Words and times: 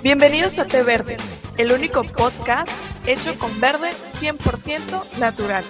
Bienvenidos 0.00 0.56
a 0.60 0.64
Té 0.64 0.84
Verde, 0.84 1.16
el 1.56 1.72
único 1.72 2.04
podcast 2.04 2.70
hecho 3.04 3.36
con 3.36 3.60
verde 3.60 3.90
100% 4.20 5.18
natural. 5.18 5.64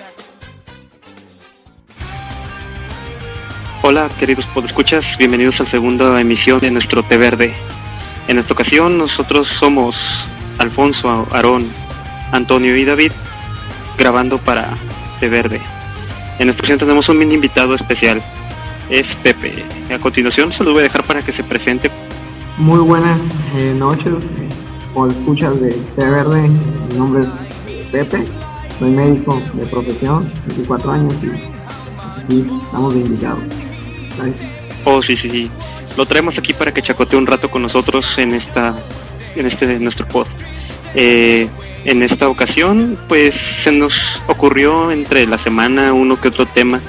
Hola, 3.80 4.11
queridos 4.21 4.45
podescuchas, 4.53 5.03
bienvenidos 5.17 5.59
a 5.60 5.64
la 5.64 5.71
segunda 5.71 6.21
emisión 6.21 6.60
de 6.60 6.71
nuestro 6.71 7.03
Té 7.03 7.17
Verde. 7.17 7.54
En 8.28 8.37
esta 8.37 8.53
ocasión 8.53 8.99
nosotros 8.99 9.49
somos 9.49 9.96
Alfonso, 10.58 11.26
Aarón, 11.33 11.67
Antonio 12.31 12.76
y 12.76 12.85
David 12.85 13.13
grabando 13.97 14.37
para 14.37 14.74
Té 15.21 15.31
Verde. 15.31 15.58
En 16.38 16.51
esta 16.51 16.60
ocasión 16.60 16.79
tenemos 16.79 17.09
un 17.09 17.16
mini 17.16 17.37
invitado 17.37 17.74
especial, 17.74 18.23
es 18.91 19.06
Pepe. 19.23 19.65
A 19.91 19.98
continuación 19.98 20.52
se 20.52 20.65
lo 20.65 20.73
voy 20.73 20.80
a 20.80 20.83
dejar 20.83 21.02
para 21.05 21.23
que 21.23 21.32
se 21.32 21.45
presente. 21.45 21.90
Muy 22.58 22.80
buenas 22.80 23.20
eh, 23.54 23.72
noches, 23.78 24.14
o 24.92 25.06
escuchas 25.06 25.60
de 25.60 25.70
Té. 25.94 26.04
Mi 26.88 26.98
nombre 26.98 27.22
es 27.22 27.86
Pepe, 27.92 28.24
soy 28.80 28.90
médico 28.90 29.40
de 29.54 29.64
profesión, 29.66 30.28
24 30.48 30.90
años 30.90 31.14
y 32.28 32.40
estamos 32.64 32.94
de 32.94 33.00
invitados. 33.00 33.44
Oh, 34.84 35.00
sí, 35.00 35.16
sí, 35.16 35.30
sí. 35.30 35.50
Lo 35.96 36.04
traemos 36.04 36.36
aquí 36.36 36.52
para 36.52 36.74
que 36.74 36.82
chacotee 36.82 37.16
un 37.16 37.28
rato 37.28 37.48
con 37.48 37.62
nosotros 37.62 38.04
en 38.16 38.34
esta, 38.34 38.74
en 39.36 39.46
este 39.46 39.78
nuestro 39.78 40.09
pod. 40.09 40.26
Eh, 40.96 41.48
en 41.84 42.02
esta 42.02 42.28
ocasión, 42.28 42.98
pues 43.09 43.34
se 43.62 43.70
nos 43.70 43.95
ocurrió 44.26 44.90
entre 44.90 45.28
la 45.28 45.38
semana 45.38 45.92
uno 45.92 46.20
que 46.20 46.26
otro 46.26 46.45
tema. 46.45 46.80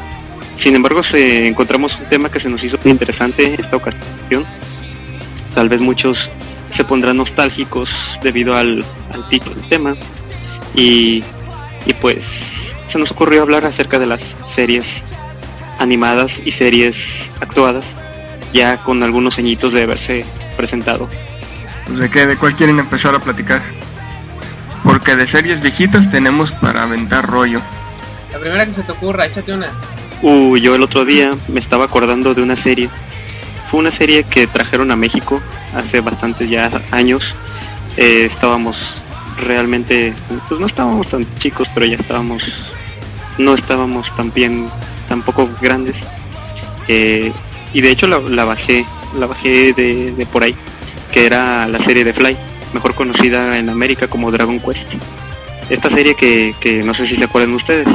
Sin 0.63 0.75
embargo, 0.75 1.03
se 1.03 1.47
encontramos 1.47 1.95
un 1.99 2.05
tema 2.05 2.29
que 2.29 2.39
se 2.39 2.49
nos 2.49 2.63
hizo 2.63 2.79
muy 2.83 2.91
interesante 2.91 3.53
esta 3.53 3.77
ocasión. 3.77 4.45
Tal 5.53 5.69
vez 5.69 5.81
muchos 5.81 6.17
se 6.75 6.83
pondrán 6.83 7.17
nostálgicos 7.17 7.89
debido 8.21 8.55
al, 8.55 8.83
al 9.13 9.27
título 9.29 9.55
del 9.55 9.69
tema. 9.69 9.95
Y, 10.75 11.23
y 11.85 11.93
pues 11.99 12.19
se 12.91 12.97
nos 12.97 13.11
ocurrió 13.11 13.41
hablar 13.41 13.65
acerca 13.65 13.99
de 13.99 14.05
las 14.05 14.21
series 14.55 14.85
animadas 15.79 16.31
y 16.45 16.51
series 16.51 16.95
actuadas, 17.39 17.85
ya 18.53 18.77
con 18.77 19.01
algunos 19.03 19.37
añitos 19.37 19.73
de 19.73 19.83
haberse 19.83 20.25
presentado. 20.57 21.07
Pues 21.85 21.99
de 21.99 22.09
qué, 22.09 22.25
de 22.27 22.35
cuál 22.35 22.55
quieren 22.55 22.79
empezar 22.79 23.15
a 23.15 23.19
platicar. 23.19 23.61
Porque 24.83 25.15
de 25.15 25.27
series 25.27 25.61
viejitas 25.61 26.09
tenemos 26.11 26.51
para 26.53 26.83
aventar 26.83 27.25
rollo. 27.27 27.61
La 28.31 28.39
primera 28.39 28.65
que 28.65 28.73
se 28.73 28.83
te 28.83 28.91
ocurra, 28.91 29.25
échate 29.25 29.53
una. 29.53 29.67
Uh, 30.21 30.57
yo 30.57 30.75
el 30.75 30.83
otro 30.83 31.05
día 31.05 31.31
me 31.47 31.59
estaba 31.59 31.85
acordando 31.85 32.33
de 32.33 32.41
una 32.41 32.55
serie. 32.55 32.89
Fue 33.69 33.79
una 33.79 33.91
serie 33.91 34.23
que 34.23 34.47
trajeron 34.47 34.91
a 34.91 34.95
México 34.95 35.39
hace 35.75 36.01
bastantes 36.01 36.49
ya 36.49 36.71
años. 36.91 37.23
Eh, 37.97 38.29
estábamos 38.31 38.95
realmente, 39.45 40.13
pues 40.47 40.59
no 40.59 40.67
estábamos 40.67 41.07
tan 41.07 41.25
chicos, 41.39 41.67
pero 41.73 41.85
ya 41.85 41.95
estábamos, 41.95 42.43
no 43.37 43.53
estábamos 43.55 44.13
tan 44.15 44.33
bien, 44.33 44.67
tampoco 45.07 45.49
grandes. 45.61 45.95
Eh, 46.87 47.31
y 47.73 47.81
de 47.81 47.91
hecho 47.91 48.07
la, 48.07 48.45
bajé, 48.45 48.85
la 49.17 49.27
bajé 49.27 49.73
de, 49.73 50.27
por 50.31 50.43
ahí, 50.43 50.55
que 51.11 51.25
era 51.25 51.67
la 51.67 51.83
serie 51.83 52.03
de 52.03 52.13
Fly, 52.13 52.35
mejor 52.73 52.95
conocida 52.95 53.57
en 53.59 53.69
América 53.69 54.07
como 54.07 54.31
Dragon 54.31 54.59
Quest. 54.59 54.87
Esta 55.69 55.89
serie 55.91 56.15
que, 56.15 56.55
que 56.59 56.83
no 56.83 56.95
sé 56.95 57.07
si 57.07 57.15
se 57.15 57.23
acuerdan 57.23 57.53
ustedes. 57.53 57.87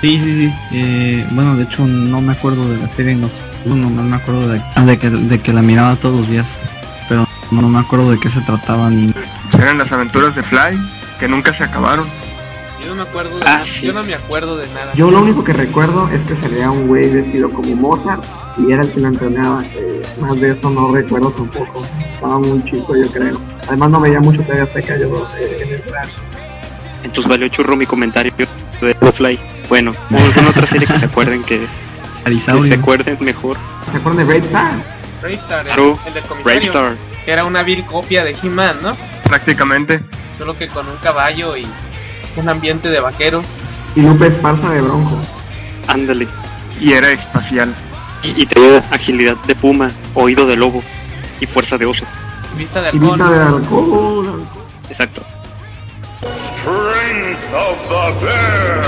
Sí, 0.00 0.18
sí, 0.22 0.48
sí. 0.48 0.52
Eh, 0.72 1.24
bueno, 1.30 1.56
de 1.56 1.64
hecho 1.64 1.86
no 1.86 2.20
me 2.20 2.32
acuerdo 2.32 2.68
de 2.68 2.78
la 2.78 2.88
serie, 2.88 3.14
no, 3.14 3.30
no, 3.64 3.76
no 3.76 4.02
me 4.02 4.16
acuerdo 4.16 4.48
de, 4.48 4.60
de, 4.86 4.98
que, 4.98 5.10
de 5.10 5.38
que 5.40 5.52
la 5.52 5.62
miraba 5.62 5.96
todos 5.96 6.16
los 6.18 6.28
días, 6.28 6.46
pero 7.08 7.26
no, 7.50 7.68
me 7.68 7.78
acuerdo 7.78 8.10
de 8.10 8.18
qué 8.18 8.30
se 8.30 8.40
trataba 8.40 8.90
ni... 8.90 9.12
Eran 9.54 9.78
las 9.78 9.90
aventuras 9.92 10.34
de 10.34 10.42
Fly, 10.42 10.78
que 11.18 11.28
nunca 11.28 11.52
se 11.52 11.64
acabaron. 11.64 12.06
Yo 12.82 12.88
no 12.90 12.94
me 12.96 13.02
acuerdo 13.02 13.38
de, 13.38 13.44
Ah, 13.46 13.62
sí. 13.66 13.86
yo 13.86 13.92
no 13.92 14.02
me 14.02 14.14
acuerdo 14.14 14.56
de 14.56 14.66
nada. 14.68 14.92
Yo 14.94 15.10
lo 15.10 15.20
único 15.20 15.44
que 15.44 15.52
recuerdo 15.52 16.08
es 16.08 16.26
que 16.26 16.40
salía 16.40 16.70
un 16.70 16.86
güey 16.86 17.10
vestido 17.10 17.50
como 17.50 17.76
Mozart 17.76 18.24
y 18.56 18.72
era 18.72 18.82
el 18.82 18.90
que 18.90 19.00
lo 19.00 19.08
entrenaba. 19.08 19.62
Eh, 19.74 20.00
más 20.20 20.40
de 20.40 20.52
eso 20.52 20.70
no 20.70 20.90
recuerdo 20.90 21.30
tampoco. 21.30 21.82
Estaba 22.14 22.38
muy 22.38 22.64
chico, 22.64 22.96
yo 22.96 23.10
creo. 23.12 23.38
Además 23.68 23.90
no 23.90 24.00
veía 24.00 24.20
mucho 24.20 24.40
TV 24.42 24.62
Azteca 24.62 24.96
yo 24.98 25.28
eh, 25.38 25.58
en 25.62 25.74
el 25.74 25.82
verano. 25.82 26.10
Entonces 27.04 27.28
valió 27.30 27.48
churro 27.48 27.76
mi 27.76 27.84
comentario 27.86 28.32
de 28.80 28.94
Fly. 29.12 29.38
Bueno, 29.68 29.92
¿alguna 30.10 30.48
otra 30.50 30.66
serie 30.66 30.86
que 30.86 30.98
se 31.00 31.04
acuerden 31.06 31.42
que, 31.42 31.66
que 32.24 32.30
se 32.32 32.50
Arisaurio. 32.50 32.74
acuerden 32.74 33.18
mejor? 33.20 33.56
¿Se 33.90 33.96
acuerdan 33.98 34.16
de 34.18 34.24
Brave 34.24 34.46
Star? 34.46 34.72
Raystar, 35.22 35.58
el, 35.60 35.66
Claro, 35.66 35.98
el 36.06 36.14
del 36.14 36.22
comisario, 36.24 36.72
que 37.24 37.30
era 37.32 37.44
una 37.44 37.62
vil 37.62 37.84
copia 37.84 38.24
de 38.24 38.34
He-Man, 38.42 38.76
¿no? 38.82 38.96
Prácticamente. 39.24 40.00
Solo 40.38 40.56
que 40.56 40.68
con 40.68 40.86
un 40.88 40.96
caballo 41.02 41.56
y 41.56 41.66
un 42.36 42.48
ambiente 42.48 42.88
de 42.88 43.00
vaqueros. 43.00 43.44
Y 43.94 44.00
Lupe 44.02 44.28
Esparza 44.28 44.70
de 44.70 44.80
Bronco. 44.80 45.18
Ándale. 45.88 46.26
Y 46.80 46.92
era 46.92 47.10
espacial. 47.10 47.74
Y, 48.22 48.42
y 48.42 48.46
tenía 48.46 48.78
agilidad 48.90 49.36
de 49.46 49.54
puma, 49.54 49.90
oído 50.14 50.46
de 50.46 50.56
lobo 50.56 50.82
y 51.40 51.46
fuerza 51.46 51.76
de 51.76 51.86
oso. 51.86 52.04
Vista 52.56 52.80
de 52.80 52.88
Y 52.88 52.92
halcón. 52.92 53.08
vista 53.10 53.30
de 53.30 53.42
alcohol. 53.42 54.46
Exacto. 54.90 55.22
Strength 56.20 57.54
of 57.54 57.78
the 57.88 58.24
bear, 58.24 58.84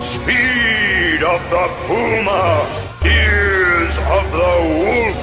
speed 0.00 0.91
of 1.24 1.40
the 1.50 1.64
puma, 1.86 2.62
ears 3.04 3.98
of 3.98 4.24
the 4.32 4.74
wolf. 4.84 5.16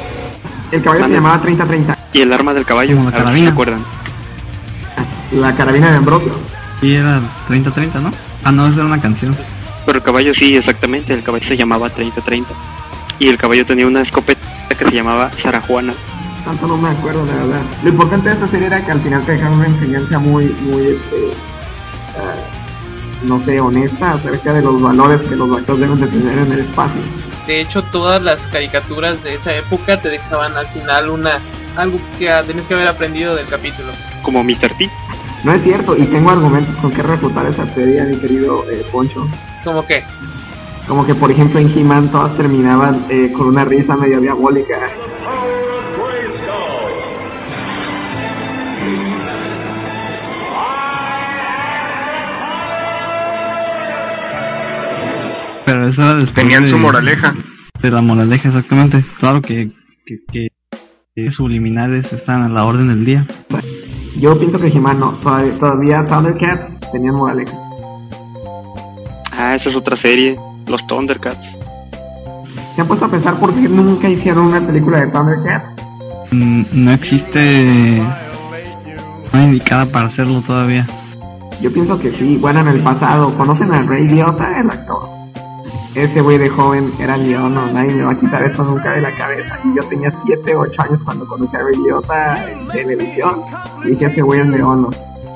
El 0.71 0.83
caballo 0.83 1.05
se 1.05 1.11
llamaba 1.13 1.41
3030. 1.41 1.97
Y 2.13 2.21
el 2.21 2.33
arma 2.33 2.53
del 2.53 2.65
caballo, 2.65 2.95
Como 2.95 3.09
la 3.09 3.09
a 3.09 3.11
ver 3.11 3.19
si 3.19 3.23
se 3.23 3.23
carabina. 3.25 3.51
acuerdan. 3.51 3.85
La 5.31 5.55
carabina 5.55 5.91
de 5.91 5.97
Ambrosio. 5.97 6.31
Sí, 6.81 6.95
era 6.95 7.19
30-30, 7.49 8.01
¿no? 8.01 8.11
Ah, 8.43 8.51
no, 8.51 8.67
esa 8.67 8.77
era 8.77 8.85
una 8.85 9.01
canción. 9.01 9.35
Pero 9.85 9.97
el 9.97 10.03
caballo 10.03 10.33
sí, 10.33 10.55
exactamente, 10.55 11.13
el 11.13 11.23
caballo 11.23 11.45
se 11.47 11.57
llamaba 11.57 11.89
3030. 11.89 12.49
Y 13.19 13.27
el 13.27 13.37
caballo 13.37 13.65
tenía 13.65 13.85
una 13.87 14.01
escopeta 14.01 14.39
que 14.77 14.85
se 14.85 14.91
llamaba 14.91 15.31
Sarajuana. 15.41 15.93
Tanto 16.45 16.67
no 16.67 16.77
me 16.77 16.89
acuerdo, 16.89 17.25
la 17.25 17.33
verdad. 17.33 17.61
Lo 17.83 17.89
importante 17.89 18.29
de 18.29 18.35
esta 18.35 18.47
serie 18.47 18.67
era 18.67 18.83
que 18.85 18.91
al 18.91 19.01
final 19.01 19.21
te 19.23 19.33
dejaron 19.33 19.57
una 19.57 19.67
enseñanza 19.67 20.19
muy, 20.19 20.45
muy, 20.61 20.83
este, 20.87 21.31
ah, 22.17 22.35
no 23.23 23.43
sé, 23.43 23.59
honesta 23.59 24.13
acerca 24.13 24.53
de 24.53 24.61
los 24.61 24.81
valores 24.81 25.21
que 25.21 25.35
los 25.35 25.49
vaqueros 25.49 25.79
deben 25.79 25.99
de 25.99 26.07
tener 26.07 26.37
en 26.37 26.51
el 26.51 26.59
espacio. 26.59 27.01
De 27.47 27.61
hecho, 27.61 27.83
todas 27.83 28.23
las 28.23 28.39
caricaturas 28.51 29.23
de 29.23 29.35
esa 29.35 29.55
época 29.55 29.99
te 29.99 30.09
dejaban 30.09 30.55
al 30.55 30.67
final 30.67 31.09
una 31.09 31.39
algo 31.75 31.97
que 32.17 32.29
ah, 32.29 32.43
tenías 32.43 32.65
que 32.67 32.73
haber 32.73 32.87
aprendido 32.87 33.35
del 33.35 33.47
capítulo. 33.47 33.91
Como 34.21 34.43
Mr. 34.43 34.73
T. 34.77 34.89
No 35.43 35.53
es 35.53 35.63
cierto, 35.63 35.95
y 35.95 36.05
tengo 36.05 36.29
argumentos 36.29 36.75
con 36.77 36.91
que 36.91 37.01
refutar 37.01 37.45
esa 37.45 37.65
teoría, 37.65 38.03
mi 38.03 38.17
querido 38.17 38.69
eh, 38.69 38.85
Poncho. 38.91 39.27
Como 39.63 39.85
que, 39.85 40.03
Como 40.87 41.05
que, 41.05 41.15
por 41.15 41.31
ejemplo, 41.31 41.59
en 41.59 41.75
He-Man 41.77 42.09
todas 42.09 42.35
terminaban 42.35 43.05
eh, 43.09 43.31
con 43.31 43.47
una 43.47 43.63
risa 43.63 43.95
medio 43.95 44.19
diabólica. 44.19 44.89
Pero 55.69 55.87
esa 55.89 56.01
era 56.01 56.13
después 56.15 56.35
Tenían 56.35 56.63
de, 56.63 56.71
su 56.71 56.77
moraleja. 56.79 57.35
de 57.81 57.91
la 57.91 58.01
moraleja, 58.01 58.49
exactamente. 58.49 59.05
Claro 59.19 59.41
que, 59.41 59.71
que, 60.05 60.17
que, 60.31 60.47
que 61.15 61.31
subliminales 61.31 62.11
están 62.11 62.41
a 62.43 62.49
la 62.49 62.65
orden 62.65 62.87
del 62.87 63.05
día. 63.05 63.25
Yo 64.19 64.37
pienso 64.39 64.59
que 64.59 64.67
He-Man 64.67 64.99
no, 64.99 65.13
todavía, 65.19 65.57
todavía 65.59 66.05
Thundercats 66.05 66.91
tenían 66.91 67.15
moraleja. 67.15 67.53
Ah, 69.31 69.55
esa 69.55 69.69
es 69.69 69.75
otra 69.75 69.95
serie, 70.01 70.35
los 70.67 70.85
Thundercats. 70.87 71.39
¿Se 72.75 72.81
han 72.81 72.87
puesto 72.87 73.05
a 73.05 73.11
pensar 73.11 73.39
por 73.39 73.53
qué 73.53 73.61
nunca 73.61 74.09
hicieron 74.09 74.45
una 74.45 74.65
película 74.65 75.01
de 75.01 75.07
Thundercats? 75.11 75.83
Mm, 76.31 76.63
no 76.73 76.91
existe 76.91 78.01
una 79.31 79.43
indicada 79.43 79.85
para 79.85 80.07
hacerlo 80.07 80.41
todavía. 80.41 80.87
Yo 81.61 81.71
pienso 81.71 81.99
que 81.99 82.11
sí, 82.11 82.37
bueno, 82.37 82.61
en 82.61 82.69
el 82.69 82.81
pasado. 82.81 83.35
¿Conocen 83.37 83.71
a 83.73 83.83
Ray 83.83 84.07
Liotta, 84.07 84.59
el 84.59 84.69
actor? 84.69 85.18
Ese 85.99 86.21
güey 86.21 86.37
de 86.37 86.47
joven 86.47 86.93
era 86.97 87.17
Leono, 87.17 87.67
nadie 87.73 87.93
me 87.93 88.05
va 88.05 88.13
a 88.13 88.17
quitar 88.17 88.41
eso 88.43 88.63
nunca 88.63 88.93
de 88.93 89.01
la 89.01 89.13
cabeza. 89.17 89.59
Y 89.65 89.75
yo 89.75 89.83
tenía 89.89 90.09
7 90.25 90.55
o 90.55 90.61
8 90.61 90.81
años 90.81 90.99
cuando 91.03 91.27
conocí 91.27 91.53
a 91.57 91.59
Liotta 91.59 92.49
en 92.49 92.67
televisión. 92.69 93.41
Y 93.83 93.89
dije, 93.89 94.05
ese 94.05 94.21
güey 94.21 94.39
es 94.39 94.47
Leono. 94.47 94.91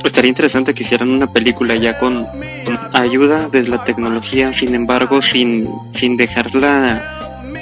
Estaría 0.06 0.30
interesante 0.30 0.74
que 0.74 0.84
hicieran 0.84 1.10
una 1.10 1.28
película 1.28 1.76
ya 1.76 2.00
con, 2.00 2.26
con 2.64 2.80
ayuda 2.94 3.50
de 3.50 3.64
la 3.64 3.84
tecnología, 3.84 4.54
sin 4.58 4.74
embargo, 4.74 5.22
sin, 5.22 5.68
sin 5.96 6.16
dejarla 6.16 7.04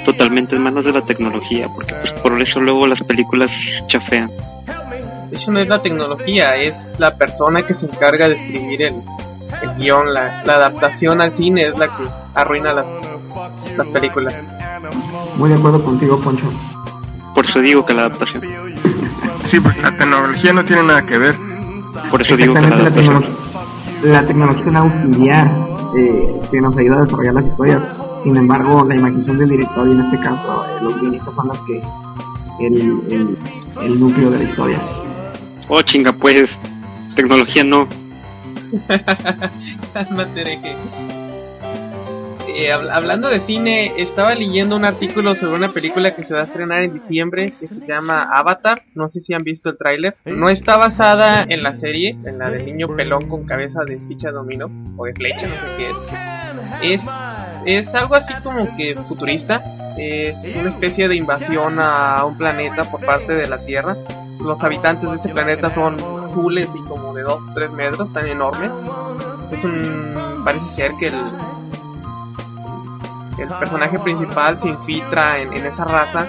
totalmente 0.04 0.54
en 0.54 0.62
manos 0.62 0.84
de 0.84 0.92
la 0.92 1.02
tecnología, 1.02 1.68
porque 1.74 1.94
pues 1.94 2.12
por 2.20 2.40
eso 2.40 2.60
luego 2.60 2.86
las 2.86 3.02
películas 3.02 3.50
chafean. 3.88 4.30
de 5.28 5.36
hecho 5.36 5.50
no 5.50 5.58
es 5.58 5.68
la 5.68 5.82
tecnología, 5.82 6.56
es 6.56 6.74
la 6.98 7.16
persona 7.16 7.66
que 7.66 7.74
se 7.74 7.86
encarga 7.86 8.28
de 8.28 8.36
escribir 8.36 8.82
el, 8.82 8.94
el 9.62 9.74
guion, 9.78 10.14
la, 10.14 10.42
la 10.44 10.54
adaptación 10.54 11.20
al 11.20 11.36
cine 11.36 11.66
es 11.66 11.78
la 11.78 11.88
que 11.88 12.21
arruina 12.34 12.72
las, 12.72 12.86
las 13.76 13.88
películas. 13.88 14.34
Muy 15.36 15.48
de 15.48 15.54
acuerdo 15.56 15.82
contigo, 15.84 16.20
Poncho. 16.20 16.50
Por 17.34 17.46
eso 17.46 17.60
digo 17.60 17.84
que 17.84 17.94
la 17.94 18.02
adaptación. 18.06 18.42
sí, 19.50 19.60
porque 19.60 19.80
la 19.82 19.96
tecnología 19.96 20.52
no 20.52 20.64
tiene 20.64 20.82
nada 20.82 21.02
que 21.06 21.18
ver. 21.18 21.34
Por 22.10 22.22
eso 22.22 22.36
digo 22.36 22.54
que 22.54 22.60
la 22.60 22.68
Exactamente, 22.68 23.02
la, 23.02 23.10
adaptación. 23.12 23.22
tecnología, 23.22 24.12
la 24.12 24.26
tecnología 24.26 24.62
es 24.62 24.66
un 24.68 24.76
auxiliar 24.76 25.50
eh, 25.96 26.40
que 26.50 26.60
nos 26.60 26.76
ayuda 26.76 26.96
a 26.96 27.00
desarrollar 27.02 27.34
las 27.34 27.44
historias. 27.46 27.82
Sin 28.24 28.36
embargo, 28.36 28.84
la 28.88 28.94
imaginación 28.94 29.38
del 29.38 29.48
director 29.48 29.88
y 29.88 29.92
en 29.92 30.00
este 30.00 30.18
caso 30.20 30.64
eh, 30.64 30.82
los 30.82 31.00
guionistas 31.00 31.34
son 31.34 31.48
los 31.48 31.58
que 31.60 31.82
el, 32.60 32.74
el, 33.10 33.38
el 33.82 34.00
núcleo 34.00 34.30
de 34.30 34.38
la 34.38 34.44
historia. 34.44 34.80
Oh, 35.68 35.82
chinga, 35.82 36.12
pues. 36.12 36.48
Tecnología 37.16 37.64
no. 37.64 37.86
Cálmate. 39.92 40.76
Eh, 42.54 42.70
habl- 42.72 42.90
hablando 42.92 43.28
de 43.28 43.40
cine, 43.40 43.92
estaba 43.96 44.34
leyendo 44.34 44.76
un 44.76 44.84
artículo 44.84 45.34
sobre 45.34 45.54
una 45.56 45.68
película 45.68 46.14
que 46.14 46.22
se 46.22 46.34
va 46.34 46.40
a 46.40 46.44
estrenar 46.44 46.82
en 46.82 46.92
diciembre 46.94 47.46
que 47.46 47.66
se 47.66 47.86
llama 47.86 48.24
Avatar. 48.32 48.82
No 48.94 49.08
sé 49.08 49.20
si 49.20 49.32
han 49.34 49.42
visto 49.42 49.70
el 49.70 49.78
tráiler. 49.78 50.16
No 50.26 50.48
está 50.48 50.76
basada 50.76 51.44
en 51.48 51.62
la 51.62 51.76
serie, 51.78 52.16
en 52.24 52.38
la 52.38 52.50
del 52.50 52.66
niño 52.66 52.88
pelón 52.94 53.28
con 53.28 53.44
cabeza 53.44 53.80
de 53.84 53.96
ficha 53.96 54.30
dominó 54.30 54.70
o 54.96 55.04
de 55.06 55.14
flecha, 55.14 55.46
no 55.46 55.54
sé 55.54 55.66
qué 55.78 56.94
es. 56.94 57.00
Es, 57.00 57.86
es 57.88 57.94
algo 57.94 58.14
así 58.16 58.34
como 58.42 58.76
que 58.76 58.94
futurista. 58.94 59.60
Es 59.96 60.34
una 60.56 60.70
especie 60.70 61.08
de 61.08 61.16
invasión 61.16 61.78
a 61.78 62.24
un 62.24 62.36
planeta 62.36 62.84
por 62.84 63.04
parte 63.04 63.34
de 63.34 63.46
la 63.46 63.58
Tierra. 63.64 63.96
Los 64.44 64.62
habitantes 64.62 65.08
de 65.10 65.16
ese 65.16 65.28
planeta 65.28 65.72
son 65.72 65.96
azules 66.28 66.68
y 66.74 66.88
como 66.88 67.14
de 67.14 67.22
2 67.22 67.32
o 67.32 67.54
3 67.54 67.70
metros, 67.72 68.12
tan 68.12 68.26
enormes. 68.26 68.70
Es 69.52 69.64
un. 69.64 70.42
Parece 70.44 70.66
ser 70.74 70.92
que 70.98 71.06
el, 71.08 71.14
el 73.38 73.48
personaje 73.48 73.98
principal 73.98 74.58
se 74.58 74.68
infiltra 74.68 75.38
en, 75.38 75.52
en 75.52 75.66
esa 75.66 75.84
raza 75.84 76.26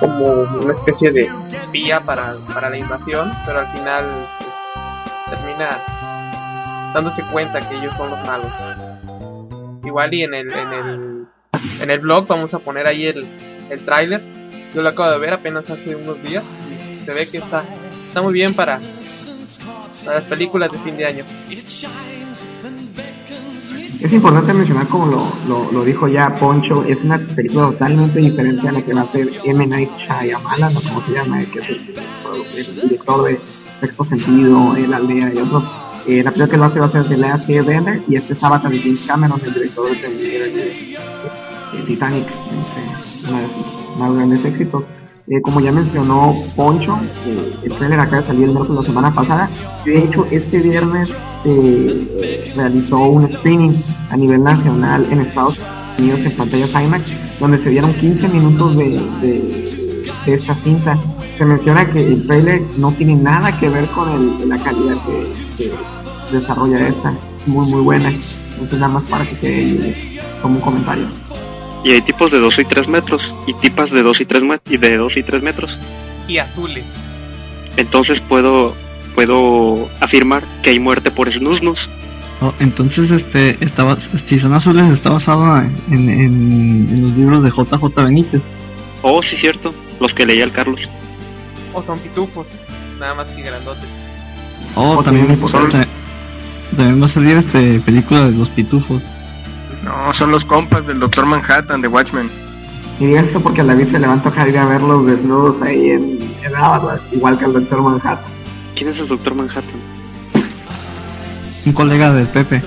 como 0.00 0.42
una 0.42 0.74
especie 0.74 1.10
de 1.10 1.30
espía 1.52 2.00
para, 2.00 2.34
para 2.54 2.70
la 2.70 2.78
invasión, 2.78 3.32
pero 3.46 3.60
al 3.60 3.66
final 3.66 4.04
pues, 4.38 5.38
termina 5.38 5.78
dándose 6.94 7.22
cuenta 7.24 7.60
que 7.68 7.76
ellos 7.76 7.94
son 7.96 8.10
los 8.10 8.18
malos. 8.26 8.50
Igual 9.84 10.14
y 10.14 10.22
en 10.22 10.34
el, 10.34 10.52
en 10.52 10.72
el, 10.72 11.26
en 11.80 11.90
el 11.90 11.98
blog 12.00 12.26
vamos 12.26 12.52
a 12.54 12.58
poner 12.58 12.86
ahí 12.86 13.06
el, 13.06 13.26
el 13.70 13.84
tráiler. 13.84 14.22
Yo 14.74 14.82
lo 14.82 14.88
acabo 14.90 15.10
de 15.10 15.18
ver 15.18 15.32
apenas 15.34 15.68
hace 15.70 15.96
unos 15.96 16.22
días 16.22 16.44
y 16.70 17.04
se 17.04 17.12
ve 17.12 17.28
que 17.30 17.38
está, 17.38 17.64
está 18.08 18.20
muy 18.20 18.32
bien 18.32 18.54
para, 18.54 18.80
para 20.04 20.16
las 20.18 20.24
películas 20.24 20.70
de 20.70 20.78
fin 20.78 20.96
de 20.96 21.06
año. 21.06 21.24
Es 24.00 24.12
importante 24.12 24.52
mencionar, 24.54 24.86
como 24.86 25.06
lo, 25.06 25.32
lo, 25.48 25.72
lo 25.72 25.84
dijo 25.84 26.06
ya 26.06 26.32
Poncho, 26.32 26.84
es 26.84 26.98
una 27.02 27.18
película 27.18 27.66
totalmente 27.66 28.20
diferente 28.20 28.68
a 28.68 28.72
la 28.72 28.82
que 28.82 28.94
va 28.94 29.00
a 29.00 29.04
hacer 29.04 29.28
M. 29.44 29.66
Night 29.66 29.90
Shyamalan, 29.98 30.76
o 30.76 30.80
como 30.80 31.00
se 31.02 31.12
llama, 31.12 31.40
que 31.52 31.58
es 31.58 31.68
el, 31.68 31.94
el 32.56 32.80
director 32.82 33.24
de 33.24 33.40
Sexto 33.80 34.04
Sentido, 34.04 34.76
El 34.76 34.94
Aldea 34.94 35.34
y 35.34 35.38
otros. 35.38 35.64
Eh, 36.06 36.22
la 36.22 36.30
película 36.30 36.48
que 36.48 36.58
va 36.58 36.66
a 36.66 36.68
hacer 36.68 36.82
va 36.82 36.86
a 36.86 36.90
ser 36.92 37.08
de 37.08 37.16
Last 37.16 37.48
Airbender 37.50 38.02
y 38.08 38.16
este 38.16 38.32
es 38.34 38.42
Avatar 38.44 38.70
de 38.70 38.78
James 38.78 39.04
Cameron, 39.06 39.40
el 39.44 39.52
director 39.54 39.90
de, 39.90 40.08
de- 40.08 40.28
de- 40.52 40.98
de 41.72 41.82
Titanic, 41.86 42.24
este, 42.26 43.28
una 43.28 43.40
de 43.40 43.46
sus 43.48 43.98
más 43.98 44.14
grandes 44.14 44.44
éxitos. 44.44 44.84
Eh, 45.30 45.42
como 45.42 45.60
ya 45.60 45.70
mencionó 45.70 46.32
Poncho, 46.56 46.98
eh, 47.26 47.54
el 47.62 47.72
trailer 47.74 48.00
acaba 48.00 48.22
de 48.22 48.28
salir 48.28 48.44
el 48.44 48.52
miércoles 48.52 48.80
la 48.80 48.86
semana 48.86 49.12
pasada. 49.12 49.50
De 49.84 49.98
hecho, 49.98 50.26
este 50.30 50.58
viernes 50.58 51.12
eh, 51.44 52.52
realizó 52.56 52.98
un 52.98 53.30
screening 53.30 53.74
a 54.10 54.16
nivel 54.16 54.42
nacional 54.42 55.06
en 55.10 55.20
Estados 55.20 55.60
Unidos 55.98 56.20
en 56.20 56.32
pantallas 56.34 56.70
IMAX, 56.72 57.12
donde 57.40 57.58
se 57.62 57.68
dieron 57.68 57.92
15 57.92 58.28
minutos 58.28 58.76
de, 58.78 59.00
de, 59.20 60.34
esta 60.34 60.54
cinta. 60.56 60.98
Se 61.36 61.44
menciona 61.44 61.90
que 61.90 62.06
el 62.06 62.26
trailer 62.26 62.62
no 62.78 62.92
tiene 62.92 63.14
nada 63.14 63.52
que 63.58 63.68
ver 63.68 63.86
con 63.88 64.48
la 64.48 64.56
calidad 64.58 64.96
que, 65.06 65.32
que 65.64 66.38
desarrolla 66.38 66.88
esta. 66.88 67.14
Muy, 67.46 67.66
muy 67.70 67.82
buena. 67.82 68.10
Entonces, 68.10 68.78
nada 68.78 68.94
más 68.94 69.04
para 69.04 69.26
que 69.26 69.36
quede 69.36 70.20
como 70.40 70.56
un 70.56 70.60
comentario. 70.60 71.17
Y 71.84 71.92
hay 71.92 72.00
tipos 72.02 72.30
de 72.30 72.38
2 72.38 72.58
y 72.58 72.64
3 72.64 72.88
metros. 72.88 73.34
Y 73.46 73.54
tipas 73.54 73.90
de 73.90 74.02
2 74.02 74.20
y 74.20 74.24
3 74.26 74.42
met- 74.42 74.60
y 74.68 74.76
de 74.78 74.96
2 74.96 75.16
y 75.16 75.22
3 75.22 75.42
metros. 75.42 75.76
Y 76.26 76.38
azules. 76.38 76.84
Entonces 77.76 78.20
puedo 78.20 78.74
puedo 79.14 79.88
afirmar 80.00 80.44
que 80.62 80.70
hay 80.70 80.78
muerte 80.80 81.10
por 81.10 81.32
snusnus. 81.32 81.88
Oh, 82.40 82.52
entonces, 82.60 83.10
este, 83.10 83.56
estaba, 83.64 83.98
si 84.28 84.38
son 84.38 84.54
azules, 84.54 84.86
está 84.92 85.10
basado 85.10 85.56
en, 85.58 85.72
en, 85.90 86.08
en 86.88 87.02
los 87.02 87.10
libros 87.16 87.42
de 87.42 87.50
JJ 87.50 87.94
Benítez. 87.96 88.40
Oh, 89.02 89.20
sí, 89.22 89.34
cierto. 89.36 89.74
Los 89.98 90.14
que 90.14 90.24
leía 90.24 90.44
el 90.44 90.52
Carlos. 90.52 90.80
O 91.74 91.82
son 91.82 91.98
pitufos, 91.98 92.46
nada 93.00 93.14
más 93.16 93.26
que 93.28 93.42
grandotes. 93.42 93.84
Oh, 94.76 94.98
O 94.98 95.02
también, 95.02 95.26
también 95.26 95.86
también 96.76 97.02
va 97.02 97.06
a 97.06 97.12
salir 97.12 97.36
este 97.38 97.80
película 97.80 98.26
de 98.30 98.36
los 98.38 98.48
pitufos. 98.50 99.02
No, 99.88 100.12
son 100.14 100.30
los 100.30 100.44
compas 100.44 100.86
del 100.86 101.00
Doctor 101.00 101.24
Manhattan 101.24 101.80
de 101.80 101.88
Watchmen. 101.88 102.30
Y 103.00 103.14
esto 103.14 103.40
porque 103.40 103.62
a 103.62 103.64
la 103.64 103.74
vez 103.74 103.88
se 103.90 103.98
le 103.98 104.06
va 104.06 104.14
a 104.14 104.22
tocar 104.22 104.46
ir 104.46 104.58
a 104.58 104.66
ver 104.66 104.82
los 104.82 105.06
desnudos 105.06 105.62
ahí 105.62 105.92
en, 105.92 106.18
en 106.42 106.54
Avatar, 106.54 107.00
igual 107.10 107.38
que 107.38 107.46
el 107.46 107.54
Doctor 107.54 107.80
Manhattan. 107.80 108.18
¿Quién 108.74 108.90
es 108.90 108.98
el 108.98 109.08
Doctor 109.08 109.34
Manhattan? 109.34 109.80
Un 111.64 111.72
colega 111.72 112.12
del 112.12 112.28
Pepe. 112.28 112.62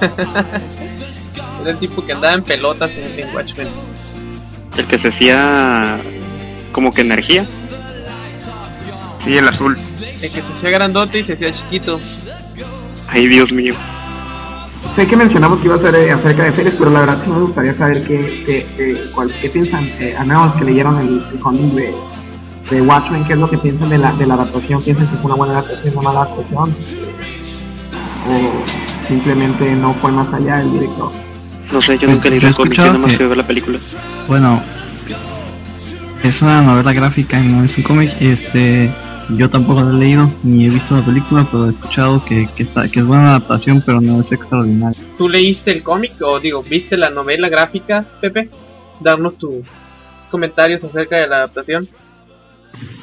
Era 1.60 1.70
el 1.70 1.78
tipo 1.78 2.04
que 2.04 2.12
andaba 2.12 2.34
en 2.34 2.42
pelotas 2.42 2.90
en, 2.90 3.20
en 3.20 3.32
Watchmen. 3.34 3.68
El 4.76 4.86
que 4.86 4.98
se 4.98 5.08
hacía 5.08 6.00
como 6.72 6.90
que 6.90 7.02
energía. 7.02 7.46
Sí, 9.24 9.36
el 9.36 9.46
azul. 9.46 9.78
El 10.00 10.20
que 10.20 10.28
se 10.28 10.40
hacía 10.40 10.70
grandote 10.70 11.20
y 11.20 11.24
se 11.24 11.34
hacía 11.34 11.52
chiquito. 11.52 12.00
Ay, 13.08 13.28
Dios 13.28 13.52
mío. 13.52 13.74
Sé 14.96 15.06
que 15.06 15.16
mencionamos 15.16 15.60
que 15.60 15.66
iba 15.66 15.76
a 15.76 15.80
ser 15.80 15.94
eh, 15.94 16.10
acerca 16.12 16.44
de 16.44 16.52
series, 16.52 16.74
pero 16.78 16.90
la 16.90 17.00
verdad 17.00 17.18
sí 17.24 17.30
me 17.30 17.40
gustaría 17.40 17.74
saber 17.74 18.02
qué, 18.04 18.42
qué, 18.44 18.66
qué, 18.76 19.00
cuál- 19.14 19.32
qué 19.40 19.48
piensan, 19.48 19.84
eh, 19.98 20.14
a 20.18 20.24
menos 20.24 20.52
que 20.56 20.64
leyeron 20.64 20.98
el, 20.98 21.22
el 21.32 21.38
cómic 21.38 21.62
de, 21.74 21.94
de 22.70 22.82
Watchmen, 22.82 23.24
qué 23.24 23.34
es 23.34 23.38
lo 23.38 23.48
que 23.48 23.56
piensan 23.58 23.88
de 23.88 23.98
la, 23.98 24.12
de 24.12 24.26
la 24.26 24.34
adaptación, 24.34 24.82
piensan 24.82 25.06
que 25.06 25.16
fue 25.16 25.26
una 25.26 25.34
buena 25.36 25.52
adaptación, 25.58 25.96
una 25.96 26.08
mala 26.08 26.22
adaptación, 26.22 26.74
o 28.28 29.08
simplemente 29.08 29.74
no 29.76 29.94
fue 29.94 30.10
más 30.12 30.32
allá 30.34 30.60
el 30.60 30.72
director. 30.72 31.12
No 31.72 31.80
sé, 31.80 31.92
yo 31.94 32.00
Pues, 32.00 32.10
nunca 32.16 32.28
leí 32.30 32.40
yo 32.40 32.46
he 32.48 32.50
el 32.50 32.56
cómic, 32.56 32.78
nada 32.78 32.98
más 32.98 33.12
que- 33.16 33.26
ver 33.26 33.36
la 33.36 33.46
película. 33.46 33.78
Bueno, 34.28 34.60
es 36.24 36.42
una 36.42 36.62
novela 36.62 36.92
gráfica 36.92 37.40
y 37.40 37.46
no 37.48 37.62
es 37.64 37.76
un 37.78 37.84
cómic. 37.84 38.10
Este, 38.20 38.90
yo 39.36 39.48
tampoco 39.50 39.80
lo 39.82 39.90
he 39.90 39.94
leído 39.94 40.30
ni 40.42 40.66
he 40.66 40.70
visto 40.70 40.96
la 40.96 41.02
película, 41.04 41.46
pero 41.50 41.66
he 41.66 41.70
escuchado 41.70 42.24
que, 42.24 42.48
que, 42.56 42.62
está, 42.64 42.88
que 42.88 43.00
es 43.00 43.06
buena 43.06 43.30
adaptación, 43.30 43.82
pero 43.84 44.00
no 44.00 44.20
es 44.20 44.30
extraordinaria. 44.32 45.00
¿Tú 45.18 45.28
leíste 45.28 45.70
el 45.72 45.82
cómic 45.82 46.12
o 46.22 46.38
digo, 46.40 46.62
viste 46.62 46.96
la 46.96 47.10
novela 47.10 47.48
gráfica, 47.48 48.04
Pepe? 48.20 48.48
Darnos 49.00 49.36
tu- 49.36 49.62
tus 50.20 50.28
comentarios 50.30 50.82
acerca 50.84 51.16
de 51.16 51.26
la 51.28 51.36
adaptación. 51.36 51.86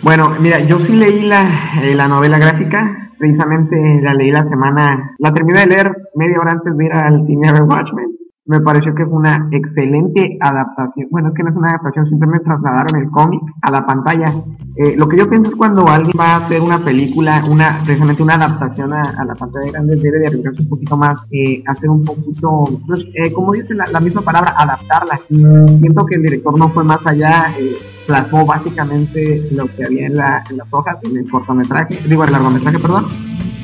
Bueno, 0.01 0.35
mira, 0.39 0.59
yo 0.65 0.79
sí 0.79 0.91
leí 0.93 1.21
la, 1.21 1.81
eh, 1.83 1.93
la 1.93 2.07
novela 2.07 2.37
gráfica, 2.39 3.11
precisamente 3.19 3.75
la 4.01 4.13
leí 4.13 4.31
la 4.31 4.47
semana, 4.47 5.11
la 5.19 5.33
terminé 5.33 5.61
de 5.61 5.67
leer 5.67 5.91
media 6.15 6.39
hora 6.39 6.51
antes 6.51 6.75
de 6.77 6.85
ir 6.85 6.91
al 6.93 7.25
cine 7.27 7.49
a 7.49 7.53
ver 7.53 7.63
Watchmen. 7.63 8.16
Me 8.47 8.61
pareció 8.61 8.95
que 8.95 9.05
fue 9.05 9.17
una 9.17 9.49
excelente 9.51 10.37
adaptación. 10.39 11.09
Bueno, 11.11 11.29
es 11.29 11.33
que 11.35 11.43
no 11.43 11.49
es 11.49 11.55
una 11.57 11.69
adaptación, 11.71 12.07
simplemente 12.07 12.45
trasladaron 12.45 13.01
el 13.01 13.09
cómic 13.09 13.41
a 13.61 13.71
la 13.71 13.85
pantalla. 13.85 14.33
Eh, 14.77 14.95
lo 14.95 15.09
que 15.09 15.17
yo 15.17 15.29
pienso 15.29 15.51
es 15.51 15.57
cuando 15.57 15.85
alguien 15.85 16.15
va 16.17 16.35
a 16.35 16.45
hacer 16.45 16.61
una 16.61 16.81
película, 16.81 17.43
una 17.49 17.81
precisamente 17.83 18.23
una 18.23 18.35
adaptación 18.35 18.93
a, 18.93 19.25
la 19.25 19.35
pantalla 19.35 19.71
grande, 19.71 19.97
debe 19.97 20.19
de 20.19 20.27
arriesgarse 20.27 20.61
un 20.61 20.69
poquito 20.69 20.95
más, 20.95 21.19
eh, 21.29 21.61
hacer 21.67 21.89
un 21.89 22.05
poquito, 22.05 22.63
pues, 22.87 23.05
eh, 23.15 23.33
como 23.33 23.51
dice 23.51 23.73
la, 23.73 23.87
la 23.87 23.99
misma 23.99 24.21
palabra, 24.21 24.53
adaptarla. 24.55 25.19
Siento 25.27 26.05
que 26.05 26.15
el 26.15 26.23
director 26.23 26.57
no 26.57 26.69
fue 26.69 26.85
más 26.85 26.99
allá, 27.05 27.47
eh, 27.59 27.75
plasmó 28.05 28.45
básicamente 28.45 29.45
lo 29.51 29.67
que 29.67 29.83
había 29.83 30.07
en, 30.07 30.15
la, 30.15 30.41
en 30.49 30.55
las 30.55 30.67
hojas, 30.71 30.95
en 31.03 31.17
el 31.17 31.29
cortometraje, 31.29 31.99
digo, 32.07 32.23
el 32.23 32.31
largometraje, 32.31 32.79
perdón, 32.79 33.07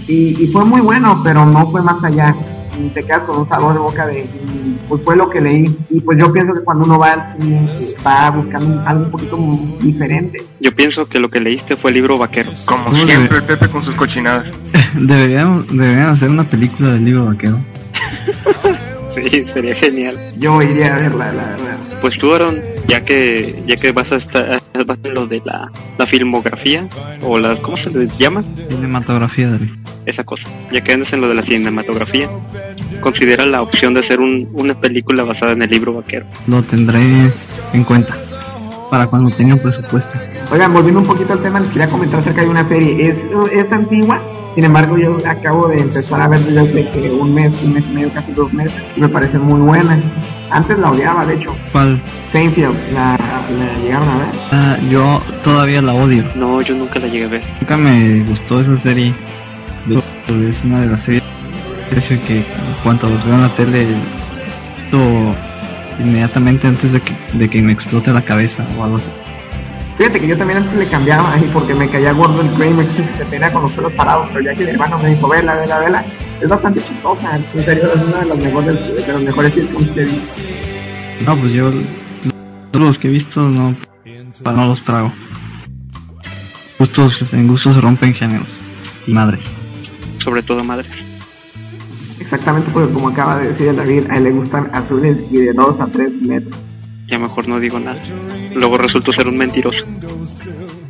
y, 0.09 0.43
y 0.43 0.47
fue 0.47 0.65
muy 0.65 0.81
bueno, 0.81 1.21
pero 1.23 1.45
no 1.45 1.67
fue 1.67 1.81
más 1.81 2.03
allá. 2.03 2.35
Y 2.79 2.89
te 2.89 3.03
quedas 3.03 3.21
con 3.21 3.39
un 3.39 3.49
sabor 3.49 3.73
de 3.73 3.79
boca 3.79 4.05
de, 4.07 4.23
mm, 4.23 4.87
pues 4.89 5.01
fue 5.03 5.15
lo 5.15 5.29
que 5.29 5.41
leí. 5.41 5.77
Y 5.89 6.01
pues 6.01 6.17
yo 6.17 6.31
pienso 6.31 6.53
que 6.53 6.61
cuando 6.61 6.85
uno 6.85 6.99
va 6.99 7.11
al 7.11 7.41
cine, 7.41 7.67
va 8.05 8.29
buscando 8.31 8.81
algo 8.87 9.05
un 9.05 9.11
poquito 9.11 9.37
diferente. 9.81 10.43
Yo 10.59 10.75
pienso 10.75 11.07
que 11.07 11.19
lo 11.19 11.29
que 11.29 11.39
leíste 11.39 11.77
fue 11.77 11.91
el 11.91 11.95
libro 11.95 12.17
vaquero. 12.17 12.51
Como 12.65 12.85
¿Cómo 12.85 12.97
siempre, 13.05 13.37
el 13.37 13.43
Pepe 13.43 13.69
con 13.69 13.83
sus 13.83 13.95
cochinadas. 13.95 14.47
Deberían, 14.95 15.65
deberían 15.67 16.09
hacer 16.09 16.29
una 16.29 16.49
película 16.49 16.91
del 16.91 17.05
libro 17.05 17.25
vaquero. 17.25 17.59
Sí, 19.15 19.45
sería 19.53 19.75
genial. 19.75 20.17
Yo 20.37 20.59
iría 20.61 20.95
a 20.95 20.97
verla, 20.97 21.31
la 21.31 21.47
verdad. 21.49 21.79
Pues 22.01 22.17
tú, 22.17 22.33
Aaron, 22.33 22.59
ya 22.87 23.03
que 23.03 23.63
ya 23.65 23.75
que 23.75 23.91
vas 23.91 24.11
a 24.11 24.17
estar 24.17 24.61
vas 24.85 24.97
en 25.03 25.13
lo 25.13 25.27
de 25.27 25.41
la, 25.45 25.71
la 25.97 26.07
filmografía 26.07 26.87
o 27.21 27.39
la 27.39 27.55
¿cómo 27.57 27.77
se 27.77 27.89
les 27.89 28.17
llama? 28.17 28.43
Cinematografía 28.69 29.49
de 29.51 29.69
Esa 30.05 30.23
cosa. 30.23 30.47
Ya 30.71 30.81
que 30.81 30.93
andas 30.93 31.13
en 31.13 31.21
lo 31.21 31.29
de 31.29 31.35
la 31.35 31.43
cinematografía, 31.43 32.29
considera 32.99 33.45
la 33.45 33.61
opción 33.61 33.93
de 33.93 34.01
hacer 34.01 34.19
un, 34.19 34.49
una 34.53 34.79
película 34.79 35.23
basada 35.23 35.53
en 35.53 35.61
el 35.61 35.69
libro 35.69 35.93
vaquero. 35.93 36.25
Lo 36.47 36.61
tendré 36.63 37.31
en 37.73 37.83
cuenta. 37.83 38.15
para 38.89 39.07
cuando 39.07 39.31
tengan 39.31 39.59
presupuesto. 39.59 40.09
Oigan, 40.51 40.71
volviendo 40.73 40.99
un 40.99 41.07
poquito 41.07 41.33
al 41.33 41.41
tema, 41.41 41.59
les 41.59 41.69
quería 41.69 41.87
comentar 41.87 42.19
acerca 42.19 42.41
de 42.43 42.49
una 42.49 42.67
serie. 42.67 43.09
Es, 43.09 43.15
es 43.51 43.71
antigua, 43.71 44.21
sin 44.55 44.63
embargo, 44.63 44.97
yo 44.97 45.17
acabo 45.27 45.67
de 45.67 45.79
empezar 45.79 46.21
a 46.21 46.27
ver 46.27 46.39
desde 46.41 46.89
que 46.89 47.09
un 47.11 47.33
mes, 47.33 47.51
un 47.63 47.73
mes 47.73 47.83
y 47.89 47.93
medio, 47.93 48.09
casi 48.11 48.31
dos 48.33 48.51
meses, 48.53 48.73
y 48.95 49.01
me 49.01 49.09
parece 49.09 49.37
muy 49.39 49.59
buena. 49.59 49.99
Antes 50.51 50.77
la 50.77 50.91
odiaba, 50.91 51.25
de 51.25 51.35
hecho. 51.35 51.55
¿Cuál? 51.71 51.99
Seinfeld, 52.31 52.75
¿la, 52.93 53.17
la 53.17 53.81
llegaron 53.83 54.09
a 54.09 54.17
ver? 54.17 54.27
Ah, 54.51 54.77
yo 54.89 55.21
todavía 55.43 55.81
la 55.81 55.93
odio. 55.93 56.23
No, 56.35 56.61
yo 56.61 56.75
nunca 56.75 56.99
la 56.99 57.07
llegué 57.07 57.25
a 57.25 57.29
ver. 57.29 57.41
Nunca 57.61 57.77
me 57.77 58.23
gustó 58.23 58.61
esa 58.61 58.81
serie. 58.83 59.13
Es 59.89 60.63
una 60.63 60.81
de 60.81 60.87
las 60.87 61.03
series 61.03 61.23
que 62.27 62.37
en 62.37 62.43
cuanto 62.83 63.09
los 63.09 63.23
veo 63.25 63.35
en 63.35 63.41
la 63.41 63.49
tele, 63.49 63.87
esto 64.85 65.35
inmediatamente 65.99 66.67
antes 66.67 66.91
de 66.91 66.99
que, 66.99 67.13
de 67.33 67.49
que 67.49 67.61
me 67.61 67.73
explote 67.73 68.11
la 68.11 68.21
cabeza 68.21 68.65
o 68.77 68.83
algo 68.83 68.97
así. 68.97 69.09
Fíjate 69.97 70.19
que 70.19 70.27
yo 70.27 70.35
también 70.37 70.57
antes 70.59 70.73
le 70.75 70.87
cambiaba 70.87 71.33
ahí 71.33 71.49
porque 71.53 71.73
me 71.75 71.87
caía 71.87 72.11
gordo 72.13 72.41
el 72.41 72.49
Kramer 72.51 72.85
que 72.87 73.03
se 73.03 73.25
tenía 73.25 73.51
con 73.53 73.61
los 73.61 73.71
pelos 73.73 73.91
parados, 73.93 74.27
pero 74.33 74.41
ya 74.45 74.55
que 74.55 74.63
mi 74.65 74.71
hermano 74.71 74.97
me 74.97 75.09
dijo, 75.09 75.27
vela, 75.29 75.53
vela, 75.53 75.79
vela, 75.79 76.03
es 76.41 76.49
bastante 76.49 76.81
chistosa, 76.81 77.35
en 77.37 77.63
serio 77.65 77.83
es 77.93 78.01
una 78.01 78.17
de 78.19 78.25
las 78.25 78.37
mejores, 78.37 79.05
de 79.05 79.13
los 79.13 79.21
mejores 79.21 79.53
sitcoms 79.53 79.87
que 79.91 80.01
he 80.01 80.05
visto. 80.05 80.41
No, 81.25 81.35
pues 81.37 81.53
yo 81.53 81.71
todos 82.71 82.85
los 82.87 82.97
que 82.97 83.07
he 83.07 83.11
visto 83.11 83.39
no, 83.39 83.77
pa- 84.43 84.51
no 84.53 84.67
los 84.69 84.83
trago. 84.83 85.13
Gustos, 86.79 87.23
en 87.31 87.47
gustos 87.47 87.75
se 87.75 87.81
rompen 87.81 88.13
géneros 88.15 88.47
y 89.05 89.13
madres. 89.13 89.41
Sobre 90.23 90.41
todo 90.41 90.63
madres. 90.63 90.87
Exactamente 92.19 92.71
porque 92.71 92.91
como 92.93 93.09
acaba 93.09 93.37
de 93.37 93.49
decir 93.49 93.67
el 93.67 93.75
David, 93.75 94.03
a 94.09 94.17
él 94.17 94.23
le 94.23 94.31
gustan 94.31 94.71
azules 94.73 95.17
y 95.31 95.37
de 95.37 95.53
2 95.53 95.79
a 95.79 95.85
3 95.85 96.11
metros. 96.23 96.57
Ya 97.07 97.19
mejor 97.19 97.47
no 97.47 97.59
digo 97.59 97.79
nada. 97.79 98.01
Luego 98.55 98.77
resultó 98.77 99.11
ser 99.13 99.27
un 99.27 99.37
mentiroso. 99.37 99.83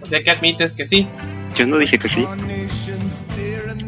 Ya 0.09 0.23
que 0.23 0.31
admites 0.31 0.71
que 0.73 0.87
sí. 0.87 1.07
Yo 1.55 1.65
no 1.67 1.77
dije 1.77 1.97
que 1.97 2.09
sí. 2.09 2.25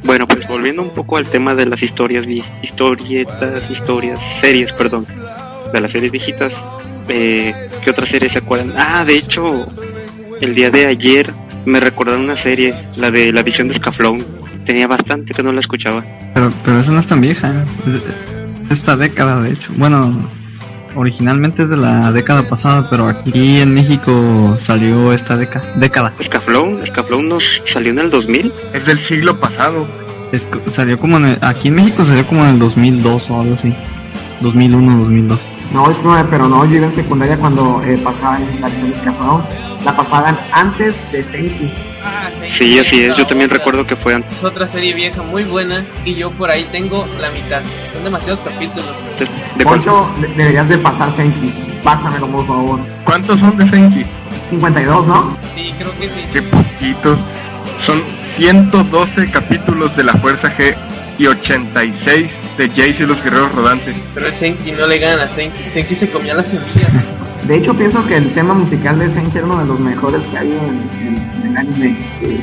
Bueno, 0.04 0.28
pues 0.28 0.48
volviendo 0.48 0.82
un 0.82 0.90
poco 0.92 1.18
al 1.18 1.26
tema 1.26 1.56
de 1.56 1.66
las 1.66 1.82
historias, 1.82 2.26
historietas, 2.62 3.70
historias, 3.72 4.20
series, 4.42 4.72
perdón, 4.74 5.06
de 5.74 5.82
las 5.82 5.92
series 5.92 6.12
viejitas. 6.12 6.54
Eh, 7.08 7.54
¿Qué 7.84 7.90
otra 7.92 8.06
serie 8.08 8.30
se 8.30 8.40
acuerdan? 8.40 8.72
Ah, 8.78 9.04
de 9.06 9.16
hecho, 9.16 9.68
el 10.42 10.54
día 10.56 10.70
de 10.72 10.86
ayer 10.88 11.32
me 11.66 11.80
recordaron 11.80 12.22
una 12.22 12.42
serie, 12.42 12.76
la 12.98 13.10
de 13.12 13.32
La 13.32 13.42
Visión 13.44 13.68
de 13.68 13.76
Scaflón. 13.76 14.24
Tenía 14.66 14.88
bastante 14.88 15.34
que 15.34 15.44
no 15.44 15.52
la 15.52 15.60
escuchaba. 15.60 16.04
Pero, 16.34 16.52
pero 16.64 16.80
eso 16.80 16.92
no 16.92 17.00
es 17.00 17.08
tan 17.08 17.22
vieja. 17.22 17.66
Es- 17.88 18.02
es 18.72 18.78
esta 18.80 18.96
década, 18.96 19.42
de 19.42 19.52
hecho. 19.54 19.72
Bueno, 19.76 20.30
originalmente 20.96 21.64
es 21.64 21.70
de 21.70 21.78
la 21.78 22.12
década 22.12 22.44
pasada, 22.44 22.88
pero 22.90 23.08
aquí 23.08 23.60
en 23.60 23.74
México 23.74 24.58
salió 24.66 25.14
esta 25.14 25.38
década. 25.38 25.66
década. 25.76 26.14
Scaflón, 26.24 26.80
Scaflón 26.86 27.30
nos 27.30 27.44
salió 27.72 27.92
en 27.92 28.00
el 28.00 28.10
2000. 28.10 28.54
Es 28.74 28.86
del 28.86 29.00
siglo 29.08 29.38
pasado. 29.38 29.86
Es 30.32 30.42
salió 30.76 30.98
como 31.00 31.18
en 31.18 31.26
el- 31.26 31.38
aquí 31.42 31.68
en 31.70 31.76
México 31.76 32.06
salió 32.06 32.26
como 32.26 32.44
en 32.44 32.52
el 32.52 32.60
2002 32.60 33.30
o 33.30 33.42
algo 33.42 33.56
así. 33.56 33.74
2001, 34.42 34.98
2002. 35.00 35.40
No, 35.76 35.92
es 35.92 35.98
nueve, 36.04 36.28
pero 36.32 36.48
no, 36.48 36.66
yo 36.66 36.76
iba 36.78 36.86
en 36.88 36.96
secundaria 36.96 37.38
cuando 37.38 37.82
eh, 37.84 38.00
pasaban 38.04 38.48
la 38.62 38.68
acción 38.68 38.92
de 38.92 38.98
Cafrón. 39.00 39.44
La 39.84 39.96
pasaban 39.96 40.38
antes 40.54 40.96
de 41.12 41.22
Seinfeld. 41.24 41.72
Ah, 42.04 42.30
Sí, 42.58 42.80
así 42.80 43.04
es. 43.04 43.18
Yo 43.18 43.26
también 43.28 43.50
recuerdo 43.50 43.86
que 43.86 43.96
fue 43.96 44.14
antes 44.14 44.32
Es 44.38 44.44
otra 44.44 44.68
serie 44.72 44.94
vieja 44.94 45.22
muy 45.24 45.44
buena 45.44 45.84
y 46.06 46.16
yo 46.16 46.32
por 46.32 46.50
ahí 46.50 46.66
tengo 46.72 47.06
la 47.20 47.30
mitad. 47.32 47.62
Son 47.94 48.04
demasiados 48.04 48.40
capítulos. 48.44 48.86
de 49.58 49.64
cuánto. 49.66 50.12
De- 50.22 50.28
deberías 50.30 50.68
de 50.70 50.78
pasar 50.78 51.14
Seinfeld. 51.16 51.54
Pásamelo, 51.84 52.28
por 52.28 52.48
favor. 52.48 52.80
¿Cuántos 53.04 53.40
son 53.40 53.58
de 53.58 53.70
Senki? 53.70 54.06
52, 54.52 55.08
¿no? 55.08 55.38
Sí, 55.54 55.74
creo 55.78 55.92
que 56.00 56.08
sí. 56.08 56.26
Qué 56.34 56.42
poquitos. 56.42 57.18
Son 57.86 58.02
112 58.38 59.30
capítulos 59.30 59.96
de 59.96 60.04
la 60.06 60.14
Fuerza 60.14 60.52
G 60.58 60.76
y 61.20 61.28
86 61.28 62.32
de 62.58 62.70
Jace 62.70 63.04
y 63.04 63.06
los 63.06 63.22
Guerreros 63.24 63.52
Rodantes. 63.54 63.96
Pero 64.14 64.28
Senki 64.40 64.72
no 64.72 64.88
le 64.88 64.98
gana 65.00 65.24
a 65.24 65.28
Senki. 65.28 65.64
Senki 65.74 65.96
se 65.96 66.10
comía 66.10 66.34
las 66.36 66.46
semillas. 66.48 66.90
De 67.48 67.58
hecho, 67.58 67.76
pienso 67.76 68.06
que 68.08 68.18
el 68.18 68.32
tema 68.32 68.54
musical 68.56 68.98
de 68.98 69.06
Seinfeld 69.14 69.36
era 69.38 69.46
uno 69.46 69.60
de 69.60 69.66
los 69.66 69.80
mejores 69.80 70.22
que 70.32 70.38
hay 70.38 70.52
en, 70.52 71.08
en- 71.08 71.32
en 71.44 71.52
el 71.52 71.58
anime. 71.58 71.98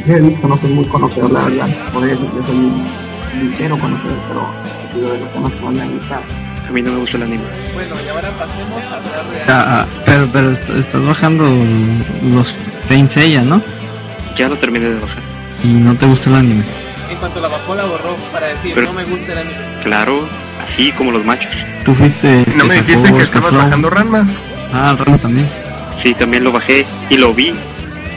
yo 0.06 0.14
he 0.16 0.20
visto, 0.20 0.46
no 0.46 0.56
soy 0.56 0.70
muy 0.70 0.84
conocedor, 0.86 1.30
la 1.32 1.40
verdad. 1.44 1.68
Podría 1.92 2.14
decir 2.14 2.28
que 2.30 2.46
soy 2.46 2.56
un 2.56 3.48
ligero 3.48 3.78
conocedor, 3.78 4.16
pero 4.28 4.48
sido 4.94 5.12
de 5.12 5.18
los 5.18 5.32
temas 5.32 5.52
que 5.52 5.60
más 5.64 5.74
me 5.74 5.82
han 5.82 5.92
gustado. 5.98 6.22
A 6.68 6.70
mí 6.70 6.82
no 6.82 6.92
me 6.92 6.98
gusta 7.00 7.16
el 7.16 7.22
anime. 7.24 7.42
Bueno, 7.74 7.94
y 8.04 8.08
ahora 8.08 8.30
pasemos 8.38 8.82
a 8.84 8.96
hablar 8.96 9.46
de 9.46 9.52
Ah, 9.52 9.64
ah, 9.82 9.86
pero, 10.06 10.28
pero 10.32 10.50
est- 10.52 10.70
estás 10.70 11.04
bajando 11.04 11.44
los 12.32 12.46
Saint 12.88 13.12
Seiya, 13.12 13.42
¿no? 13.42 13.60
Ya 14.38 14.48
lo 14.48 14.56
terminé 14.56 14.88
de 14.88 15.00
bajar. 15.00 15.22
Y 15.64 15.68
no 15.68 15.94
te 15.96 16.06
gusta 16.06 16.30
el 16.30 16.36
anime. 16.36 16.64
En 17.12 17.18
cuanto 17.18 17.40
la 17.40 17.48
bajó, 17.48 17.74
la 17.74 17.84
borró 17.84 18.16
para 18.32 18.46
decir, 18.48 18.72
Pero- 18.74 18.86
no 18.88 18.92
me 18.94 19.04
gusta 19.04 19.32
el 19.32 19.38
anime. 19.38 19.56
Claro, 19.84 20.26
así 20.66 20.92
como 20.92 21.12
los 21.12 21.24
machos. 21.24 21.54
Tú 21.84 21.94
fuiste... 21.94 22.44
¿No 22.56 22.64
me 22.64 22.80
dijiste 22.80 23.12
que 23.12 23.22
estabas 23.22 23.52
bajando 23.54 23.90
Ranma? 23.90 24.26
Ah, 24.72 24.96
Rama 24.98 25.18
también. 25.18 25.48
Sí, 26.02 26.14
también 26.14 26.42
lo 26.44 26.52
bajé 26.52 26.86
y 27.10 27.16
lo 27.18 27.34
vi 27.34 27.54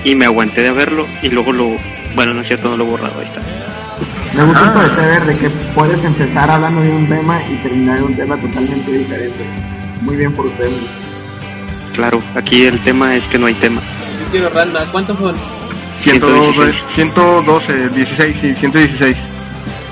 y 0.05 0.15
me 0.15 0.25
aguanté 0.25 0.61
de 0.61 0.71
verlo 0.71 1.05
y 1.21 1.29
luego 1.29 1.51
lo... 1.51 1.75
Bueno, 2.15 2.33
no 2.33 2.41
es 2.41 2.47
cierto, 2.47 2.69
no 2.69 2.77
lo 2.77 2.85
he 2.85 2.87
borrado, 2.87 3.13
ahí 3.19 3.25
está. 3.27 3.41
Me 4.33 4.43
gusta 4.45 4.61
Ah. 4.63 4.67
esto 4.67 4.79
de 4.81 4.95
saber 5.01 5.25
de 5.25 5.37
que 5.37 5.49
puedes 5.49 6.03
empezar 6.03 6.49
hablando 6.49 6.81
de 6.81 6.89
un 6.91 7.07
tema 7.07 7.41
y 7.49 7.55
terminar 7.57 7.97
en 7.97 8.03
un 8.05 8.15
tema 8.15 8.37
totalmente 8.37 8.91
diferente. 8.91 9.45
Muy 10.01 10.15
bien 10.15 10.31
por 10.33 10.45
ustedes. 10.45 10.71
Claro, 11.95 12.21
aquí 12.35 12.65
el 12.65 12.79
tema 12.83 13.15
es 13.15 13.23
que 13.25 13.37
no 13.39 13.45
hay 13.47 13.53
tema. 13.55 13.81
Yo 14.21 14.31
quiero 14.31 14.49
Ranma. 14.49 14.79
¿Cuántos 14.91 15.17
son? 15.19 15.35
112, 16.05 16.71
112, 16.93 17.89
16 17.89 18.43
y 18.43 18.55
116. 18.55 19.17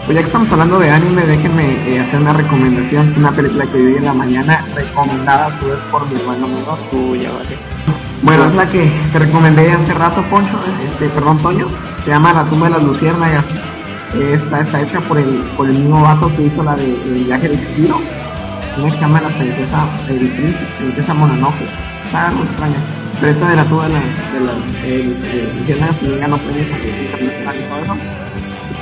Pues 0.06 0.16
ya 0.16 0.22
que 0.22 0.28
estamos 0.28 0.52
hablando 0.52 0.78
de 0.78 0.92
anime, 0.92 1.24
déjenme 1.24 1.66
eh, 1.88 2.02
hacer 2.02 2.22
una 2.22 2.34
recomendación. 2.34 3.16
Una 3.18 3.32
película 3.32 3.66
que 3.66 3.80
vi 3.80 3.96
en 3.96 4.06
la 4.06 4.14
mañana, 4.14 4.64
recomendada 4.76 5.48
a 5.48 5.60
su 5.60 5.66
vez 5.66 5.80
por 5.90 6.08
mi 6.08 6.20
hermano 6.20 6.48
menor. 6.48 6.78
Uy, 6.92 7.22
ya 7.22 7.32
vale. 7.32 7.58
Bueno, 8.22 8.46
es 8.46 8.56
la 8.56 8.70
que 8.70 8.92
te 9.12 9.20
recomendé 9.20 9.72
hace 9.72 9.94
rato, 9.96 10.22
Poncho, 10.30 10.60
este, 10.88 11.10
perdón, 11.10 11.40
Toño. 11.40 11.66
Se 12.06 12.12
llama 12.12 12.32
La 12.32 12.44
tumba 12.44 12.68
de 12.68 12.76
las 12.76 12.84
luciérnagas. 12.84 13.46
Esta 14.14 14.62
está 14.62 14.82
hecha 14.84 15.00
por 15.02 15.18
el, 15.18 15.42
por 15.58 15.68
el 15.68 15.80
mismo 15.80 16.04
vato 16.04 16.32
que 16.36 16.44
hizo 16.44 16.62
la 16.64 16.76
de 16.76 16.86
El 16.86 17.24
viaje 17.24 17.50
de 17.50 17.58
Chihiro. 17.58 18.00
Una 18.78 18.86
que 18.86 18.96
se 18.96 19.02
llama 19.02 19.20
La 19.20 19.30
princesa, 19.30 19.88
el 20.10 20.18
príncipe, 20.20 20.66
princesa 20.78 21.14
Mononoke. 21.16 21.66
Está 22.06 22.28
algo 22.28 22.44
extraña. 22.44 23.03
Pero 23.24 23.36
esta 23.36 23.50
de 23.52 23.56
la 23.56 23.64
tumba 23.64 23.88
de 23.88 23.94
las 23.94 24.04
de 24.04 24.40
las, 24.44 24.58
luciérnagas 25.56 25.96
también 25.96 26.20
ganó 26.20 26.38
premios 26.40 26.68
a 26.68 26.78
nivel 26.78 27.04
internacional 27.04 27.56
y 27.56 27.64
todo 27.64 27.80
eso. 27.80 27.96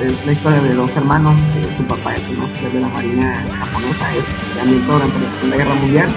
Es 0.01 0.25
la 0.25 0.31
historia 0.31 0.61
de 0.61 0.73
dos 0.73 0.89
hermanos, 0.97 1.35
eh, 1.37 1.75
su 1.77 1.83
papá 1.83 2.15
es 2.15 2.27
un 2.35 2.45
oficial 2.45 2.73
de 2.73 2.79
la 2.81 2.87
marina 2.87 3.45
japonesa, 3.59 4.15
es 4.17 4.25
también 4.57 4.87
durante 4.87 5.19
la 5.19 5.29
Segunda 5.29 5.57
Guerra 5.57 5.75
Mundial. 5.75 6.09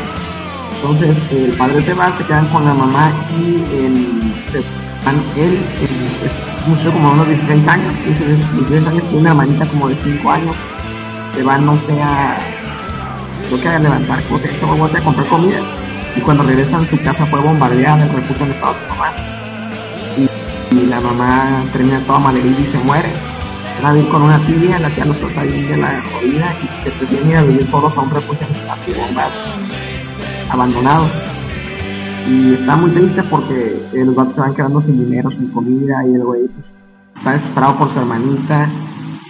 Entonces 0.76 1.16
el 1.32 1.52
padre 1.52 1.84
se 1.84 1.92
va, 1.92 2.16
se 2.16 2.24
quedan 2.24 2.46
con 2.46 2.64
la 2.64 2.72
mamá 2.72 3.12
y 3.36 3.56
el, 3.76 4.32
se 4.50 5.44
él, 5.44 5.58
es 5.84 6.66
mucho 6.66 6.92
como 6.94 7.12
unos 7.12 7.28
16 7.28 7.68
años, 7.68 7.92
16, 8.06 8.38
16 8.70 8.86
años, 8.88 9.02
tiene 9.02 9.18
una 9.18 9.30
hermanita 9.32 9.66
como 9.66 9.90
de 9.90 9.96
5 10.02 10.30
años, 10.30 10.56
se 11.36 11.42
van 11.42 11.66
no 11.66 11.76
sé 11.86 12.00
a, 12.00 12.38
que 13.60 13.68
a 13.68 13.78
levantar 13.78 14.22
cosas, 14.24 14.50
van 14.62 14.96
a 14.96 15.04
comprar 15.04 15.26
comida 15.26 15.60
y 16.16 16.20
cuando 16.20 16.42
regresan 16.44 16.86
su 16.86 17.00
casa 17.02 17.26
fue 17.26 17.40
bombardeada, 17.40 18.04
el 18.04 18.10
refugio 18.10 18.38
donde 18.38 18.54
estaba 18.54 18.74
su 18.74 18.88
mamá 18.88 19.12
y, 20.70 20.86
la 20.86 21.00
mamá 21.00 21.62
termina 21.72 22.00
toda 22.00 22.18
malherida 22.18 22.60
y 22.60 22.64
se 22.64 22.78
muere. 22.78 23.08
Van 23.82 23.92
a 23.92 23.94
vivir 23.94 24.10
con 24.10 24.22
una 24.22 24.38
tía, 24.38 24.78
la 24.78 24.88
tía 24.88 25.04
los 25.04 25.20
bien 25.20 25.68
de 25.68 25.76
la 25.76 26.00
jodida 26.02 26.54
y 26.62 26.84
se 26.84 26.90
prefieren 26.90 27.30
ir 27.30 27.36
a 27.36 27.42
vivir 27.42 27.70
todos 27.70 27.96
a 27.96 28.00
un 28.00 28.10
refugio 28.10 28.46
abandonados. 30.50 31.10
Y 32.28 32.54
está 32.54 32.76
muy 32.76 32.90
triste 32.90 33.22
porque 33.24 33.76
eh, 33.92 34.04
los 34.04 34.14
vatos 34.14 34.34
se 34.34 34.40
van 34.40 34.54
quedando 34.54 34.80
sin 34.80 35.04
dinero, 35.04 35.30
sin 35.30 35.50
comida, 35.52 36.06
y 36.06 36.14
el 36.14 36.24
güey 36.24 36.48
pues, 36.48 36.66
está 37.16 37.32
desesperado 37.32 37.78
por 37.78 37.92
su 37.92 37.98
hermanita. 37.98 38.70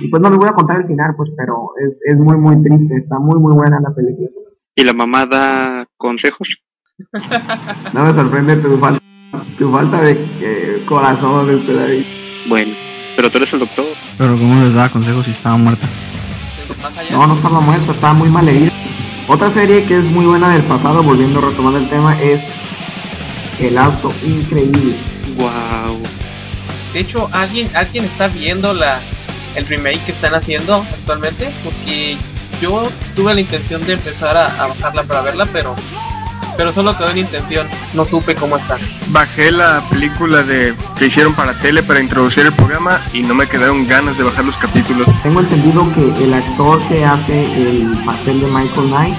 Y 0.00 0.08
pues 0.08 0.22
no 0.22 0.30
les 0.30 0.38
voy 0.38 0.48
a 0.48 0.54
contar 0.54 0.80
el 0.80 0.86
final, 0.86 1.14
pues, 1.16 1.30
pero 1.36 1.70
es 2.04 2.16
muy, 2.16 2.36
muy 2.36 2.62
triste. 2.62 2.96
Está 2.96 3.18
muy, 3.18 3.40
muy 3.40 3.54
buena 3.54 3.80
la 3.80 3.94
película. 3.94 4.28
¿Y 4.76 4.84
la 4.84 4.92
mamá 4.92 5.26
da 5.26 5.86
consejos? 5.96 6.63
No 7.92 8.04
me 8.04 8.14
sorprende 8.14 8.56
tu 8.56 8.78
falta, 8.78 9.02
tu 9.58 9.72
falta 9.72 10.00
de 10.00 10.12
eh, 10.40 10.84
corazón, 10.86 11.50
este 11.50 11.74
David. 11.74 12.04
Bueno, 12.46 12.72
pero 13.16 13.30
tú 13.30 13.38
eres 13.38 13.52
el 13.52 13.60
doctor. 13.60 13.84
Pero 14.16 14.36
¿cómo 14.36 14.62
les 14.62 14.74
da 14.74 14.88
consejos 14.88 15.24
si 15.24 15.32
estaba 15.32 15.56
muerta? 15.56 15.88
No, 17.10 17.26
no 17.26 17.34
estaba 17.34 17.60
muerto, 17.60 17.92
estaba 17.92 18.14
muy 18.14 18.28
mal 18.28 18.48
herida. 18.48 18.70
Otra 19.26 19.52
serie 19.52 19.84
que 19.86 19.98
es 19.98 20.04
muy 20.04 20.26
buena 20.26 20.50
del 20.50 20.62
pasado, 20.64 21.02
volviendo 21.02 21.40
a 21.40 21.50
retomar 21.50 21.74
el 21.74 21.88
tema, 21.88 22.20
es 22.20 22.40
El 23.58 23.76
Auto 23.76 24.12
Increíble. 24.24 24.94
Wow. 25.36 26.00
De 26.92 27.00
hecho, 27.00 27.28
¿alguien, 27.32 27.68
alguien 27.74 28.04
está 28.04 28.28
viendo 28.28 28.72
la 28.72 29.00
el 29.56 29.66
remake 29.66 30.04
que 30.04 30.12
están 30.12 30.34
haciendo 30.34 30.74
actualmente, 30.76 31.48
porque 31.62 32.16
yo 32.60 32.88
tuve 33.14 33.34
la 33.34 33.40
intención 33.40 33.84
de 33.86 33.94
empezar 33.94 34.36
a, 34.36 34.46
a 34.62 34.66
bajarla 34.66 35.04
para 35.04 35.22
verla, 35.22 35.46
pero 35.52 35.76
pero 36.56 36.72
solo 36.72 36.96
quedó 36.96 37.10
en 37.10 37.18
intención. 37.18 37.66
No 37.94 38.04
supe 38.04 38.34
cómo 38.34 38.56
está. 38.56 38.78
Bajé 39.08 39.52
la 39.52 39.82
película 39.90 40.42
de 40.42 40.74
que 40.98 41.06
hicieron 41.06 41.34
para 41.34 41.54
tele 41.58 41.82
para 41.82 42.00
introducir 42.00 42.46
el 42.46 42.52
programa 42.52 43.00
y 43.12 43.22
no 43.22 43.34
me 43.34 43.46
quedaron 43.46 43.86
ganas 43.86 44.16
de 44.16 44.24
bajar 44.24 44.44
los 44.44 44.56
capítulos. 44.56 45.06
Tengo 45.22 45.40
entendido 45.40 45.86
que 45.94 46.24
el 46.24 46.34
actor 46.34 46.82
que 46.88 47.04
hace 47.04 47.44
el 47.56 47.96
papel 48.04 48.40
de 48.40 48.46
Michael 48.46 48.88
Knight 48.88 49.14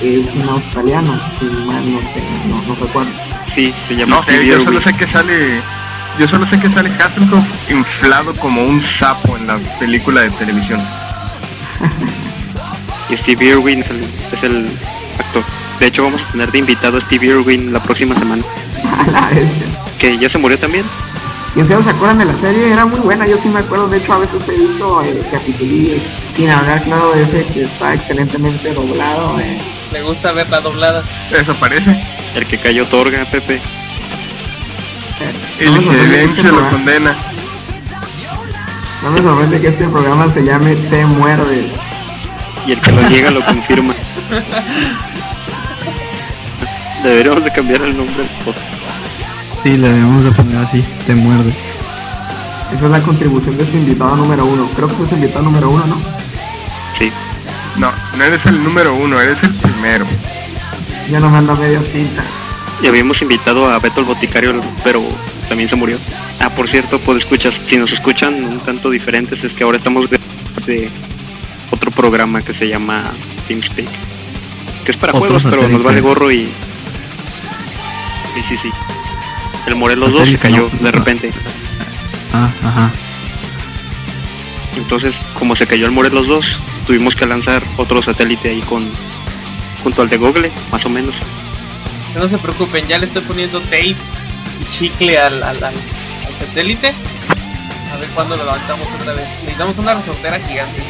es 0.00 0.34
un 0.34 0.48
australiano, 0.48 1.20
si 1.38 1.44
mal 1.44 1.92
no, 1.92 2.00
sé, 2.00 2.22
no, 2.48 2.62
no 2.62 2.74
recuerdo. 2.74 3.10
Sí, 3.54 3.74
se 3.88 3.96
llama 3.96 4.22
No 4.26 4.42
yo 4.42 4.64
solo 4.64 4.80
sé 4.80 4.92
que 4.94 5.08
sale. 5.08 5.60
Yo 6.18 6.28
solo 6.28 6.46
sé 6.46 6.58
que 6.60 6.70
sale 6.72 6.90
Hasselhoff 6.90 7.70
inflado 7.70 8.34
como 8.34 8.62
un 8.64 8.82
sapo 8.82 9.36
en 9.36 9.46
la 9.46 9.58
película 9.78 10.22
de 10.22 10.30
televisión. 10.30 10.80
Y 13.10 13.16
Steve 13.16 13.44
Irwin 13.44 13.80
es 13.80 13.90
el, 13.90 14.04
es 14.04 14.42
el 14.44 14.70
actor. 15.18 15.42
De 15.80 15.86
hecho, 15.86 16.04
vamos 16.04 16.22
a 16.22 16.30
tener 16.32 16.52
de 16.52 16.58
invitado 16.58 16.98
a 16.98 17.00
Steve 17.00 17.26
Irwin 17.26 17.72
la 17.72 17.82
próxima 17.82 18.14
semana. 18.18 18.42
Que 19.98 20.16
ya 20.18 20.30
se 20.30 20.38
murió 20.38 20.58
también. 20.58 20.84
¿Y 21.54 21.60
ustedes 21.60 21.84
se 21.84 21.90
acuerdan 21.90 22.18
de 22.18 22.24
la 22.26 22.38
serie? 22.40 22.72
Era 22.72 22.86
muy 22.86 23.00
buena, 23.00 23.26
yo 23.26 23.36
sí 23.42 23.48
me 23.48 23.58
acuerdo, 23.58 23.86
de 23.88 23.98
hecho 23.98 24.12
a 24.14 24.18
veces 24.18 24.40
he 24.48 24.58
visto 24.58 25.02
eh, 25.02 25.22
capítulos 25.30 26.00
sin 26.36 26.48
hablar 26.48 26.82
claro 26.84 27.12
de 27.12 27.22
ese 27.24 27.44
que 27.52 27.62
está 27.64 27.92
excelentemente 27.94 28.72
doblado. 28.72 29.38
eh. 29.40 29.58
Me 29.92 30.00
gusta 30.02 30.32
verla 30.32 30.60
doblada. 30.60 31.02
Eso 31.32 31.54
parece. 31.56 32.02
El 32.34 32.46
que 32.46 32.56
cayó 32.58 32.86
Torga, 32.86 33.24
Pepe. 33.26 33.60
El 35.58 35.66
No 35.66 35.72
me 35.72 35.84
sorprende 35.86 36.08
que 36.08 36.16
silencio 36.16 36.42
lo 36.44 36.48
programa- 36.50 36.70
condena. 36.70 37.16
No 39.02 39.10
me 39.10 39.18
sorprende 39.18 39.60
que 39.60 39.68
este 39.68 39.84
programa 39.88 40.32
se 40.32 40.44
llame 40.44 40.74
Te 40.76 41.04
Muerde. 41.04 41.66
Y 42.66 42.72
el 42.72 42.80
que 42.80 42.92
lo 42.92 43.02
llega 43.08 43.30
lo 43.32 43.44
confirma. 43.44 43.94
Deberíamos 47.02 47.44
de 47.44 47.50
cambiar 47.50 47.82
el 47.82 47.96
nombre 47.96 48.16
del 48.16 48.28
podcast. 48.44 48.80
Sí, 49.62 49.76
le 49.76 49.88
debemos 49.88 50.24
de 50.24 50.30
poner 50.32 50.56
así, 50.56 50.84
te 51.06 51.14
muerde. 51.14 51.52
Esa 52.74 52.84
es 52.84 52.90
la 52.90 53.02
contribución 53.02 53.56
de 53.58 53.64
su 53.64 53.76
invitado 53.76 54.16
número 54.16 54.46
uno. 54.46 54.68
Creo 54.76 54.88
que 54.88 55.02
es 55.02 55.08
su 55.08 55.14
invitado 55.14 55.44
número 55.44 55.70
uno, 55.70 55.86
¿no? 55.86 55.96
Sí. 56.98 57.10
No, 57.76 57.90
no 58.16 58.24
eres 58.24 58.44
el 58.46 58.62
número 58.62 58.94
uno, 58.94 59.20
eres 59.20 59.42
el 59.42 59.50
primero. 59.50 60.06
Ya 61.10 61.20
no 61.20 61.30
manda 61.30 61.54
medio 61.54 61.80
tinta. 61.80 62.22
Y 62.82 62.86
habíamos 62.86 63.20
invitado 63.20 63.68
a 63.68 63.78
Beto 63.78 64.00
el 64.00 64.06
Boticario, 64.06 64.60
pero 64.84 65.02
también 65.48 65.68
se 65.68 65.76
murió. 65.76 65.98
Ah, 66.38 66.48
por 66.50 66.68
cierto, 66.68 66.98
pues 67.00 67.18
escuchas, 67.18 67.54
si 67.64 67.76
nos 67.76 67.92
escuchan 67.92 68.44
un 68.44 68.60
tanto 68.60 68.88
diferentes, 68.88 69.42
es 69.42 69.52
que 69.52 69.64
ahora 69.64 69.78
estamos 69.78 70.08
de, 70.08 70.90
otro 71.70 71.90
programa 71.90 72.40
que 72.40 72.54
se 72.54 72.68
llama 72.68 73.10
TeamSpeak. 73.48 73.88
Que 74.84 74.92
es 74.92 74.96
para 74.96 75.12
Otro 75.12 75.26
juegos, 75.26 75.42
pero 75.50 75.68
nos 75.68 75.82
vale 75.82 76.00
gorro 76.00 76.30
y... 76.30 76.48
Sí, 78.34 78.42
sí, 78.48 78.56
sí. 78.62 78.70
El 79.66 79.76
Morelos 79.76 80.12
2 80.12 80.28
se 80.28 80.38
cayó 80.38 80.68
no, 80.72 80.78
de 80.84 80.92
no. 80.92 80.98
repente. 80.98 81.32
Ah, 82.32 82.50
ajá. 82.64 82.90
Entonces, 84.76 85.14
como 85.38 85.56
se 85.56 85.66
cayó 85.66 85.86
el 85.86 85.92
Morelos 85.92 86.26
2, 86.28 86.44
tuvimos 86.86 87.14
que 87.14 87.26
lanzar 87.26 87.62
otro 87.76 88.02
satélite 88.02 88.50
ahí 88.50 88.60
con 88.62 88.88
junto 89.82 90.02
al 90.02 90.08
de 90.08 90.16
Google, 90.18 90.50
más 90.70 90.84
o 90.84 90.88
menos. 90.90 91.14
No 92.14 92.28
se 92.28 92.38
preocupen, 92.38 92.86
ya 92.86 92.98
le 92.98 93.06
estoy 93.06 93.22
poniendo 93.22 93.60
tape 93.60 93.86
y 93.88 93.96
chicle 94.78 95.18
al, 95.18 95.42
al, 95.42 95.56
al- 95.56 95.64
al 95.64 96.38
satélite. 96.46 96.92
A 97.92 97.96
ver 97.96 98.08
cuándo 98.10 98.36
lo 98.36 98.44
levantamos 98.44 98.86
otra 99.00 99.12
vez. 99.14 99.28
Necesitamos 99.40 99.78
una 99.78 99.94
resortera 99.94 100.38
gigante. 100.40 100.82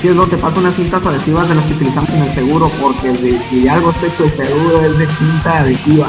Si 0.00 0.08
es 0.08 0.16
lo 0.16 0.26
te 0.26 0.36
paso 0.36 0.60
unas 0.60 0.74
cintas 0.74 1.04
adhesivas 1.04 1.48
de 1.48 1.54
las 1.54 1.64
que 1.64 1.72
utilizamos 1.72 2.10
en 2.10 2.22
el 2.22 2.34
seguro, 2.34 2.70
porque 2.80 3.08
de, 3.08 3.40
si 3.48 3.68
algo 3.68 3.90
está 3.90 4.06
hecho 4.06 4.24
de 4.24 4.46
seguro 4.46 4.82
es 4.82 4.98
de 4.98 5.06
cinta 5.06 5.58
adhesiva. 5.58 6.08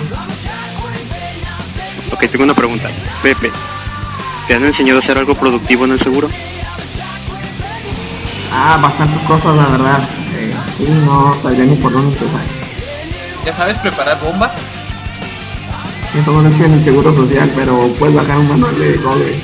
Ok, 2.11 2.19
tengo 2.31 2.43
una 2.43 2.53
pregunta. 2.53 2.89
Pepe, 3.21 3.51
¿te 4.47 4.55
han 4.55 4.65
enseñado 4.65 4.99
a 4.99 5.03
hacer 5.03 5.17
algo 5.17 5.35
productivo 5.35 5.85
en 5.85 5.91
el 5.91 5.99
seguro? 5.99 6.29
Ah, 8.53 8.77
bastantes 8.81 9.21
cosas, 9.27 9.55
la 9.55 9.65
verdad. 9.67 10.09
Eh, 10.35 10.53
sí, 10.77 10.87
no 11.05 11.35
sabría 11.41 11.65
ni 11.65 11.75
por 11.75 11.91
dónde 11.91 12.13
empezar. 12.13 12.41
¿Ya 13.45 13.55
sabes 13.55 13.77
preparar 13.77 14.19
bombas? 14.21 14.51
Eso 16.19 16.31
no 16.31 16.41
lo 16.41 16.65
en 16.65 16.73
el 16.73 16.83
seguro 16.83 17.15
social, 17.15 17.51
pero 17.55 17.93
puedes 17.99 18.15
bajar 18.15 18.37
un 18.37 18.49
manual 18.49 18.79
de 18.79 18.93
Google. 18.97 19.39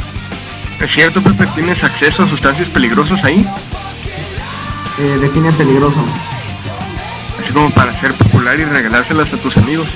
¿Es 0.79 0.91
cierto, 0.91 1.21
Pepe? 1.21 1.45
¿Tienes 1.55 1.83
acceso 1.83 2.23
a 2.23 2.27
sustancias 2.27 2.67
peligrosas 2.69 3.23
ahí? 3.23 3.45
Eh, 4.99 5.17
define 5.19 5.51
peligroso. 5.53 5.97
Así 7.39 7.51
como 7.51 7.69
para 7.71 7.99
ser 7.99 8.13
popular 8.13 8.59
y 8.59 8.65
regalárselas 8.65 9.33
a 9.33 9.37
tus 9.37 9.57
amigos. 9.57 9.87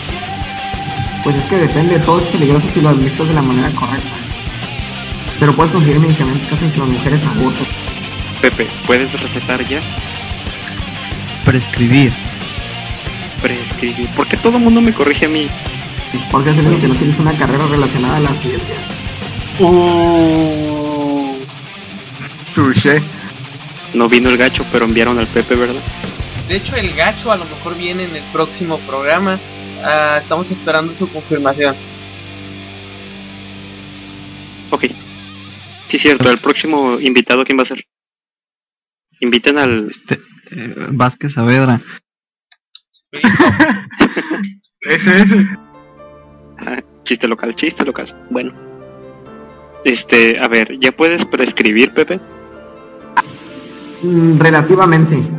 Pues 1.24 1.36
es 1.36 1.44
que 1.46 1.58
depende, 1.58 2.00
todo 2.00 2.22
es 2.22 2.28
peligroso 2.28 2.68
si 2.74 2.82
lo 2.82 2.90
administras 2.90 3.28
de 3.28 3.34
la 3.34 3.42
manera 3.42 3.70
correcta. 3.72 4.16
Pero 5.40 5.56
puedes 5.56 5.72
conseguir 5.72 6.00
medicamentos 6.00 6.48
que 6.48 6.56
hacen 6.56 6.72
que 6.72 6.80
las 6.80 6.88
mujeres 6.88 7.22
aborten. 7.26 7.68
Pepe, 8.42 8.68
¿puedes 8.86 9.12
recetar 9.22 9.64
ya? 9.68 9.82
Prescribir. 11.46 12.12
Prescribir. 13.42 14.10
¿Por 14.10 14.28
qué 14.28 14.38
todo 14.38 14.58
el 14.58 14.64
mundo 14.64 14.82
me 14.82 14.94
corrige 14.94 15.26
a 15.26 15.30
mí? 15.30 15.48
Porque 16.32 16.50
es 16.50 16.58
el 16.58 16.68
único 16.68 16.82
que 16.82 16.88
no 16.88 16.96
tienes 16.96 17.20
una 17.20 17.34
carrera 17.34 17.68
relacionada 17.68 18.18
a 18.18 18.20
la 18.22 18.34
ciencia. 18.34 18.76
Uh, 19.60 21.38
Touché. 22.56 23.17
No 23.98 24.08
vino 24.08 24.30
el 24.30 24.38
gacho, 24.38 24.64
pero 24.72 24.86
enviaron 24.86 25.18
al 25.18 25.26
Pepe, 25.26 25.56
¿verdad? 25.56 25.82
de 26.48 26.56
hecho, 26.56 26.76
el 26.76 26.94
gacho 26.94 27.32
a 27.32 27.36
lo 27.36 27.46
mejor 27.46 27.76
viene 27.76 28.04
en 28.04 28.16
el 28.16 28.24
próximo 28.32 28.78
programa. 28.82 29.40
Ah, 29.84 30.20
estamos 30.22 30.52
esperando 30.52 30.96
su 30.96 31.12
confirmación. 31.12 31.76
Ok. 34.70 34.86
Sí, 35.90 35.98
cierto. 35.98 36.30
El 36.30 36.38
próximo 36.38 37.00
invitado, 37.00 37.44
¿quién 37.44 37.58
va 37.58 37.64
a 37.64 37.66
ser? 37.66 37.84
Inviten 39.20 39.58
al... 39.58 39.92
Eh, 40.52 40.76
Vázquez 40.92 41.34
Saavedra. 41.34 41.82
Ese, 44.82 45.22
ese. 45.22 45.48
ah, 46.60 46.82
chiste 47.04 47.28
local, 47.28 47.56
chiste 47.56 47.84
local. 47.84 48.16
Bueno. 48.30 48.54
Este, 49.84 50.38
a 50.40 50.48
ver, 50.48 50.78
¿ya 50.80 50.92
puedes 50.92 51.26
prescribir, 51.26 51.94
Pepe? 51.94 52.22
Mm, 54.02 54.40
relativamente. 54.40 55.30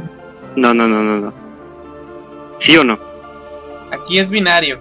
No, 0.57 0.75
no, 0.75 0.87
no, 0.89 1.03
no, 1.03 1.21
no. 1.21 1.33
¿Sí 2.61 2.77
o 2.77 2.85
no? 2.85 2.99
Aquí 3.93 4.19
es 4.19 4.29
binario. 4.29 4.81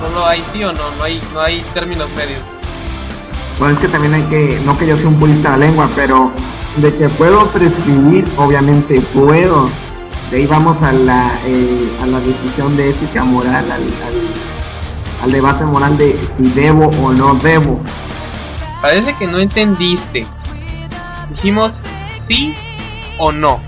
Solo 0.00 0.26
hay 0.26 0.42
sí 0.52 0.64
o 0.64 0.72
no, 0.72 0.90
no 0.96 1.04
hay, 1.04 1.20
no 1.34 1.40
hay 1.40 1.62
términos 1.74 2.08
medios. 2.16 2.40
Bueno, 3.58 3.74
es 3.74 3.80
que 3.80 3.88
también 3.88 4.14
hay 4.14 4.22
que, 4.22 4.60
no 4.64 4.78
que 4.78 4.86
yo 4.86 4.96
sea 4.96 5.08
un 5.08 5.18
purista 5.18 5.52
de 5.52 5.58
la 5.58 5.66
lengua, 5.66 5.90
pero 5.94 6.30
de 6.76 6.94
que 6.94 7.08
puedo 7.08 7.46
prescribir, 7.48 8.24
obviamente 8.36 9.00
puedo. 9.12 9.68
De 10.30 10.38
ahí 10.38 10.46
vamos 10.46 10.80
a 10.82 10.92
la, 10.92 11.32
eh, 11.46 11.88
a 12.02 12.06
la 12.06 12.20
decisión 12.20 12.76
de 12.76 12.90
ética 12.90 13.24
moral, 13.24 13.64
al, 13.70 13.82
al, 13.82 15.24
al 15.24 15.32
debate 15.32 15.64
moral 15.64 15.98
de 15.98 16.18
si 16.36 16.44
debo 16.52 16.86
o 17.02 17.12
no 17.12 17.34
debo. 17.34 17.80
Parece 18.80 19.14
que 19.16 19.26
no 19.26 19.38
entendiste. 19.38 20.26
Dijimos 21.30 21.72
sí 22.28 22.54
o 23.18 23.32
no. 23.32 23.60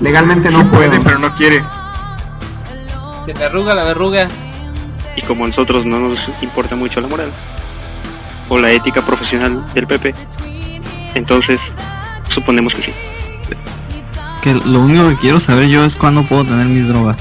Legalmente 0.00 0.50
no 0.50 0.64
puedo. 0.70 0.90
puede, 0.90 1.00
pero 1.00 1.18
no 1.18 1.34
quiere. 1.36 1.62
Que 3.26 3.34
te 3.34 3.44
arruga 3.44 3.74
la 3.74 3.84
verruga. 3.84 4.28
Y 5.16 5.22
como 5.22 5.44
a 5.44 5.48
nosotros 5.48 5.84
no 5.84 6.00
nos 6.00 6.28
importa 6.40 6.74
mucho 6.74 7.00
la 7.00 7.08
moral 7.08 7.30
o 8.48 8.58
la 8.58 8.70
ética 8.70 9.02
profesional 9.02 9.64
del 9.74 9.86
Pepe, 9.86 10.14
entonces 11.14 11.60
suponemos 12.30 12.74
que 12.74 12.82
sí. 12.82 12.92
Que 14.42 14.54
lo 14.54 14.80
único 14.80 15.08
que 15.08 15.16
quiero 15.16 15.40
saber 15.44 15.68
yo 15.68 15.84
es 15.84 15.94
cuándo 15.94 16.24
puedo 16.24 16.44
tener 16.44 16.66
mis 16.66 16.88
drogas. 16.88 17.16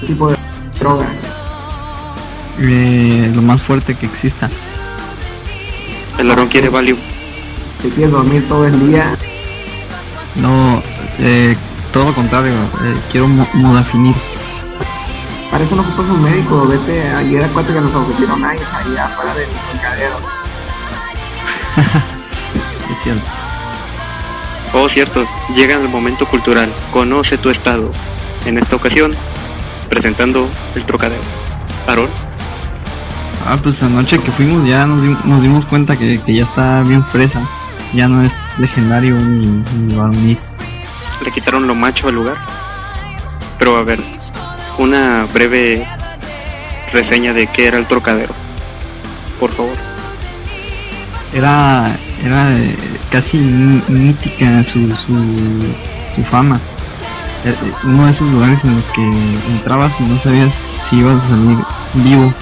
¿Qué 0.00 0.06
tipo 0.06 0.30
de 0.30 0.36
droga? 0.78 1.06
Eh, 2.60 3.32
lo 3.34 3.42
más 3.42 3.60
fuerte 3.62 3.94
que 3.94 4.06
exista. 4.06 4.48
El 6.18 6.30
Aarón 6.30 6.48
quiere 6.48 6.68
value. 6.68 6.98
Si 7.82 7.90
quieres 7.90 8.12
dormir 8.12 8.46
todo 8.48 8.66
el 8.66 8.88
día, 8.88 9.16
No, 10.36 10.80
eh, 11.18 11.54
todo 11.92 12.04
lo 12.06 12.12
contrario. 12.14 12.52
eh, 12.84 12.96
quiero 13.10 13.28
mo- 13.28 13.46
modafinil. 13.54 14.14
para 15.50 15.64
eso 15.64 15.74
no 15.76 15.82
ocupas 15.82 16.06
un 16.10 16.22
médico. 16.22 16.66
Vete 16.66 17.10
ayer 17.10 17.44
acuérdate 17.44 17.74
que 17.74 17.80
nos 17.82 17.94
ofrecieron 17.94 18.42
ahí, 18.44 18.58
ahí 18.72 18.96
afuera 18.96 19.34
del 19.34 19.48
mercadero. 19.72 20.14
Es 22.90 23.02
cierto. 23.04 23.24
Oh, 24.74 24.88
cierto, 24.88 25.26
llega 25.54 25.74
el 25.76 25.88
momento 25.88 26.26
cultural. 26.26 26.70
Conoce 26.92 27.36
tu 27.38 27.50
estado. 27.50 27.90
En 28.46 28.58
esta 28.58 28.76
ocasión, 28.76 29.12
presentando 29.90 30.48
el 30.74 30.84
trocadero. 30.86 31.22
Aarón, 31.88 32.08
Ah, 33.46 33.56
pues 33.60 33.82
anoche 33.82 34.18
que 34.20 34.30
fuimos 34.30 34.64
ya 34.68 34.86
nos 34.86 35.42
dimos 35.42 35.64
cuenta 35.66 35.96
que, 35.96 36.22
que 36.22 36.34
ya 36.36 36.44
está 36.44 36.82
bien 36.82 37.04
fresa. 37.06 37.42
Ya 37.94 38.08
no 38.08 38.22
es 38.22 38.30
legendario 38.58 39.14
ni, 39.16 39.62
ni 39.78 39.94
varonil. 39.94 40.38
le 41.24 41.30
quitaron 41.32 41.66
lo 41.66 41.74
macho 41.74 42.08
al 42.08 42.14
lugar. 42.14 42.36
Pero 43.58 43.76
a 43.76 43.82
ver, 43.84 44.00
una 44.78 45.24
breve 45.32 45.86
reseña 46.92 47.32
de 47.32 47.46
qué 47.48 47.66
era 47.68 47.78
el 47.78 47.86
trocadero. 47.86 48.34
Por 49.38 49.52
favor. 49.52 49.76
Era, 51.34 51.94
era 52.22 52.52
eh, 52.56 52.76
casi 53.10 53.38
mí- 53.38 53.82
mítica 53.88 54.64
su, 54.72 54.90
su, 54.94 55.74
su 56.14 56.22
fama. 56.30 56.56
Eh, 57.44 57.54
eh, 57.62 57.72
Uno 57.84 58.06
de 58.06 58.12
esos 58.12 58.28
lugares 58.30 58.58
en 58.64 58.76
los 58.76 58.84
que 58.86 59.02
entrabas 59.52 59.92
y 59.98 60.02
no 60.04 60.18
sabías 60.22 60.50
si 60.90 60.96
ibas 60.96 61.24
a 61.24 61.28
salir 61.28 61.58
vivo. 61.94 62.32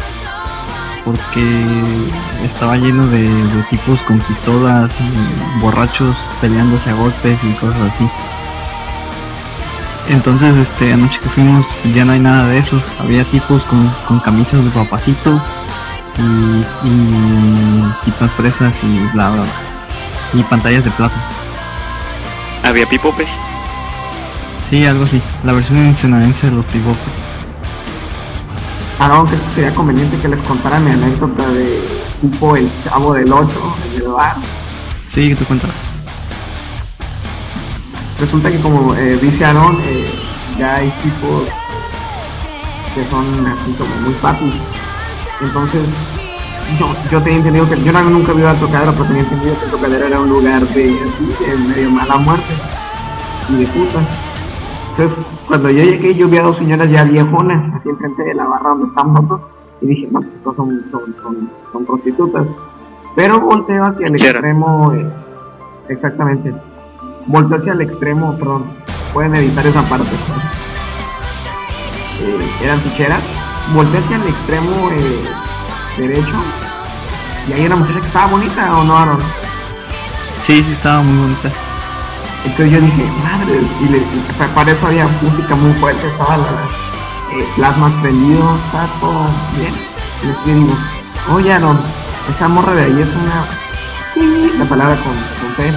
Porque 1.04 1.64
estaba 2.44 2.76
lleno 2.76 3.06
de, 3.06 3.22
de 3.22 3.62
tipos 3.70 4.00
con 4.02 4.18
pistolas, 4.20 4.90
y 5.00 5.60
borrachos 5.60 6.16
peleándose 6.40 6.90
a 6.90 6.94
golpes 6.94 7.38
y 7.42 7.52
cosas 7.54 7.80
así. 7.92 8.08
Entonces, 10.10 10.56
este, 10.56 10.92
anoche 10.92 11.18
que 11.22 11.28
fuimos 11.28 11.64
ya 11.94 12.04
no 12.04 12.12
hay 12.12 12.20
nada 12.20 12.48
de 12.48 12.58
eso. 12.58 12.82
Había 13.00 13.24
tipos 13.24 13.62
con, 13.62 13.88
con 14.08 14.20
camisas 14.20 14.64
de 14.64 14.70
papacito 14.70 15.40
y, 16.18 16.88
y 16.88 17.94
tipas 18.04 18.30
fresas 18.32 18.74
y 18.82 18.98
bla 19.14 19.30
bla 19.30 19.42
bla. 19.42 19.52
Y 20.34 20.42
pantallas 20.42 20.84
de 20.84 20.90
plata. 20.90 21.14
Había 22.64 22.86
pipopes. 22.86 23.28
Sí, 24.68 24.84
algo 24.84 25.04
así. 25.04 25.22
La 25.44 25.52
versión 25.52 25.78
ensenadense 25.78 26.46
de 26.46 26.56
los 26.56 26.64
pibopes. 26.66 27.19
Aaron, 29.00 29.26
que 29.26 29.36
sería 29.54 29.72
conveniente 29.74 30.16
que 30.18 30.28
les 30.28 30.46
contara 30.46 30.78
mi 30.78 30.90
anécdota 30.92 31.48
de 31.48 31.80
tipo 32.20 32.54
el 32.56 32.70
chavo 32.84 33.14
del 33.14 33.32
8 33.32 33.76
en 33.96 34.02
el 34.02 34.08
bar. 34.08 34.36
Sí, 35.14 35.30
que 35.30 35.34
te 35.36 35.44
cuentas. 35.44 35.70
Resulta 38.20 38.50
que 38.50 38.58
como 38.60 38.94
eh, 38.94 39.18
dice 39.20 39.44
Aaron, 39.44 39.78
eh, 39.82 40.06
ya 40.58 40.76
hay 40.76 40.90
tipos 41.02 41.44
que 42.94 43.08
son 43.08 43.46
así 43.46 43.72
como 43.78 43.94
muy 44.02 44.12
papis. 44.14 44.54
Entonces, 45.40 45.86
yo, 46.78 46.94
yo 47.10 47.22
tenía 47.22 47.38
entendido 47.38 47.68
que, 47.68 47.82
yo 47.82 47.92
no- 47.92 48.02
nunca 48.04 48.32
había 48.32 48.42
ido 48.42 48.50
al 48.50 48.60
tocadero, 48.60 48.92
pero 48.92 49.04
tenía 49.06 49.22
entendido 49.22 49.58
que 49.58 49.64
el 49.64 49.70
tocadero 49.70 50.06
era 50.06 50.20
un 50.20 50.28
lugar 50.28 50.60
de, 50.68 50.90
así, 50.92 51.44
de 51.46 51.56
medio 51.56 51.90
mala 51.90 52.18
muerte 52.18 52.54
y 53.48 53.54
de 53.54 53.66
puta. 53.68 54.00
Entonces, 55.00 55.24
cuando 55.48 55.70
yo 55.70 55.82
llegué, 55.82 56.14
yo 56.14 56.28
vi 56.28 56.36
a 56.36 56.42
dos 56.42 56.58
señoras 56.58 56.90
ya 56.90 57.04
viejonas, 57.04 57.74
así 57.74 57.88
enfrente 57.88 58.22
de 58.22 58.34
la 58.34 58.44
barra 58.44 58.68
donde 58.70 58.88
estamos 58.88 59.14
nosotros, 59.14 59.40
y 59.80 59.86
dije, 59.86 60.08
no, 60.10 60.20
estos 60.20 60.56
son, 60.56 60.84
son, 60.90 61.16
son, 61.22 61.50
son 61.72 61.86
prostitutas. 61.86 62.46
Pero 63.16 63.40
volteo 63.40 63.82
hacia 63.84 64.08
el 64.08 64.16
extremo, 64.16 64.92
eh, 64.92 65.10
exactamente, 65.88 66.52
volteo 67.24 67.58
hacia 67.60 67.72
el 67.72 67.80
extremo, 67.80 68.36
perdón, 68.36 68.64
pueden 69.14 69.34
editar 69.36 69.66
esa 69.66 69.80
parte. 69.88 70.10
Eh, 72.20 72.50
eran 72.62 72.78
ficheras, 72.80 73.22
volteé 73.74 74.00
hacia 74.00 74.16
el 74.16 74.28
extremo 74.28 74.90
eh, 74.92 75.24
derecho, 75.96 76.36
y 77.48 77.52
ahí 77.54 77.64
una 77.64 77.76
muchacha 77.76 78.00
que 78.00 78.06
estaba 78.06 78.26
bonita, 78.26 78.78
¿o 78.78 78.84
no, 78.84 78.98
Aaron? 78.98 79.20
Sí, 80.46 80.62
sí, 80.62 80.72
estaba 80.72 81.02
muy 81.02 81.22
bonita. 81.22 81.69
Entonces 82.44 82.72
yo 82.72 82.80
dije, 82.80 83.04
madre, 83.22 83.60
y, 83.80 83.88
le, 83.88 84.02
para 84.54 84.72
eso 84.72 84.86
había 84.86 85.06
música 85.20 85.54
muy 85.56 85.72
fuerte, 85.74 86.06
estaba 86.06 86.38
la, 86.38 86.44
eh, 87.36 87.46
plasmas 87.54 87.92
prendidos, 88.00 88.60
estaba 88.64 88.86
todo 88.98 89.26
bien. 89.56 89.74
Y 90.22 90.26
les 90.26 90.44
digo, 90.44 90.76
oye 91.32 91.52
Aaron, 91.52 91.78
esa 92.28 92.48
morra 92.48 92.74
de 92.74 92.84
ahí 92.84 93.00
es 93.00 93.08
una... 93.08 93.44
Sí, 94.14 94.52
la 94.58 94.64
palabra 94.64 94.96
con, 94.96 95.12
con 95.12 95.54
P. 95.56 95.72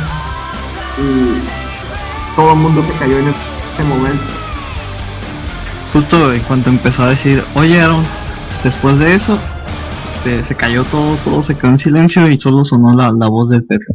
Y 1.01 2.35
todo 2.35 2.53
el 2.53 2.59
mundo 2.59 2.83
se 2.87 2.93
cayó 2.97 3.19
en 3.19 3.27
ese 3.27 3.83
momento. 3.87 4.23
Justo 5.91 6.33
en 6.33 6.41
cuanto 6.41 6.69
empezó 6.69 7.03
a 7.03 7.09
decir, 7.09 7.43
oye 7.55 7.81
Aaron, 7.81 8.03
después 8.63 8.97
de 8.99 9.15
eso, 9.15 9.37
se, 10.23 10.43
se 10.45 10.55
cayó 10.55 10.83
todo, 10.85 11.15
todo 11.17 11.43
se 11.43 11.55
quedó 11.55 11.71
en 11.71 11.79
silencio 11.79 12.27
y 12.29 12.39
solo 12.39 12.63
sonó 12.63 12.95
la, 12.95 13.11
la 13.11 13.27
voz 13.27 13.49
del 13.49 13.65
Pepe. 13.65 13.85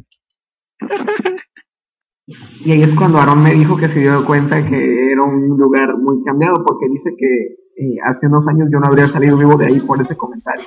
Y 2.64 2.72
ahí 2.72 2.82
es 2.82 2.94
cuando 2.96 3.18
Aaron 3.18 3.42
me 3.42 3.54
dijo 3.54 3.76
que 3.76 3.88
se 3.88 4.00
dio 4.00 4.24
cuenta 4.24 4.64
que 4.64 5.12
era 5.12 5.22
un 5.22 5.56
lugar 5.56 5.96
muy 5.96 6.22
cambiado, 6.24 6.62
porque 6.66 6.86
dice 6.88 7.10
que 7.18 7.82
eh, 7.82 7.96
hace 8.04 8.26
unos 8.26 8.46
años 8.48 8.68
yo 8.72 8.78
no 8.80 8.86
habría 8.86 9.06
salido 9.08 9.36
vivo 9.36 9.56
de 9.56 9.66
ahí 9.66 9.80
por 9.80 10.00
ese 10.02 10.14
comentario. 10.16 10.64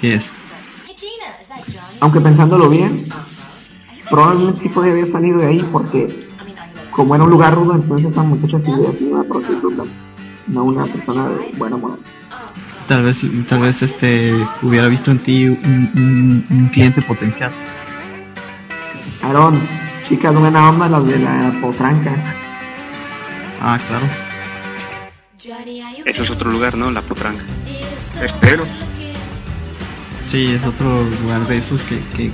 Sí 0.00 0.12
es. 0.12 0.24
aunque 2.00 2.20
pensándolo 2.20 2.68
bien, 2.68 3.06
probablemente 4.10 4.62
sí 4.62 4.68
podía 4.70 4.92
haber 4.92 5.06
salido 5.06 5.38
de 5.38 5.46
ahí 5.46 5.68
porque 5.70 6.06
como 6.90 7.14
era 7.14 7.24
un 7.24 7.30
lugar 7.30 7.54
rudo, 7.54 7.74
entonces 7.74 8.10
esa 8.10 8.22
muchacha 8.22 8.58
sí 8.60 8.70
una 9.10 9.22
prostituta, 9.24 9.82
no 10.48 10.64
una 10.64 10.84
persona 10.84 11.28
de 11.28 11.52
buena 11.58 11.76
moral. 11.76 11.98
Tal 12.88 13.04
vez, 13.04 13.16
tal 13.48 13.60
vez 13.60 13.80
este 13.82 14.32
hubiera 14.62 14.88
visto 14.88 15.10
en 15.10 15.18
ti 15.22 15.46
un, 15.46 15.58
un- 15.94 16.46
un 16.50 16.68
cliente 16.68 17.00
potencial. 17.02 17.52
Aarón, 19.22 19.54
chicas 20.08 20.34
buena 20.34 20.68
onda 20.68 20.88
las 20.88 21.06
de 21.06 21.18
la 21.18 21.52
potranca. 21.60 22.12
Ah, 23.60 23.78
claro. 23.88 24.06
Ese 26.04 26.22
es 26.22 26.30
otro 26.30 26.50
lugar, 26.50 26.76
¿no? 26.76 26.90
La 26.90 27.00
potranca. 27.02 27.42
Espero. 28.22 28.64
Sí, 30.30 30.54
es 30.54 30.66
otro 30.66 31.02
lugar 31.22 31.46
de 31.46 31.58
esos 31.58 31.80
que, 31.82 31.98
que 32.16 32.30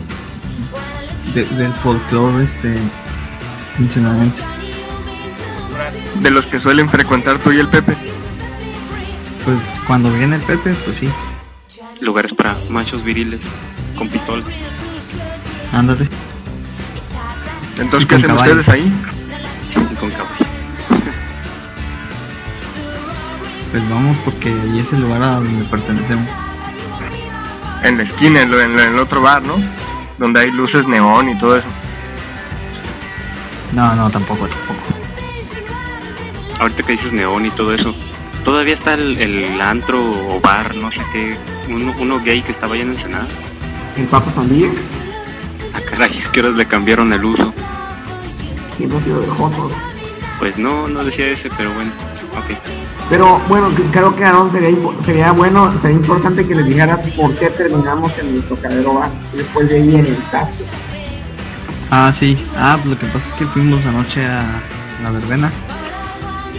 de- 1.35 1.47
del 1.57 1.73
folclore 1.75 2.45
este 2.45 2.77
ensenadamente. 3.79 4.41
De 6.21 6.31
los 6.31 6.47
que 6.47 6.61
suelen 6.61 6.89
frecuentar 6.89 7.39
tú 7.39 7.53
y 7.53 7.59
el 7.59 7.69
Pepe. 7.69 7.97
Pues 9.45 9.57
cuando 9.87 10.13
viene 10.13 10.37
el 10.37 10.43
Pepe, 10.43 10.75
pues 10.85 10.99
sí, 10.99 11.09
Lugares 12.01 12.33
para 12.33 12.57
machos 12.71 13.03
viriles 13.03 13.41
con 13.97 14.09
pistola. 14.09 14.45
ándate. 15.73 16.09
Entonces, 17.79 18.09
¿qué 18.09 18.17
hacen 18.17 18.29
caballo. 18.29 18.55
ustedes 18.55 18.69
ahí? 18.69 18.93
y 19.71 19.95
con 19.97 20.11
caballo. 20.11 20.49
Pues 23.71 23.91
vamos 23.91 24.17
porque 24.25 24.49
ahí 24.49 24.79
es 24.79 24.93
el 24.93 25.03
lugar 25.03 25.23
a 25.23 25.35
donde 25.35 25.65
pertenecemos. 25.67 26.27
En 27.85 27.99
la 27.99 28.03
esquina, 28.03 28.43
en, 28.43 28.53
el 28.53 28.99
otro 28.99 29.21
bar, 29.21 29.43
¿no? 29.43 29.55
Donde 30.19 30.41
hay 30.41 30.51
luces 30.51 30.87
neón 30.89 31.29
y 31.29 31.39
todo 31.39 31.59
eso. 31.59 31.69
No, 33.73 33.95
no, 33.95 34.11
tampoco, 34.11 34.49
tampoco. 34.49 34.81
Ahorita 36.59 36.83
que 36.83 36.93
dices 36.93 37.13
neón 37.13 37.47
y 37.47 37.51
todo 37.51 37.73
eso, 37.75 37.95
todavía 38.45 38.75
está 38.75 38.95
el, 38.95 39.17
el 39.19 39.61
antro 39.61 40.01
o 40.01 40.41
bar, 40.41 40.75
no 40.75 40.91
sé 40.91 41.01
qué, 41.13 41.37
uno, 41.69 41.95
uno 41.99 42.21
gay 42.25 42.43
que 42.43 42.53
estaba 42.53 42.75
allá 42.75 42.83
en 42.83 42.91
Ensenada. 42.91 43.29
El 43.97 44.07
Papa 44.07 44.33
Sandía 44.33 44.71
Ah, 45.75 45.81
caray, 45.89 46.23
¿qué 46.33 46.41
horas 46.41 46.55
le 46.55 46.67
cambiaron 46.67 47.13
el 47.13 47.25
uso? 47.25 47.55
Siempre 48.79 48.99
ha 48.99 49.05
sido 49.05 49.21
de 49.21 49.27
Jotos. 49.27 49.73
Pues 50.39 50.57
no, 50.57 50.89
no 50.89 51.05
decía 51.05 51.31
ese, 51.33 51.51
pero 51.57 51.75
bueno, 51.75 51.91
ok. 52.39 52.57
Pero 53.11 53.41
bueno, 53.49 53.71
creo 53.91 54.15
que 54.15 54.25
Aarón 54.25 54.53
sería, 54.53 54.71
sería 55.05 55.33
bueno, 55.33 55.73
sería 55.83 55.97
importante 55.97 56.47
que 56.47 56.55
les 56.55 56.67
dijeras 56.67 57.01
por 57.17 57.35
qué 57.35 57.51
terminamos 57.51 58.13
en 58.19 58.29
el 58.29 58.43
tocadero 58.45 58.95
bar 58.95 59.11
y 59.35 59.39
después 59.39 59.69
de 59.69 59.77
ahí 59.77 59.97
en 59.97 60.07
el 60.07 60.17
taxi. 60.31 60.65
Ah, 61.91 62.13
sí. 62.19 62.39
Ah, 62.57 62.79
pues 62.83 62.95
lo 62.95 62.99
que 62.99 63.07
pasa 63.07 63.29
es 63.31 63.35
que 63.35 63.47
fuimos 63.47 63.85
anoche 63.85 64.25
a 64.25 64.45
la 65.03 65.11
verbena 65.11 65.51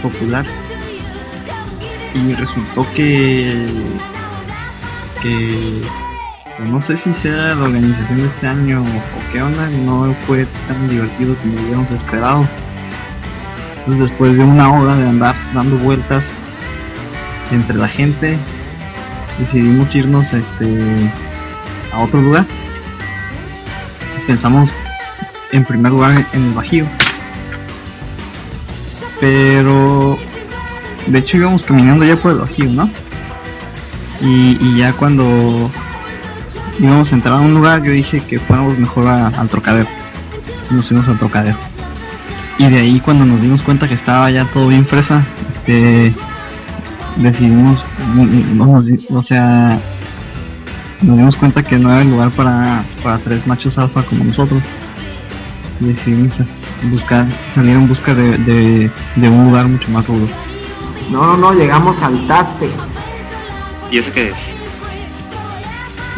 popular 0.02 0.44
y 2.14 2.34
resultó 2.34 2.86
que 2.94 3.66
que 5.22 5.82
no 6.64 6.86
sé 6.86 6.98
si 6.98 7.12
sea 7.22 7.54
la 7.54 7.64
organización 7.64 8.18
de 8.18 8.26
este 8.26 8.46
año 8.46 8.82
o 8.82 9.32
qué 9.32 9.42
onda, 9.42 9.68
no 9.84 10.14
fue 10.26 10.46
tan 10.68 10.88
divertido 10.88 11.34
como 11.36 11.54
hubiéramos 11.54 11.90
esperado. 11.90 12.48
Entonces 13.78 14.10
después 14.10 14.36
de 14.36 14.44
una 14.44 14.70
hora 14.70 14.94
de 14.96 15.08
andar 15.08 15.34
dando 15.54 15.76
vueltas 15.78 16.22
entre 17.50 17.76
la 17.76 17.88
gente, 17.88 18.36
decidimos 19.38 19.94
irnos 19.94 20.26
este 20.32 21.10
a 21.92 22.00
otro 22.00 22.20
lugar. 22.20 22.44
Pensamos 24.26 24.70
en 25.52 25.64
primer 25.64 25.92
lugar 25.92 26.24
en 26.32 26.44
el 26.44 26.52
Bajío. 26.52 26.84
Pero 29.18 30.16
de 31.06 31.18
hecho 31.18 31.38
íbamos 31.38 31.62
caminando 31.62 32.04
ya 32.04 32.16
por 32.16 32.32
el 32.32 32.38
Bajío, 32.38 32.70
¿no? 32.70 32.90
Y 34.20 34.76
ya 34.76 34.92
cuando 34.92 35.70
íbamos 36.80 37.12
a 37.12 37.14
entrar 37.14 37.34
a 37.34 37.40
un 37.40 37.54
lugar 37.54 37.82
yo 37.82 37.92
dije 37.92 38.20
que 38.20 38.38
fuéramos 38.38 38.78
mejor 38.78 39.06
a- 39.06 39.28
al 39.28 39.48
trocadero. 39.48 39.86
Nos 40.70 40.86
fuimos 40.88 41.06
al 41.08 41.18
trocadero. 41.18 41.56
Y 42.58 42.68
de 42.68 42.78
ahí 42.78 43.00
cuando 43.00 43.24
nos 43.24 43.40
dimos 43.40 43.62
cuenta 43.62 43.88
que 43.88 43.94
estaba 43.94 44.30
ya 44.30 44.44
todo 44.46 44.68
bien 44.68 44.84
fresa, 44.86 45.22
este 45.56 46.12
decidimos, 47.16 47.82
o 49.10 49.22
sea, 49.22 49.78
nos 51.02 51.16
dimos 51.16 51.36
cuenta 51.36 51.62
que 51.62 51.78
no 51.78 51.90
era 51.90 52.02
el 52.02 52.10
lugar 52.10 52.30
para, 52.30 52.82
para 53.02 53.18
tres 53.18 53.46
machos 53.46 53.76
alfa 53.78 54.02
como 54.02 54.24
nosotros. 54.24 54.62
Y 55.80 55.86
decidimos 55.86 56.34
buscar, 56.90 57.26
salir 57.54 57.72
en 57.72 57.88
busca 57.88 58.14
de, 58.14 58.36
de, 58.38 58.90
de 59.16 59.28
un 59.28 59.46
lugar 59.46 59.66
mucho 59.66 59.90
más 59.90 60.06
rudo. 60.06 60.28
No, 61.10 61.24
no, 61.26 61.36
no, 61.38 61.52
llegamos 61.54 62.00
al 62.02 62.26
Tate. 62.26 62.68
¿Y 63.90 63.98
ese 63.98 64.12
qué 64.12 64.28
es? 64.28 64.34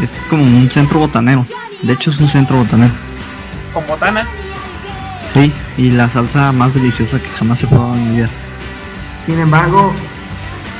Es 0.00 0.10
como 0.30 0.42
un 0.42 0.70
centro 0.70 1.00
botanero. 1.00 1.44
De 1.82 1.92
hecho 1.92 2.10
es 2.10 2.20
un 2.20 2.28
centro 2.28 2.56
botanero. 2.56 2.92
Con 3.74 3.86
botana. 3.86 4.26
Sí, 5.34 5.52
y 5.78 5.90
la 5.90 6.08
salsa 6.08 6.52
más 6.52 6.74
deliciosa 6.74 7.18
que 7.18 7.28
jamás 7.28 7.62
he 7.62 7.66
probado 7.66 7.94
en 7.94 8.10
mi 8.10 8.16
vida. 8.16 8.28
Sin 9.26 9.38
embargo, 9.38 9.94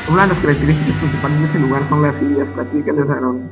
una 0.09 0.23
de 0.23 0.29
las 0.29 0.39
características 0.39 0.95
principales 0.95 1.41
de 1.41 1.47
ese 1.47 1.59
lugar 1.61 1.83
son 1.89 2.03
las 2.03 2.15
sillas. 2.17 2.49
Platícales, 2.55 3.09
Aaron. 3.09 3.51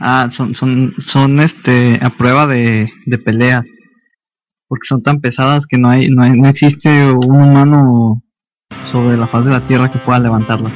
Ah, 0.00 0.28
son, 0.36 0.54
son, 0.54 0.94
son 1.12 1.40
este, 1.40 1.98
a 2.02 2.10
prueba 2.10 2.46
de, 2.46 2.92
de 3.06 3.18
peleas. 3.18 3.64
Porque 4.68 4.86
son 4.88 5.02
tan 5.02 5.20
pesadas 5.20 5.64
que 5.68 5.78
no 5.78 5.88
hay, 5.88 6.08
no 6.10 6.22
hay, 6.22 6.32
no 6.32 6.48
existe 6.48 7.10
un 7.10 7.42
humano 7.42 8.22
sobre 8.90 9.16
la 9.16 9.26
faz 9.26 9.44
de 9.44 9.50
la 9.50 9.66
tierra 9.66 9.90
que 9.90 9.98
pueda 9.98 10.18
levantarlas. 10.18 10.72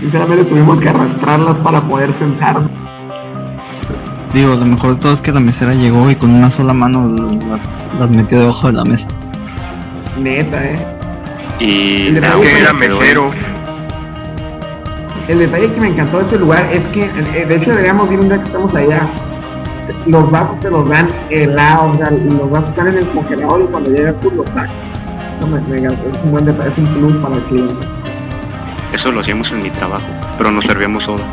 Sinceramente 0.00 0.44
tuvimos 0.44 0.80
que 0.80 0.88
arrastrarlas 0.88 1.56
para 1.58 1.80
poder 1.80 2.12
sentarnos. 2.18 2.70
Digo, 4.34 4.54
lo 4.54 4.66
mejor 4.66 4.94
de 4.94 5.00
todo 5.00 5.14
es 5.14 5.20
que 5.20 5.32
la 5.32 5.40
mesera 5.40 5.72
llegó 5.72 6.10
y 6.10 6.14
con 6.16 6.30
una 6.34 6.54
sola 6.54 6.74
mano 6.74 7.08
las, 7.16 7.60
las 7.98 8.10
metió 8.10 8.40
debajo 8.40 8.66
de 8.66 8.72
la 8.74 8.84
mesa. 8.84 9.06
Neta, 10.20 10.64
eh. 10.64 10.86
Y 11.60 12.08
El 12.08 12.14
de 12.16 12.20
la 12.20 12.28
Raúl 12.30 12.42
Que 12.44 12.60
era 12.60 12.72
mesero. 12.74 13.30
El 15.28 15.38
detalle 15.38 15.72
que 15.72 15.80
me 15.80 15.88
encantó 15.88 16.18
de 16.18 16.24
este 16.24 16.38
lugar 16.38 16.68
es 16.72 16.82
que, 16.92 17.04
eh, 17.04 17.46
de 17.48 17.56
hecho, 17.56 17.70
deberíamos 17.70 18.10
ir 18.12 18.20
un 18.20 18.28
día 18.28 18.38
que 18.38 18.44
estamos 18.44 18.74
allá. 18.74 19.00
Los 20.06 20.30
vasos 20.30 20.60
te 20.60 20.70
los 20.70 20.88
dan 20.88 21.08
helados, 21.30 21.94
o 21.94 21.98
sea, 21.98 22.10
los 22.10 22.50
vasos 22.50 22.68
están 22.70 22.88
en 22.88 22.98
el 22.98 23.06
congelador 23.08 23.62
y 23.62 23.64
cuando 23.72 23.90
llegas 23.90 24.20
tú 24.20 24.30
los 24.36 24.46
sacas. 24.48 24.70
Eso 25.38 25.46
me- 25.48 25.60
me 25.62 25.76
es 25.86 25.92
un 26.24 26.30
buen 26.30 26.44
detalle, 26.44 26.70
es 26.70 26.78
un 26.78 26.84
plus 26.86 27.16
para 27.22 27.34
el 27.36 27.42
cliente. 27.42 27.74
Eso 28.92 29.12
lo 29.12 29.20
hacíamos 29.20 29.50
en 29.50 29.62
mi 29.62 29.70
trabajo, 29.70 30.06
pero 30.38 30.50
nos 30.50 30.64
servíamos 30.64 31.04
soda. 31.04 31.24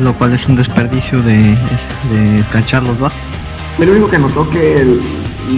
Lo 0.00 0.12
cual 0.14 0.34
es 0.34 0.44
un 0.46 0.56
desperdicio 0.56 1.20
de, 1.22 1.36
de 2.10 2.44
cachar 2.52 2.82
los 2.82 2.98
vasos. 2.98 3.18
Lo 3.78 3.90
único 3.92 4.08
que 4.10 4.18
notó 4.18 4.48
que 4.50 4.74
el- 4.76 5.00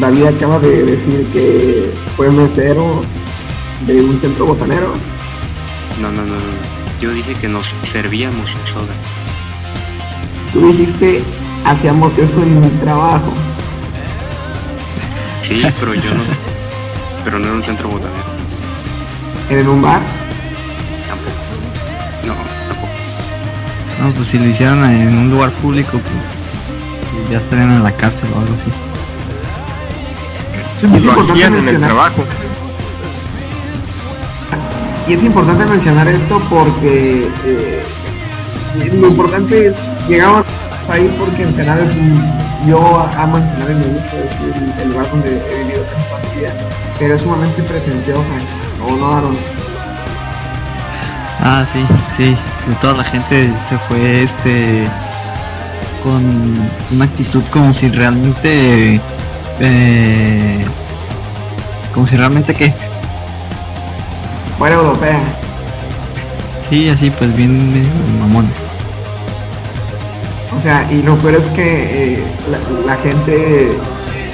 David 0.00 0.24
acaba 0.26 0.58
de 0.58 0.82
decir 0.84 1.26
que 1.32 1.94
fue 2.16 2.28
mesero 2.30 3.02
de 3.86 4.00
un 4.00 4.20
centro 4.20 4.46
botanero. 4.46 4.94
No, 6.00 6.10
no, 6.10 6.22
no, 6.22 6.34
no. 6.34 6.40
Yo 7.00 7.10
dije 7.12 7.34
que 7.34 7.46
nos 7.48 7.64
servíamos 7.92 8.50
soda. 8.72 8.92
Tú 10.52 10.66
dijiste, 10.72 11.22
hacíamos 11.64 12.12
eso 12.18 12.42
en 12.42 12.60
mi 12.60 12.68
trabajo. 12.80 13.32
Sí, 15.48 15.62
pero 15.78 15.94
yo 15.94 16.10
no. 16.14 16.22
Pero 17.24 17.38
no 17.38 17.46
era 17.46 17.54
un 17.54 17.62
centro 17.62 17.88
botanero. 17.88 18.24
En 19.50 19.68
un 19.68 19.80
bar. 19.82 20.00
Tampoco. 21.08 21.30
No, 22.26 22.34
tampoco. 22.68 22.88
No, 24.02 24.10
pues 24.12 24.28
si 24.28 24.38
lo 24.38 24.46
hicieran 24.46 24.84
en 24.84 25.16
un 25.16 25.30
lugar 25.30 25.50
público, 25.52 25.92
pues 25.92 27.30
ya 27.30 27.38
estarían 27.38 27.72
en 27.72 27.82
la 27.82 27.92
cárcel 27.92 28.28
o 28.34 28.40
algo 28.40 28.54
así. 28.60 28.72
Es 30.84 30.90
Lo 30.90 30.96
importante 30.98 31.32
hacían 31.32 31.54
en 31.54 31.58
el 31.68 31.74
mencionar- 31.78 31.86
trabajo. 31.88 32.24
Y 35.08 35.12
es 35.14 35.22
importante 35.22 35.64
mencionar 35.66 36.08
esto 36.08 36.40
porque 36.50 37.28
eh, 37.44 37.84
lo 38.92 39.06
importante 39.08 39.68
es, 39.68 39.74
llegamos 40.08 40.44
ahí 40.90 41.14
porque 41.16 41.42
es 41.44 41.48
un, 41.48 42.68
yo 42.68 43.08
amo 43.16 43.38
Ensenada 43.38 43.70
y 43.70 43.74
me 43.76 43.84
gusta, 43.84 44.16
es 44.18 44.56
el, 44.56 44.80
el 44.82 44.88
lugar 44.90 45.08
donde 45.12 45.28
he 45.30 45.62
vivido 45.64 45.82
toda 45.84 46.20
mi 46.34 46.40
vida, 46.40 46.52
pero 46.98 47.14
es 47.14 47.22
sumamente 47.22 47.62
pretenciosa, 47.62 48.20
Ah, 51.42 51.64
sí, 51.72 51.84
sí. 52.16 52.36
Toda 52.80 52.94
la 52.94 53.04
gente 53.04 53.50
se 53.68 53.78
fue 53.88 54.24
este 54.24 54.88
con 56.02 56.68
una 56.92 57.04
actitud 57.04 57.42
como 57.52 57.72
si 57.74 57.88
realmente 57.88 59.00
eh, 59.60 60.64
como 61.94 62.06
si 62.06 62.16
realmente 62.16 62.54
que 62.54 62.72
Fuera 64.58 64.76
europea. 64.76 65.20
sí 66.70 66.88
así 66.88 67.10
pues 67.10 67.36
bien 67.36 67.72
bien 67.72 67.90
mamón 68.20 68.48
O 70.58 70.62
sea, 70.62 70.90
y 70.90 71.02
lo 71.02 71.16
peor 71.18 71.36
es 71.36 71.46
que 71.48 72.14
eh, 72.14 72.24
la, 72.50 72.58
la 72.94 72.96
gente 73.02 73.76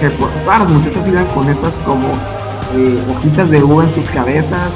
se 0.01 0.11
claro, 0.45 0.65
muchachos 0.67 1.07
iban 1.09 1.27
con 1.27 1.49
estas 1.49 1.73
como 1.85 2.09
eh, 2.75 2.99
hojitas 3.11 3.51
de 3.51 3.63
uva 3.63 3.85
en 3.85 3.95
sus 3.95 4.09
cabezas, 4.11 4.71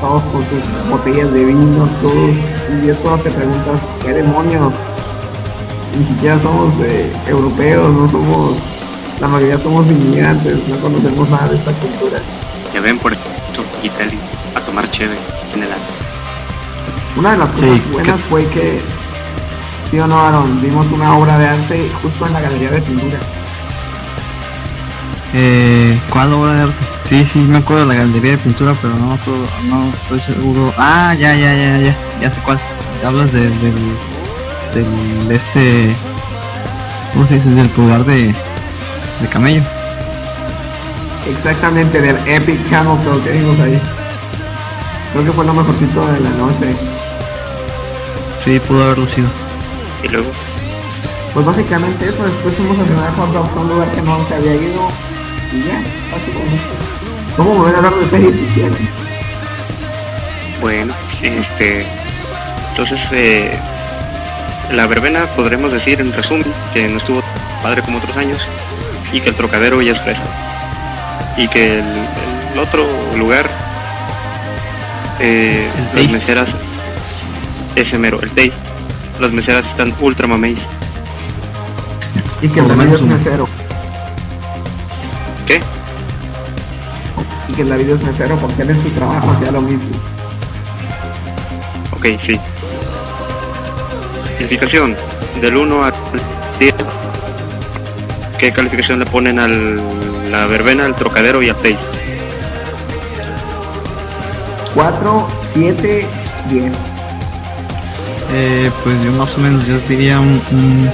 todos 0.00 0.22
con 0.24 0.42
sus 0.42 0.88
botellas 0.90 1.32
de 1.32 1.44
vino, 1.44 1.88
todos, 2.02 2.30
y 2.82 2.88
eso 2.88 3.18
te 3.22 3.30
preguntas, 3.30 3.80
¿qué 4.04 4.12
demonios? 4.14 4.72
Ni 5.98 6.04
siquiera 6.06 6.40
somos 6.40 6.72
eh, 6.82 7.12
europeos, 7.26 7.90
no 7.90 8.10
somos, 8.10 8.56
la 9.20 9.28
mayoría 9.28 9.58
somos 9.58 9.86
inmigrantes, 9.86 10.58
no 10.68 10.76
conocemos 10.76 11.28
nada 11.28 11.48
de 11.48 11.56
esta 11.56 11.72
cultura. 11.72 12.18
Ya 12.72 12.80
ven 12.80 12.98
por 12.98 13.12
Italia 13.82 14.18
a 14.54 14.60
tomar 14.60 14.90
cheve 14.90 15.16
en 15.54 15.62
el 15.64 15.72
año. 15.72 15.82
Una 17.16 17.32
de 17.32 17.38
las 17.38 17.48
cosas 17.48 17.70
Sí, 17.70 17.82
buenas 17.92 18.20
fue 18.30 18.46
que, 18.46 18.80
sí 19.90 19.98
o 19.98 20.06
no, 20.06 20.20
Aaron, 20.20 20.62
vimos 20.62 20.86
una 20.92 21.16
obra 21.18 21.36
de 21.38 21.48
arte 21.48 21.90
justo 22.02 22.26
en 22.26 22.32
la 22.32 22.40
galería 22.40 22.70
de 22.70 22.80
pintura. 22.82 23.18
eh, 25.34 25.98
¿cuál 26.10 26.32
obra 26.32 26.52
de 26.54 26.62
arte? 26.62 26.74
Sí 27.10 27.26
sí 27.32 27.38
me 27.40 27.58
acuerdo 27.58 27.82
de 27.82 27.94
la 27.94 28.00
galería 28.02 28.30
de 28.32 28.38
pintura 28.38 28.74
pero 28.80 28.94
no 28.94 29.14
estoy 29.92 30.20
seguro 30.20 30.72
ah 30.78 31.14
ya 31.14 31.34
ya 31.34 31.52
ya 31.54 31.78
ya 31.78 31.96
ya 32.20 32.30
sé 32.30 32.40
cuál 32.44 32.58
hablas 33.04 33.32
de, 33.32 33.40
del 33.40 33.74
del 34.74 35.28
de 35.28 35.36
este 35.36 35.96
¿cómo 37.12 37.26
se 37.26 37.34
dice? 37.34 37.50
del 37.50 37.68
pulgar 37.70 38.04
de 38.04 38.26
de 39.20 39.28
camello 39.30 39.62
Exactamente, 41.26 42.00
del 42.00 42.16
Epic 42.26 42.70
Camel 42.70 42.98
Toe 43.04 43.22
que 43.22 43.30
vimos 43.32 43.60
ahí. 43.60 43.78
Creo 45.12 45.24
que 45.24 45.32
fue 45.32 45.44
lo 45.44 45.52
mejorcito 45.54 46.06
de 46.06 46.20
la 46.20 46.30
noche. 46.30 46.74
sí 48.44 48.58
pudo 48.60 48.84
haberlo 48.84 49.06
sido 49.08 49.28
Y 50.02 50.08
luego, 50.08 50.30
Pues 51.34 51.46
básicamente 51.46 52.08
eso, 52.08 52.24
después 52.24 52.54
fuimos 52.56 52.78
a 52.78 52.84
cenar 52.84 53.12
a 53.16 53.60
un 53.60 53.68
lugar 53.68 53.90
que 53.92 54.02
no 54.02 54.26
se 54.28 54.34
había 54.34 54.54
ido. 54.54 54.88
Y 55.52 55.62
ya, 55.64 55.82
básicamente. 56.10 56.99
¿Cómo 57.40 57.54
volver 57.54 57.74
a 57.74 57.78
hablar 57.78 57.94
de 57.94 58.10
series 58.10 58.34
si 58.34 58.44
quieren? 58.52 58.76
bueno, 60.60 60.92
este. 61.22 61.86
Entonces, 62.68 63.00
eh, 63.12 63.58
la 64.72 64.86
verbena 64.86 65.24
podremos 65.34 65.72
decir 65.72 66.02
en 66.02 66.12
resumen 66.12 66.52
que 66.74 66.86
no 66.86 66.98
estuvo 66.98 67.22
padre 67.62 67.80
como 67.80 67.96
otros 67.96 68.14
años 68.18 68.46
y 69.10 69.22
que 69.22 69.30
el 69.30 69.36
trocadero 69.36 69.80
ya 69.80 69.92
es 69.92 70.00
fresa. 70.02 70.20
Y 71.38 71.48
que 71.48 71.78
el, 71.78 71.86
el 72.52 72.58
otro 72.58 72.84
lugar, 73.16 73.48
eh, 75.18 75.66
las 75.94 76.10
meseras, 76.10 76.48
ese 77.74 77.96
mero, 77.96 78.20
el 78.20 78.32
Tei, 78.32 78.52
las 79.18 79.32
meseras 79.32 79.64
están 79.64 79.94
ultra 80.02 80.26
mameis. 80.26 80.60
Y 82.42 82.48
que 82.48 82.60
el 82.60 82.66
menos 82.76 83.00
es 83.00 83.02
mesero. 83.06 83.48
¿Qué? 85.46 85.58
y 87.50 87.52
que 87.52 87.64
David 87.64 87.90
es 87.90 88.04
mesero 88.04 88.36
porque 88.36 88.62
él 88.62 88.70
en 88.70 88.82
su 88.82 88.90
trabajo 88.90 89.30
hacía 89.30 89.50
lo 89.50 89.60
mismo. 89.60 89.90
Ok, 91.92 92.06
sí. 92.24 92.38
Calificación, 94.38 94.96
del 95.40 95.56
1 95.56 95.84
al 95.84 95.92
10. 96.58 96.74
¿Qué 98.38 98.52
calificación 98.52 99.00
le 99.00 99.06
ponen 99.06 99.38
a 99.38 99.48
la 99.48 100.46
verbena, 100.46 100.86
al 100.86 100.94
trocadero 100.94 101.42
y 101.42 101.50
a 101.50 101.54
Play? 101.54 101.76
4, 104.74 105.26
7, 105.54 106.06
10. 106.50 106.72
Eh, 108.32 108.70
pues 108.84 109.02
yo 109.02 109.12
más 109.12 109.34
o 109.36 109.38
menos 109.40 109.66
yo 109.66 109.78
diría 109.88 110.20
un 110.20 110.40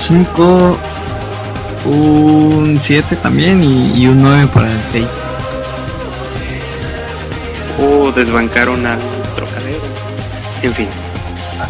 5, 0.00 0.78
un 1.84 2.80
7 2.82 3.16
también 3.16 3.62
y, 3.62 3.92
y, 4.02 4.08
un 4.08 4.22
9 4.22 4.48
para 4.52 4.72
el 4.72 4.80
6 4.92 5.06
desbancaron 8.16 8.84
al 8.86 8.98
trocadero. 9.36 9.80
En 10.62 10.74
fin. 10.74 10.88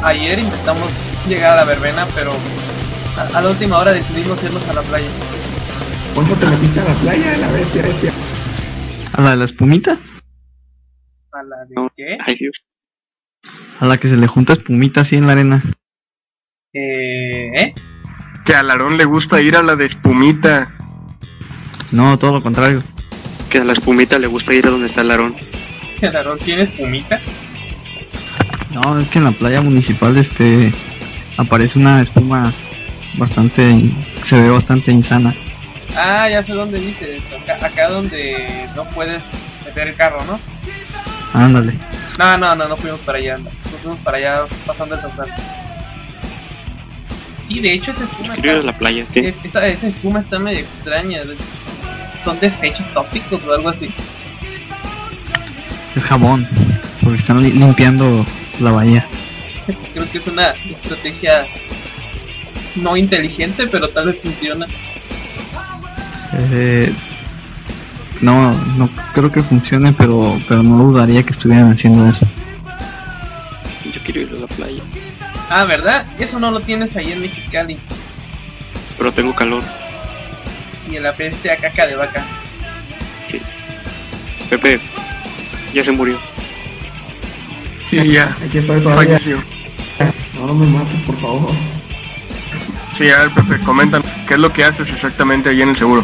Ayer 0.02 0.38
intentamos 0.38 0.90
llegar 1.28 1.52
a 1.52 1.56
la 1.56 1.64
verbena, 1.64 2.06
pero 2.14 2.32
a, 3.18 3.38
a 3.38 3.40
la 3.42 3.50
última 3.50 3.78
hora 3.78 3.92
decidimos 3.92 4.42
irnos 4.42 4.66
a 4.68 4.72
la 4.72 4.82
playa. 4.82 5.08
¿Cuánto 6.14 6.34
te 6.36 6.46
metiste 6.46 6.80
a 6.80 6.84
la 6.84 6.94
playa 6.94 7.30
de 7.32 7.36
la 7.38 7.52
bestia 7.52 7.82
bestia? 7.82 8.12
¿A 9.12 9.20
la 9.20 9.30
de 9.32 9.36
la 9.36 9.44
espumita? 9.44 9.92
¿A 11.32 11.42
la 11.42 11.64
de 11.68 11.74
No. 11.74 11.90
qué? 11.94 12.16
Ay 12.24 12.36
Dios. 12.36 12.62
A 13.78 13.84
la 13.86 13.98
que 13.98 14.08
se 14.08 14.16
le 14.16 14.26
junta 14.26 14.54
espumita 14.54 15.02
así 15.02 15.16
en 15.16 15.26
la 15.26 15.32
arena. 15.34 15.62
Eh, 16.72 17.50
¿eh? 17.54 17.74
Que 18.44 18.54
a 18.54 18.62
Larón 18.62 18.96
le 18.96 19.04
gusta 19.04 19.40
ir 19.40 19.56
a 19.56 19.62
la 19.62 19.76
de 19.76 19.86
espumita. 19.86 20.72
No, 21.92 22.18
todo 22.18 22.32
lo 22.32 22.42
contrario. 22.42 22.82
¿Qué 23.50 23.58
que 23.58 23.58
a 23.58 23.64
la 23.64 23.72
espumita 23.74 24.18
le 24.18 24.26
gusta 24.26 24.54
ir 24.54 24.66
a 24.66 24.70
donde 24.70 24.88
está 24.88 25.02
el 25.02 25.10
Aarón. 25.96 26.10
¿El 26.10 26.16
Aarón 26.16 26.38
tiene 26.38 26.62
espumita? 26.62 27.20
No, 28.72 28.98
es 28.98 29.08
que 29.08 29.18
en 29.18 29.24
la 29.24 29.30
playa 29.32 29.60
municipal 29.60 30.16
este 30.16 30.72
aparece 31.36 31.78
una 31.78 32.02
espuma 32.02 32.52
bastante, 33.16 33.90
se 34.28 34.40
ve 34.40 34.50
bastante 34.50 34.92
insana. 34.92 35.34
Ah, 35.96 36.28
ya 36.28 36.42
sé 36.44 36.52
dónde 36.52 36.78
dices. 36.78 37.22
Acá, 37.42 37.64
acá 37.64 37.88
donde 37.88 38.68
no 38.74 38.84
puedes 38.90 39.22
meter 39.64 39.88
el 39.88 39.94
carro, 39.94 40.22
¿no? 40.24 40.38
Ándale. 41.32 41.74
No, 42.18 42.36
no, 42.38 42.54
no, 42.54 42.68
no 42.68 42.76
fuimos 42.76 43.00
para 43.00 43.18
allá. 43.18 43.38
No 43.38 43.50
fuimos 43.82 43.98
para 44.00 44.18
allá 44.18 44.46
pasando 44.66 44.94
el 44.94 45.00
total. 45.00 45.28
Sí, 47.48 47.60
de 47.60 47.72
hecho 47.72 47.92
esa 47.92 48.04
espuma 48.04 48.34
está, 48.34 48.52
la 48.54 48.76
playa. 48.76 49.06
esa, 49.14 49.66
esa 49.66 49.86
espuma 49.86 50.20
está 50.20 50.38
medio 50.38 50.60
extraña. 50.60 51.22
Son 52.24 52.38
desechos 52.40 52.86
tóxicos 52.92 53.40
o 53.44 53.54
algo 53.54 53.68
así. 53.68 53.88
Es 55.96 56.02
jabón, 56.04 56.46
porque 57.02 57.18
están 57.20 57.42
li- 57.42 57.52
limpiando 57.52 58.24
la 58.60 58.70
bahía. 58.70 59.06
Creo 59.94 60.10
que 60.12 60.18
es 60.18 60.26
una 60.26 60.48
estrategia 60.82 61.46
no 62.76 62.96
inteligente, 62.96 63.66
pero 63.66 63.88
tal 63.88 64.06
vez 64.06 64.16
funciona. 64.22 64.66
Eh, 66.34 66.92
no, 68.20 68.52
no 68.76 68.90
creo 69.14 69.32
que 69.32 69.42
funcione, 69.42 69.92
pero, 69.94 70.38
pero 70.48 70.62
no 70.62 70.78
dudaría 70.84 71.22
que 71.22 71.32
estuvieran 71.32 71.72
haciendo 71.72 72.06
eso. 72.08 72.26
Yo 73.90 74.00
quiero 74.04 74.20
ir 74.20 74.30
a 74.36 74.40
la 74.40 74.46
playa. 74.46 74.82
Ah, 75.48 75.64
¿verdad? 75.64 76.04
Eso 76.18 76.38
no 76.38 76.50
lo 76.50 76.60
tienes 76.60 76.94
ahí 76.96 77.12
en 77.12 77.22
Mexicali. 77.22 77.78
Pero 78.98 79.12
tengo 79.12 79.34
calor. 79.34 79.62
Y 80.90 80.96
el 80.96 81.06
apeste 81.06 81.50
a 81.50 81.56
caca 81.56 81.86
de 81.86 81.96
vaca. 81.96 82.22
Pepe, 84.50 84.78
ya 85.76 85.84
se 85.84 85.92
murió. 85.92 86.18
Sí, 87.90 87.96
ya. 88.08 88.34
Aquí 88.44 88.58
estoy 88.58 88.80
todavía. 88.80 89.18
Falleció. 89.18 89.42
No, 90.34 90.46
no 90.46 90.54
me 90.54 90.66
mates, 90.66 91.00
por 91.04 91.20
favor. 91.20 91.50
Sí, 92.96 93.10
a 93.10 93.18
ver, 93.18 93.30
Pepe, 93.30 93.62
comentan 93.62 94.02
qué 94.26 94.34
es 94.34 94.40
lo 94.40 94.50
que 94.52 94.64
haces 94.64 94.88
exactamente 94.88 95.50
ahí 95.50 95.60
en 95.60 95.68
el 95.70 95.76
seguro. 95.76 96.02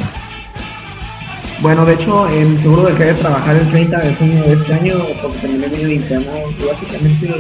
Bueno, 1.61 1.87
de 1.87 1.95
hecho, 1.95 2.29
el 2.29 2.61
seguro 2.61 2.83
dejé 2.83 3.05
de 3.05 3.15
trabajar 3.15 3.57
el 3.57 3.71
30 3.71 3.99
de 3.99 4.15
junio 4.17 4.43
de 4.43 4.53
este 4.55 4.75
año 4.75 4.95
porque 5.23 5.39
terminé 5.39 5.69
mi 5.69 5.95
internado 5.95 6.51
y 6.51 6.65
básicamente 6.67 7.35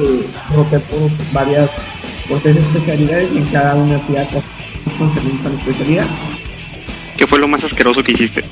roté 0.54 0.78
por 0.78 1.10
varias, 1.32 1.70
por 2.28 2.40
tres 2.40 2.56
especialidades 2.56 3.30
y 3.34 3.38
en 3.38 3.46
cada 3.46 3.74
una 3.74 3.96
hacía 3.96 4.26
cosas 4.28 4.44
la 5.44 5.58
especialidad. 5.58 6.06
¿Qué 7.18 7.26
fue 7.26 7.38
lo 7.38 7.48
más 7.48 7.62
asqueroso 7.62 8.02
que 8.02 8.12
hiciste? 8.12 8.44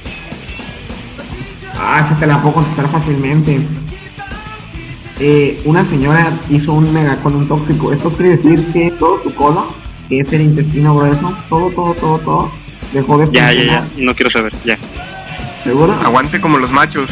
Ah, 1.82 2.04
esa 2.06 2.20
te 2.20 2.26
la 2.26 2.40
puedo 2.42 2.56
contestar 2.56 2.90
fácilmente. 2.90 3.58
Eh, 5.18 5.60
una 5.64 5.88
señora 5.88 6.38
hizo 6.50 6.72
un 6.72 6.92
megacolon 6.92 7.48
tóxico. 7.48 7.92
Esto 7.92 8.10
quiere 8.10 8.36
decir 8.36 8.64
que 8.72 8.90
todo 8.92 9.22
su 9.22 9.34
colon, 9.34 9.64
que 10.08 10.20
es 10.20 10.32
el 10.32 10.42
intestino 10.42 10.94
grueso, 10.96 11.34
todo, 11.48 11.70
todo, 11.70 11.94
todo, 11.94 12.18
todo, 12.18 12.52
dejó 12.92 13.18
de 13.18 13.26
Ya, 13.32 13.32
ya, 13.32 13.48
funcionar. 13.58 13.84
ya. 13.96 14.04
No 14.04 14.14
quiero 14.14 14.30
saber. 14.30 14.52
Ya. 14.64 14.78
¿Seguro? 15.64 15.92
Aguante 15.94 16.40
como 16.40 16.58
los 16.58 16.70
machos. 16.70 17.10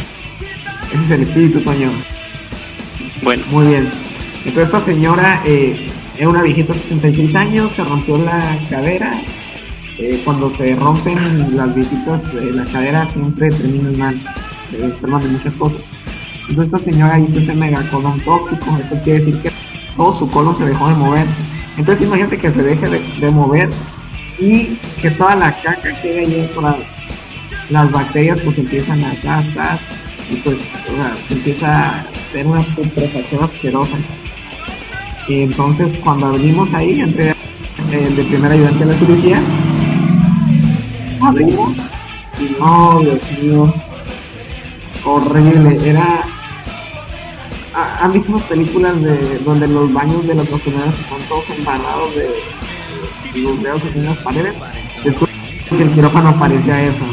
Ese 0.91 1.03
es 1.05 1.11
el 1.11 1.21
espíritu, 1.21 1.61
Toño. 1.61 1.89
Bueno, 3.21 3.43
Muy 3.51 3.67
bien. 3.67 3.91
Entonces 4.45 4.65
esta 4.73 4.85
señora 4.85 5.41
eh, 5.45 5.87
era 6.17 6.29
una 6.29 6.41
viejita 6.41 6.73
de 6.73 6.79
66 6.79 7.35
años, 7.35 7.71
se 7.75 7.83
rompió 7.83 8.17
la 8.17 8.57
cadera. 8.69 9.21
Eh, 9.97 10.21
cuando 10.23 10.55
se 10.55 10.75
rompen 10.77 11.55
las 11.57 11.75
viejitas 11.75 12.33
de 12.33 12.51
la 12.53 12.63
cadera 12.63 13.07
siempre 13.11 13.49
terminan 13.49 13.97
mal, 13.97 14.21
enferman 14.77 15.21
de 15.23 15.29
muchas 15.29 15.53
cosas. 15.53 15.81
Entonces 16.47 16.73
esta 16.73 16.91
señora 16.91 17.19
hizo 17.19 17.39
ese 17.39 17.53
megacolon 17.53 18.19
tóxico, 18.21 18.77
eso 18.83 19.03
quiere 19.03 19.19
decir 19.19 19.41
que 19.41 19.51
todo 19.95 20.17
su 20.17 20.27
colon 20.29 20.57
se 20.57 20.65
dejó 20.65 20.87
de 20.89 20.95
mover. 20.95 21.25
Entonces 21.77 22.05
imagínate 22.07 22.37
que 22.37 22.51
se 22.51 22.63
deje 22.63 22.89
de, 23.19 23.29
mover 23.29 23.69
y 24.39 24.77
que 25.01 25.11
toda 25.11 25.35
la 25.35 25.51
caca 25.61 26.01
que 26.01 26.19
hay 26.19 26.25
dentro, 26.25 26.61
la- 26.61 26.77
las 27.69 27.91
bacterias 27.91 28.39
pues 28.43 28.57
empiezan 28.57 29.03
a 29.03 29.13
gastar 29.21 29.77
y 30.31 30.35
pues 30.37 30.57
se 31.27 31.33
empieza 31.35 31.67
a 31.97 31.99
hacer 31.99 32.47
una 32.47 32.61
putrefacción 32.75 33.43
asquerosa. 33.43 33.97
Y 35.27 35.41
entonces 35.43 35.97
cuando 36.03 36.27
abrimos 36.27 36.73
ahí, 36.73 36.99
entre 37.01 37.35
el 37.91 38.15
de 38.15 38.23
primer 38.23 38.51
ayudante 38.51 38.85
de 38.85 38.91
la 38.93 38.97
cirugía, 38.99 39.41
abrimos 41.21 41.73
y 42.39 42.59
no, 42.59 42.99
Dios 43.01 43.19
mío, 43.41 43.73
horrible, 45.13 45.89
era... 45.89 46.21
¿ha- 47.73 48.03
¿Han 48.03 48.13
visto 48.13 48.37
películas 48.39 49.01
de 49.01 49.39
donde 49.39 49.67
los 49.67 49.91
baños 49.93 50.25
de 50.27 50.35
las 50.35 50.47
personas 50.47 50.97
están 50.99 51.19
todos 51.27 51.45
embarrados 51.57 52.15
de 52.15 52.29
los 53.41 53.63
dedos 53.63 53.81
en 53.95 54.05
las 54.05 54.17
paredes? 54.19 54.55
Después 55.03 55.29
que 55.69 55.83
el 55.83 55.91
quirófano 55.91 56.37
parecía 56.39 56.83
eso. 56.83 57.05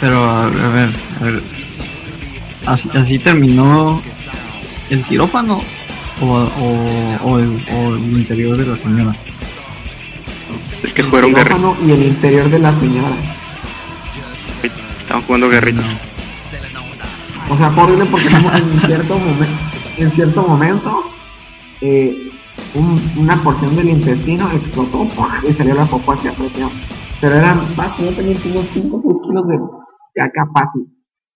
Pero 0.00 0.24
a, 0.24 0.46
ver, 0.48 0.94
a 1.20 1.24
ver. 1.24 1.42
Así, 2.66 2.88
así 2.94 3.18
terminó 3.18 4.00
el 4.90 5.04
quirófano 5.04 5.60
o, 6.20 6.26
o, 6.26 7.28
o 7.28 7.38
el, 7.38 7.64
o 7.72 7.94
el 7.96 8.12
interior 8.18 8.56
de 8.56 8.66
la 8.66 8.76
señora. 8.76 9.16
es 10.84 10.92
que 10.92 11.04
fueron 11.04 11.32
guerritos. 11.34 11.56
quirófano 11.58 11.76
y 11.86 11.90
el 11.92 12.02
interior 12.04 12.48
de 12.50 12.58
la 12.60 12.78
señora. 12.78 13.08
Jugando 15.28 15.48
guerritos. 15.50 15.84
O 17.50 17.56
sea, 17.56 17.70
fue 17.70 17.84
horrible 17.84 18.06
porque 18.06 18.26
en 18.28 18.80
cierto 18.80 19.18
momento, 19.18 19.46
en 19.98 20.10
cierto 20.10 20.42
momento, 20.42 21.02
eh, 21.82 22.30
un- 22.74 23.00
una 23.18 23.36
porción 23.36 23.76
del 23.76 23.90
intestino 23.90 24.50
explotó 24.52 25.06
y 25.48 25.52
salió 25.52 25.74
la 25.74 25.84
popó 25.84 26.12
hacia 26.12 26.32
presión. 26.32 26.70
Pero 27.20 27.34
eran 27.36 27.60
básicamente 27.76 28.48
unos 28.50 28.66
5 28.72 29.20
kilos 29.22 29.48
de 29.48 29.58
caca 30.14 30.46
fácil. 30.52 30.86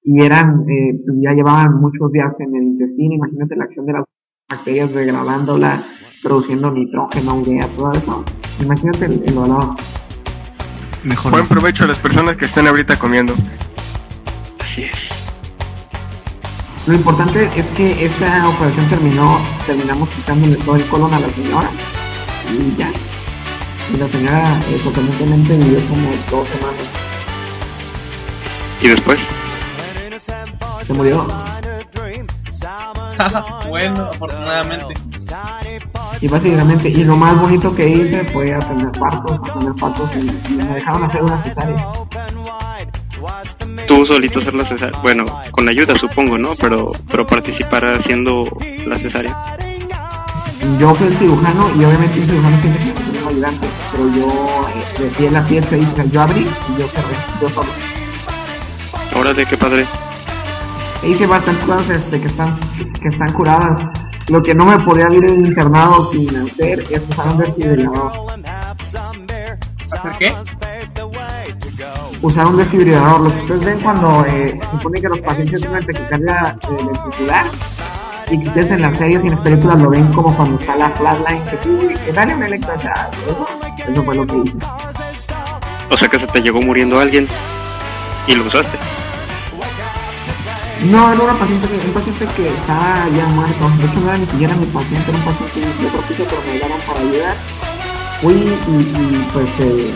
Y 0.05 0.23
eran, 0.23 0.65
eh, 0.69 0.95
pues 1.07 1.19
ya 1.23 1.33
llevaban 1.35 1.81
muchos 1.81 2.11
días 2.13 2.33
en 2.41 2.57
el 2.57 2.63
intestino. 2.63 3.15
Imagínate 3.15 3.57
la 3.57 3.65
acción 3.65 3.85
de 3.87 3.93
las 3.93 4.05
bacterias 4.51 4.93
degradándola, 4.93 5.85
produciendo 6.23 6.71
nitrógeno, 6.71 7.35
urea, 7.37 7.67
todo 7.77 7.93
eso. 7.93 8.25
Imagínate 8.61 9.05
el, 9.05 9.23
el 9.27 9.37
olor. 9.39 9.75
Mejor 11.05 11.31
Buen 11.33 11.47
provecho 11.47 11.85
a 11.85 11.89
las 11.89 11.99
personas 11.99 12.37
que 12.37 12.47
estén 12.47 12.67
ahorita 12.67 12.99
comiendo. 12.99 13.35
Así 14.73 14.85
es. 14.85 14.93
Lo 16.87 16.95
importante 16.95 17.45
es 17.55 17.67
que 17.77 18.07
esta 18.07 18.49
operación 18.49 18.89
terminó, 18.89 19.39
terminamos 19.67 20.09
quitándole 20.09 20.57
todo 20.57 20.77
el 20.77 20.85
colon 20.87 21.13
a 21.13 21.21
la 21.21 21.29
señora 21.29 21.69
y 22.51 22.75
ya. 22.77 22.91
Y 23.93 23.99
la 23.99 24.09
señora 24.09 24.59
eh, 24.71 24.81
sorprendentemente 24.83 25.59
vivió 25.59 25.79
como 25.89 26.11
dos 26.31 26.49
semanas. 26.49 26.87
Y 28.81 28.89
después, 28.89 29.19
Se 30.87 30.95
murió. 30.95 31.27
bueno, 33.69 34.09
afortunadamente. 34.13 34.95
Y 36.21 36.29
básicamente, 36.29 36.89
y 36.89 37.05
lo 37.05 37.17
más 37.17 37.39
bonito 37.39 37.75
que 37.75 37.89
hice 37.89 38.25
fue 38.33 38.55
atender 38.55 38.91
partos, 38.93 39.39
atender 39.51 39.75
partos 39.75 40.11
y, 40.17 40.53
y 40.53 40.57
me 40.57 40.65
dejaron 40.67 41.05
hacer 41.05 41.23
una 41.23 41.43
cesárea. 41.43 41.93
Tú 43.93 44.07
solito 44.07 44.41
hacer 44.41 44.55
la 44.55 44.65
cesárea. 44.65 44.99
Bueno, 45.03 45.25
con 45.51 45.69
ayuda 45.69 45.95
supongo, 45.97 46.39
¿no? 46.39 46.55
Pero, 46.59 46.93
pero 47.11 47.27
participar 47.27 47.85
haciendo 47.85 48.49
la 48.87 48.97
cesárea. 48.97 49.57
Yo 50.79 50.95
fui 50.95 51.09
el 51.09 51.19
cirujano 51.19 51.71
y 51.77 51.85
obviamente 51.85 52.21
el 52.21 52.27
cirujano 52.27 52.59
tiene 52.61 52.79
que 52.79 52.93
tener 52.93 53.23
un 53.23 53.29
ayudante, 53.29 53.67
pero 53.91 54.13
yo 54.15 54.69
eh, 54.69 55.03
de 55.03 55.09
pie 55.11 55.27
en 55.27 55.35
la 55.35 55.45
pieza 55.45 55.77
hice, 55.77 56.11
yo 56.11 56.23
abrí 56.23 56.41
y 56.41 56.81
yo 56.81 56.87
cerré, 56.87 57.15
yo 57.41 57.51
solo. 57.51 57.69
Ahora 59.15 59.35
de 59.35 59.45
qué 59.45 59.57
padre. 59.57 59.85
E 61.03 61.11
hice 61.11 61.27
bastantes 61.27 61.65
cosas 61.65 61.91
este, 61.91 62.21
que 62.21 62.29
están 62.29 62.59
que 63.01 63.09
están 63.09 63.33
curadas. 63.33 63.83
Lo 64.29 64.41
que 64.41 64.55
no 64.55 64.65
me 64.65 64.79
podía 64.79 65.09
ir 65.13 65.25
en 65.25 65.41
el 65.41 65.47
internado 65.49 66.11
sin 66.13 66.35
hacer 66.37 66.81
es 66.89 67.03
usar 67.11 67.29
un 67.29 67.39
desfibrilador. 67.39 68.13
¿Hacer 69.91 70.13
qué? 70.19 70.35
Usar 72.23 72.47
un 72.47 72.57
desfibrilador. 72.57 73.21
Lo 73.23 73.29
que 73.31 73.41
ustedes 73.41 73.65
ven 73.65 73.81
cuando 73.81 74.25
eh, 74.27 74.59
se 74.63 74.71
supone 74.71 75.01
que 75.01 75.09
los 75.09 75.21
pacientes 75.21 75.61
tienen 75.61 75.85
taquicardia 75.87 76.57
eh, 76.63 76.67
ventricular 76.85 77.47
y 78.31 78.41
que 78.41 78.49
ustedes 78.49 78.71
en 78.71 78.83
las 78.83 78.97
series 78.99 79.21
y 79.25 79.27
en 79.27 79.35
las 79.35 79.41
películas 79.41 79.81
lo 79.81 79.91
ven 79.91 80.13
como 80.13 80.35
cuando 80.37 80.61
está 80.61 80.77
la 80.77 80.89
flatline 80.91 81.43
que, 81.45 81.69
uy, 81.69 81.95
que 81.95 82.13
dale 82.13 82.35
un 82.35 82.43
electroshock. 82.45 82.97
Eso, 83.27 83.49
eso 83.93 84.03
fue 84.05 84.15
lo 84.15 84.27
que 84.27 84.37
hice. 84.37 84.57
O 85.91 85.97
sea 85.97 86.09
que 86.09 86.19
se 86.21 86.27
te 86.29 86.41
llegó 86.41 86.63
muriendo 86.63 86.99
alguien 87.01 87.29
y 88.27 88.35
lo 88.37 88.45
usaste. 88.45 88.79
No, 90.91 91.13
era 91.13 91.23
una 91.23 91.35
paciente, 91.35 91.69
que- 91.69 91.87
un 91.87 91.93
paciente 91.93 92.27
que 92.37 92.49
estaba 92.49 93.07
ya 93.17 93.27
muerto. 93.27 93.69
De 93.79 93.85
hecho, 93.87 94.01
no 94.01 94.09
era 94.09 94.19
ni 94.19 94.27
siquiera 94.27 94.55
mi 94.57 94.67
paciente, 94.67 95.11
era 95.11 95.19
un 95.19 95.25
paciente 95.25 95.83
de 95.83 95.87
otro 95.89 96.01
piso, 96.03 96.25
pero 96.29 96.43
me 96.47 96.53
llegaron 96.55 96.79
para 96.87 97.01
ayudar. 97.01 97.37
Fui 98.21 98.33
y, 98.35 98.71
y, 98.71 99.29
pues 99.33 99.49
eh, 99.61 99.95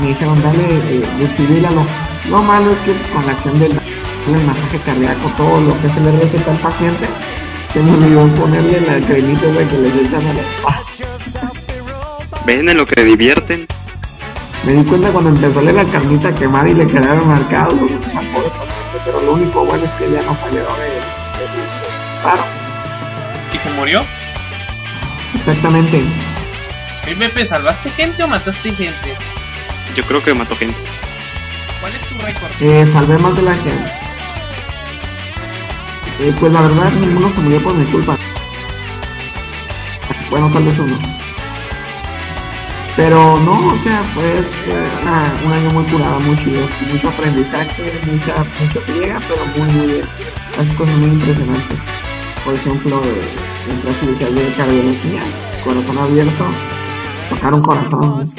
me 0.00 0.08
dijeron, 0.08 0.42
dale, 0.42 0.62
eh, 0.62 1.04
desfibrílalo. 1.18 1.84
Lo 2.30 2.42
malo 2.42 2.70
es 2.72 2.78
que 2.78 3.12
con 3.12 3.24
la 3.26 3.32
acción 3.32 3.58
del, 3.58 3.72
del 3.72 4.46
masaje 4.46 4.78
cardíaco, 4.84 5.30
todo 5.36 5.60
lo 5.60 5.80
que 5.80 5.88
se 5.88 6.00
le 6.00 6.12
receta 6.12 6.50
al 6.50 6.58
paciente, 6.58 7.06
se 7.72 7.80
me 7.80 7.90
olvidó 7.92 8.26
ponerle 8.34 8.80
la 8.80 9.06
cremita 9.06 9.46
de 9.46 9.66
que 9.66 9.78
le 9.78 9.88
echan 9.88 10.26
a 10.26 10.32
la 10.32 10.40
espalda. 10.40 10.80
¿Ven 12.46 12.68
en 12.68 12.76
lo 12.76 12.86
que 12.86 13.02
divierten? 13.02 13.66
Me 14.64 14.72
di 14.72 14.84
cuenta 14.84 15.10
cuando 15.10 15.30
empezó 15.30 15.58
a 15.58 15.62
leer 15.62 15.76
la 15.76 15.84
carnita 15.84 16.34
quemada 16.34 16.68
y 16.68 16.74
le 16.74 16.86
quedaron 16.86 17.28
marcados 17.28 17.74
los 17.74 17.90
pero 19.04 19.20
lo 19.20 19.32
único 19.34 19.64
bueno 19.66 19.84
es 19.84 19.90
que 19.92 20.10
ya 20.10 20.22
no 20.22 20.34
salió 20.36 20.60
de, 20.60 20.64
de, 20.64 21.44
de 21.52 22.22
paro. 22.22 22.42
¿Y 23.52 23.58
se 23.58 23.70
murió? 23.74 24.02
Exactamente. 25.34 26.02
¿Y 27.10 27.14
Pepe, 27.14 27.46
salvaste 27.46 27.90
gente 27.90 28.22
o 28.22 28.28
mataste 28.28 28.70
gente? 28.72 29.14
Yo 29.94 30.02
creo 30.04 30.22
que 30.22 30.34
mató 30.34 30.56
gente. 30.56 30.76
¿Cuál 31.80 31.92
es 31.94 32.00
tu 32.08 32.14
récord? 32.18 32.50
Eh, 32.60 32.86
salvé 32.92 33.18
más 33.18 33.34
de 33.36 33.42
la 33.42 33.54
gente. 33.54 33.90
Eh, 36.20 36.32
pues 36.38 36.52
la 36.52 36.60
verdad, 36.62 36.90
ninguno 36.92 37.32
se 37.34 37.40
murió 37.40 37.60
por 37.62 37.74
mi 37.74 37.84
culpa. 37.86 38.16
Bueno, 40.30 40.50
tal 40.52 40.64
vez 40.64 40.78
uno. 40.78 40.96
Pero 42.96 43.40
no, 43.40 43.74
o 43.74 43.78
sea, 43.82 44.02
pues 44.14 44.44
eh, 44.68 44.88
una- 45.02 45.32
un 45.44 45.52
año 45.52 45.70
muy 45.70 45.84
curado, 45.84 46.20
muy 46.20 46.36
chido, 46.38 46.60
mucho 46.92 47.08
aprendizaje, 47.08 48.00
mucha, 48.06 48.34
mucho 48.60 48.80
friega, 48.82 49.20
pero 49.28 49.44
muy, 49.56 49.72
muy 49.76 49.86
bien. 49.94 50.06
Hace 50.58 50.74
cosas 50.76 50.94
muy 50.96 51.10
impresionantes. 51.10 51.78
Por 52.44 52.54
ejemplo, 52.54 53.02
eh, 53.04 54.00
su 54.00 54.06
de 54.06 54.52
cardiología, 54.56 55.22
corazón 55.64 55.98
abierto, 55.98 56.44
tocar 57.30 57.54
un 57.54 57.62
corazón, 57.62 58.30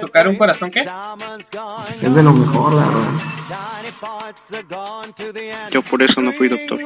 ¿Tocar 0.00 0.28
un 0.28 0.36
corazón 0.36 0.70
qué? 0.70 0.80
es 0.80 2.14
de 2.14 2.22
lo 2.22 2.32
mejor, 2.32 2.74
la 2.74 2.84
verdad. 2.84 3.10
Yo 5.70 5.82
por 5.82 6.02
eso 6.02 6.20
no 6.20 6.32
fui 6.32 6.48
doctor. 6.48 6.80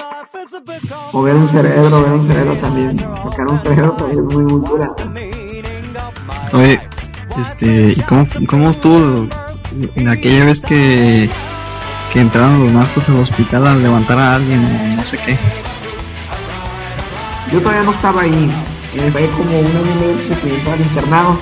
O 1.12 1.22
ver 1.22 1.34
un 1.34 1.48
cerebro, 1.50 2.02
ver 2.02 2.12
un 2.12 2.28
cerebro 2.28 2.56
también. 2.56 2.96
Tocar 2.96 3.46
un 3.50 3.62
cerebro 3.62 3.92
también 3.92 4.18
es 4.18 4.34
muy, 4.34 4.44
muy 4.44 4.68
curado. 4.68 4.96
Oye, 6.52 6.80
este, 7.38 7.94
¿y 7.96 8.00
cómo, 8.02 8.26
cómo 8.48 8.70
estuvo 8.70 9.28
en 9.94 10.08
aquella 10.08 10.44
vez 10.46 10.60
que, 10.62 11.30
que 12.12 12.20
entraron 12.20 12.64
los 12.64 12.72
narcos 12.72 13.08
al 13.08 13.16
hospital 13.20 13.66
a 13.66 13.74
levantar 13.76 14.18
a 14.18 14.34
alguien 14.36 14.58
o 14.64 14.96
no 14.96 15.04
sé 15.04 15.18
qué? 15.18 15.38
Yo 17.52 17.60
todavía 17.60 17.82
no 17.82 17.90
estaba 17.92 18.22
ahí, 18.22 18.50
eh, 18.94 19.08
fue 19.12 19.30
como 19.30 19.58
un 19.58 19.66
año 19.66 19.86
y 19.86 19.98
medio 20.00 20.40
que 20.42 20.56
estaba 20.56 20.76
internado, 20.76 21.38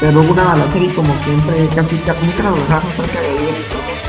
pero 0.00 0.20
hubo 0.20 0.32
una 0.32 0.44
balacera 0.44 0.84
y 0.84 0.88
como 0.88 1.12
siempre, 1.24 1.68
casi, 1.74 1.96
nunca 1.96 2.42
nos 2.42 2.58
dejaron 2.58 2.90
cerca 2.96 3.20
de 3.20 3.28
ahí, 3.28 3.48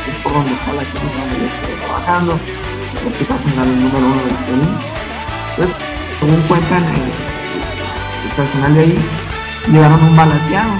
es 0.07 0.23
por 0.23 0.33
donde 0.33 0.53
está 0.53 0.71
la 0.71 0.83
clínica 0.83 1.19
donde 1.19 1.83
trabajando, 1.83 2.31
el 2.31 3.07
hospital 3.07 3.39
general 3.43 3.81
número 3.81 4.05
uno 4.07 4.23
del 4.23 4.39
país. 4.47 4.97
Entonces, 5.51 5.75
según 6.19 6.41
cuentan, 6.47 6.83
eh, 6.83 7.11
el 8.23 8.31
personal 8.35 8.73
de 8.73 8.79
ahí, 8.79 8.99
llevaron 9.71 10.03
un 10.03 10.15
balaseado. 10.15 10.71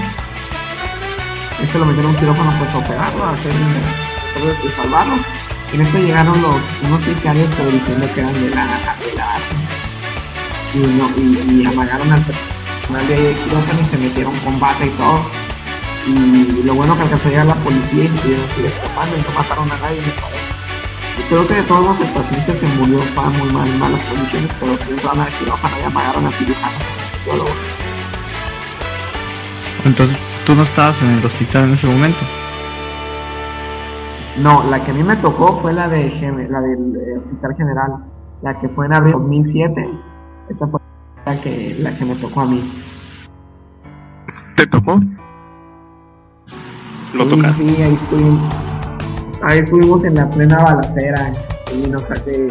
Este 1.62 1.78
lo 1.78 1.84
metieron 1.84 2.12
un 2.12 2.16
quirófano 2.16 2.52
pues 2.58 2.70
a 2.72 2.78
operarlo, 2.78 3.24
a 3.24 3.32
hacer 3.32 3.52
y 3.52 4.68
salvarlo. 4.80 5.16
Y 5.72 5.76
en 5.76 5.82
esto 5.82 5.98
llegaron 5.98 6.40
los, 6.40 6.56
unos 6.86 7.04
sicarios 7.04 7.48
pero 7.56 7.70
diciendo 7.70 8.06
que 8.14 8.20
eran 8.20 8.32
de 8.32 8.50
la, 8.50 8.64
de 8.64 9.14
la 9.14 9.57
y, 10.74 10.78
no, 10.78 11.08
y, 11.16 11.62
y 11.62 11.66
amagaron 11.66 12.12
al 12.12 12.22
personal 12.22 13.06
de 13.08 13.36
quirófano 13.44 13.80
y 13.80 13.84
se 13.84 13.98
metieron 13.98 14.36
con 14.40 14.58
bata 14.60 14.84
y 14.84 14.90
todo. 14.90 15.20
Y 16.06 16.62
lo 16.62 16.74
bueno 16.74 16.96
que 16.96 17.02
alcanzó 17.02 17.28
a 17.28 17.30
llegar 17.30 17.46
la 17.46 17.54
policía 17.56 18.04
y 18.04 18.08
pudieron 18.08 18.48
seguir 18.50 18.70
escapando 18.70 19.16
y 19.16 19.20
no 19.20 19.38
mataron 19.38 19.70
a 19.70 19.76
nadie, 19.76 20.00
me 20.00 20.12
parece. 20.12 20.48
Y 21.18 21.22
creo 21.28 21.46
que 21.46 21.54
de 21.54 21.62
todos 21.62 21.84
los 21.84 22.00
el 22.00 22.14
paciente 22.14 22.52
se 22.54 22.66
murió, 22.78 23.02
estaba 23.02 23.28
muy 23.30 23.52
mal, 23.52 23.68
en 23.68 23.78
malas 23.78 24.00
condiciones, 24.04 24.50
pero 24.60 24.72
entraron 24.72 25.20
al 25.20 25.28
quirófano 25.28 25.74
y 25.80 25.84
amagaron 25.84 26.26
al 26.26 26.32
cirujano. 26.32 26.76
Entonces, 29.84 30.18
tú 30.46 30.54
no 30.54 30.62
estabas 30.62 31.02
en 31.02 31.10
el 31.10 31.24
hospital 31.24 31.64
en 31.64 31.74
ese 31.74 31.86
momento. 31.86 32.18
No, 34.38 34.62
la 34.64 34.84
que 34.84 34.92
a 34.92 34.94
mí 34.94 35.02
me 35.02 35.16
tocó 35.16 35.60
fue 35.60 35.72
la 35.72 35.88
de 35.88 36.08
la 36.48 36.60
del 36.60 36.96
eh, 36.96 37.18
Hospital 37.18 37.56
General, 37.56 37.92
la 38.42 38.60
que 38.60 38.68
fue 38.68 38.86
en 38.86 38.92
abril 38.92 39.12
de 39.12 39.18
2007. 39.18 39.90
Esa 40.48 40.66
fue 40.66 40.80
la 41.26 41.40
que, 41.40 41.76
la 41.78 41.96
que 41.96 42.04
me 42.04 42.14
tocó 42.16 42.40
a 42.40 42.46
mí. 42.46 42.82
¿Te 44.56 44.66
tocó? 44.66 45.00
Lo 47.14 47.24
Sí, 47.24 47.30
tocaron. 47.30 47.68
Sí, 47.68 47.82
ahí 47.82 47.98
estuvimos, 48.00 48.54
ahí 49.42 49.58
estuvimos 49.58 50.04
en 50.04 50.14
la 50.14 50.30
plena 50.30 50.58
balacera 50.62 51.32
y 51.74 51.86
nos 51.88 52.02
saqué, 52.02 52.48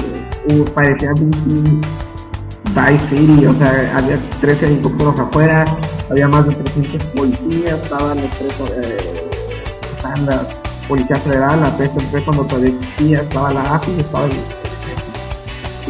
uh, 0.49 0.65
parecía 0.73 1.13
Vice 1.13 3.09
City, 3.09 3.45
o 3.45 3.53
sea, 3.53 3.97
había 3.97 4.21
13 4.41 4.67
helicópteros 4.67 5.19
afuera, 5.19 5.65
había 6.09 6.27
más 6.27 6.47
de 6.47 6.55
300 6.55 7.03
policías, 7.09 7.81
estaban 7.81 8.21
los 8.21 8.29
tres, 8.31 8.59
eh, 8.77 9.29
estaban 9.95 10.25
la 10.25 10.47
Policía 10.87 11.17
Federal, 11.17 11.59
la 11.59 11.71
PSP 11.71 12.23
cuando 12.23 12.45
todavía 12.45 12.69
existía, 12.69 13.21
estaba 13.21 13.53
la 13.53 13.75
AFI, 13.75 13.99
estaba 13.99 14.25
el, 14.25 14.31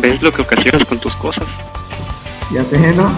¿Ves 0.01 0.21
lo 0.21 0.31
que 0.31 0.41
ocasionas 0.41 0.85
con 0.85 0.99
tus 0.99 1.15
cosas? 1.15 1.45
Ya 2.51 2.63
sé, 2.65 2.93
¿no? 2.93 3.09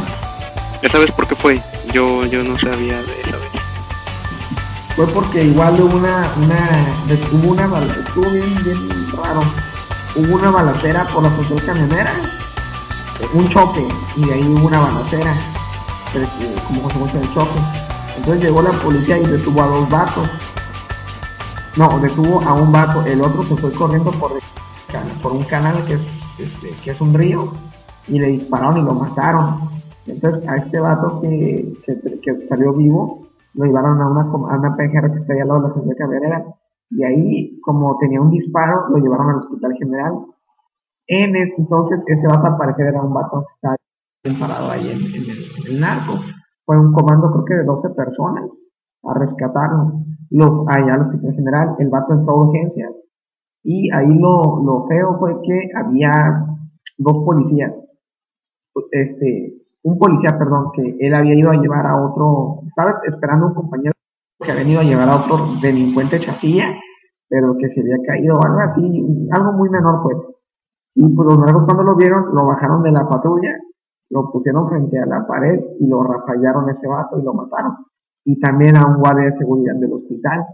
Ya 0.81 0.89
sabes 0.89 1.11
por 1.11 1.27
qué 1.27 1.35
fue. 1.35 1.61
Yo, 1.93 2.25
yo 2.25 2.43
no 2.43 2.57
sabía 2.57 2.97
de 2.97 3.21
esa 3.21 3.37
vez. 3.37 3.51
fue 4.95 5.07
porque 5.07 5.43
igual 5.43 5.79
hubo 5.81 5.97
una, 5.97 6.31
una, 6.37 6.85
hubo 7.31 7.51
una, 7.51 7.65
estuvo 8.05 8.29
bien, 8.29 8.63
bien 8.63 9.11
raro, 9.11 9.41
hubo 10.15 10.35
una 10.35 10.51
balacera 10.51 11.03
por 11.05 11.23
la 11.23 11.29
central 11.35 11.65
camionera, 11.65 12.13
un 13.33 13.49
choque, 13.49 13.87
y 14.15 14.25
de 14.25 14.33
ahí 14.33 14.43
hubo 14.43 14.67
una 14.67 14.79
balacera, 14.79 15.33
pero, 16.13 16.25
eh, 16.25 16.55
como 16.67 16.81
consecuencia 16.83 17.19
del 17.19 17.33
choque. 17.33 17.59
Entonces 18.17 18.43
llegó 18.43 18.61
la 18.61 18.71
policía 18.71 19.17
y 19.17 19.25
detuvo 19.25 19.63
a 19.63 19.67
dos 19.67 19.89
vatos. 19.89 20.29
No, 21.75 21.99
detuvo 21.99 22.41
a 22.41 22.53
un 22.53 22.71
vato, 22.71 23.03
el 23.05 23.21
otro 23.21 23.43
se 23.47 23.55
fue 23.55 23.71
corriendo 23.71 24.11
por, 24.11 24.31
por 25.21 25.31
un 25.31 25.43
canal 25.43 25.85
que 25.85 25.93
es, 25.93 26.01
este, 26.37 26.71
que 26.83 26.91
es 26.91 27.01
un 27.01 27.13
río, 27.13 27.53
y 28.09 28.19
le 28.19 28.27
dispararon 28.27 28.77
y 28.77 28.81
lo 28.81 28.93
mataron. 28.93 29.55
Entonces 30.07 30.47
a 30.47 30.57
este 30.57 30.79
vato 30.79 31.21
que, 31.21 31.73
que, 31.85 32.47
salió 32.47 32.73
vivo, 32.73 33.27
lo 33.53 33.65
llevaron 33.65 34.01
a 34.01 34.09
una, 34.09 34.21
a 34.21 34.57
una 34.57 34.75
PGR 34.75 35.11
que 35.11 35.19
está 35.19 35.33
ahí 35.33 35.39
al 35.39 35.47
lado 35.47 35.61
de 35.61 35.67
la 35.67 35.73
central 35.73 35.95
camionera 35.97 36.45
y 36.91 37.03
ahí 37.03 37.59
como 37.61 37.97
tenía 37.99 38.19
un 38.19 38.31
disparo 38.31 38.89
lo 38.89 38.97
llevaron 38.97 39.29
al 39.29 39.35
hospital 39.37 39.73
general. 39.73 40.13
En 41.07 41.35
ese 41.35 41.55
entonces 41.57 41.99
ese 42.07 42.27
vato 42.27 42.47
al 42.47 42.57
parecer 42.57 42.87
era 42.87 43.01
un 43.01 43.13
vato 43.13 43.45
que 43.61 44.29
estaba 44.29 44.47
parado 44.47 44.71
ahí 44.71 44.89
en, 44.89 44.97
el, 44.97 45.73
en 45.73 45.79
narco. 45.79 46.19
Fue 46.65 46.79
un 46.79 46.93
comando 46.93 47.31
creo 47.31 47.45
que 47.45 47.55
de 47.55 47.63
12 47.63 47.89
personas 47.89 48.45
a 49.03 49.13
rescatarlo. 49.13 50.03
Lo, 50.31 50.65
allá 50.67 50.95
al 50.95 51.01
hospital 51.01 51.33
general 51.35 51.75
el 51.79 51.89
vato 51.89 52.13
entró 52.13 52.33
a 52.33 52.47
urgencias. 52.47 52.91
Y 53.63 53.91
ahí 53.91 54.17
lo, 54.19 54.63
lo 54.63 54.87
feo 54.87 55.17
fue 55.19 55.41
que 55.41 55.69
había 55.75 56.45
dos 56.97 57.23
policías 57.25 57.73
este 58.91 59.59
un 59.83 59.97
policía, 59.97 60.37
perdón, 60.37 60.71
que 60.73 60.97
él 60.99 61.13
había 61.13 61.35
ido 61.35 61.51
a 61.51 61.55
llevar 61.55 61.85
a 61.87 62.01
otro, 62.01 62.61
estaba 62.67 62.99
esperando 63.03 63.47
un 63.47 63.53
compañero 63.53 63.93
que 64.39 64.51
había 64.51 64.63
ido 64.67 64.79
a 64.81 64.83
llevar 64.83 65.09
a 65.09 65.17
otro 65.17 65.55
delincuente 65.61 66.19
chafilla, 66.19 66.75
pero 67.27 67.55
que 67.57 67.69
se 67.69 67.81
había 67.81 67.97
caído 68.05 68.35
o 68.35 68.45
algo 68.45 68.59
así, 68.59 69.27
algo 69.31 69.53
muy 69.53 69.69
menor 69.69 70.01
pues. 70.03 70.17
Y 70.95 71.07
pues 71.15 71.27
los 71.27 71.39
narcos 71.39 71.63
cuando 71.65 71.83
lo 71.83 71.95
vieron, 71.95 72.25
lo 72.33 72.45
bajaron 72.45 72.83
de 72.83 72.91
la 72.91 73.07
patrulla, 73.07 73.55
lo 74.09 74.31
pusieron 74.31 74.67
frente 74.67 74.99
a 74.99 75.05
la 75.05 75.25
pared 75.25 75.59
y 75.79 75.87
lo 75.87 76.03
rafallaron 76.03 76.69
ese 76.69 76.87
vato 76.87 77.19
y 77.19 77.23
lo 77.23 77.33
mataron. 77.33 77.77
Y 78.25 78.39
también 78.39 78.75
a 78.75 78.85
un 78.85 78.99
guardia 78.99 79.31
de 79.31 79.37
seguridad 79.37 79.75
del 79.75 79.93
hospital. 79.93 80.45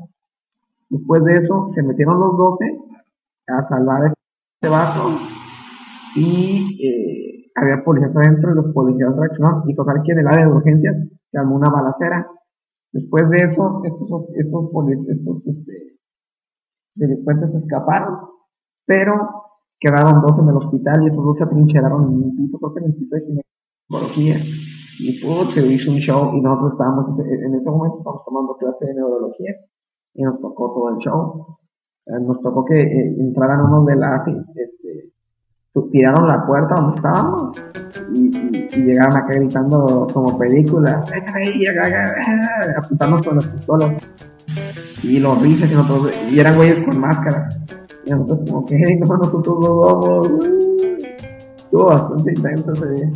Después 0.90 1.24
de 1.24 1.36
eso, 1.36 1.72
se 1.74 1.82
metieron 1.82 2.20
los 2.20 2.38
12 2.38 2.78
a 3.48 3.68
salvar 3.70 4.04
a 4.04 4.08
este 4.08 4.70
vato 4.70 5.18
y 6.16 6.80
eh, 6.86 7.35
había 7.56 7.84
policías 7.84 8.16
adentro 8.16 8.52
y 8.52 8.56
los 8.56 8.74
policías 8.74 9.16
reaccionaron 9.16 9.70
y 9.70 9.76
total 9.76 10.02
que 10.04 10.12
en 10.12 10.20
el 10.20 10.28
área 10.28 10.46
de 10.46 10.52
urgencias 10.52 10.96
se 11.32 11.38
armó 11.38 11.56
una 11.56 11.70
balacera. 11.70 12.28
Después 12.92 13.30
de 13.30 13.38
eso, 13.44 13.82
estos, 13.84 14.30
estos, 14.36 14.70
estos 15.08 15.48
este, 15.48 15.98
delincuentes 16.96 17.54
escaparon, 17.56 18.20
pero 18.86 19.14
quedaron 19.80 20.22
dos 20.22 20.40
en 20.40 20.50
el 20.50 20.56
hospital 20.56 21.04
y 21.04 21.08
esos 21.08 21.24
dos 21.24 21.38
se 21.38 21.44
atrincheraron 21.44 22.04
en 22.04 22.24
un 22.24 22.36
piso, 22.38 22.58
creo 22.58 22.74
que 22.74 22.80
en 22.80 22.86
el 22.86 22.96
piso 22.96 23.16
de 23.16 23.44
ginecología. 23.90 24.38
Y 24.98 25.22
pues, 25.22 25.54
se 25.54 25.68
hizo 25.68 25.92
un 25.92 25.98
show 25.98 26.36
y 26.36 26.42
nosotros 26.42 26.74
estábamos, 26.74 27.20
en 27.20 27.56
ese 27.56 27.70
momento 27.70 27.98
estábamos 27.98 28.24
tomando 28.26 28.58
clase 28.58 28.86
de 28.86 28.94
neurología 28.94 29.56
y 30.14 30.24
nos 30.24 30.40
tocó 30.40 30.74
todo 30.74 30.90
el 30.92 30.98
show. 30.98 31.58
Eh, 32.08 32.20
nos 32.22 32.40
tocó 32.42 32.64
que 32.64 32.82
eh, 32.82 33.16
entraran 33.20 33.66
unos 33.66 33.86
de 33.88 33.96
la 33.96 34.24
este, 34.26 35.12
tiraron 35.84 36.28
la 36.28 36.46
puerta 36.46 36.76
donde 36.76 36.98
estábamos 36.98 37.58
y, 38.14 38.38
y, 38.38 38.70
y 38.72 38.84
llegaron 38.84 39.18
acá 39.18 39.36
gritando 39.36 40.08
como 40.14 40.38
película, 40.38 41.04
apuntando 42.78 43.22
con 43.22 43.36
las 43.36 43.48
pistolas. 43.48 43.96
Y 45.04 45.20
los 45.20 45.40
risas 45.42 45.70
y 45.70 45.74
nosotros, 45.76 46.16
y 46.32 46.40
eran 46.40 46.56
güeyes 46.56 46.84
con 46.86 47.00
máscaras. 47.00 47.56
Y 48.06 48.12
nosotros 48.12 48.40
como 48.50 48.66
que, 48.66 48.96
no, 48.98 49.18
nosotros 49.18 49.58
no 49.62 49.80
vamos. 49.80 50.28
Estuvo 51.58 51.86
bastante 51.86 52.34
intenso 52.34 52.74
ese 52.74 52.90
día. 52.92 53.12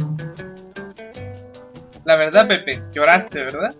La 2.06 2.18
verdad, 2.18 2.48
Pepe, 2.48 2.80
lloraste, 2.92 3.44
¿verdad? 3.44 3.74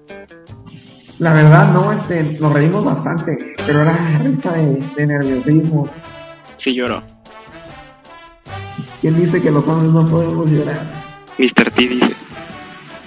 La 1.18 1.34
verdad, 1.34 1.74
no, 1.74 1.92
este, 1.92 2.38
nos 2.40 2.54
reímos 2.54 2.86
bastante, 2.86 3.56
pero 3.66 3.82
era 3.82 3.94
risa 4.24 4.54
de, 4.54 4.84
de 4.96 5.08
nerviosismo. 5.08 5.86
Sí 6.58 6.74
lloró. 6.76 7.04
¿Quién 9.02 9.22
dice 9.22 9.42
que 9.42 9.52
los 9.52 9.68
hombres 9.68 9.94
no 9.94 10.06
podemos 10.06 10.52
llorar? 10.52 10.86
Mr. 11.38 11.72
T 11.72 11.88
dice. 11.88 12.16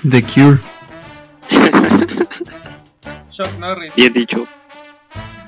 The 0.09 0.23
Cure. 0.23 0.59
Chuck 3.31 3.59
Norris. 3.59 3.95
Bien 3.95 4.13
dicho. 4.13 4.47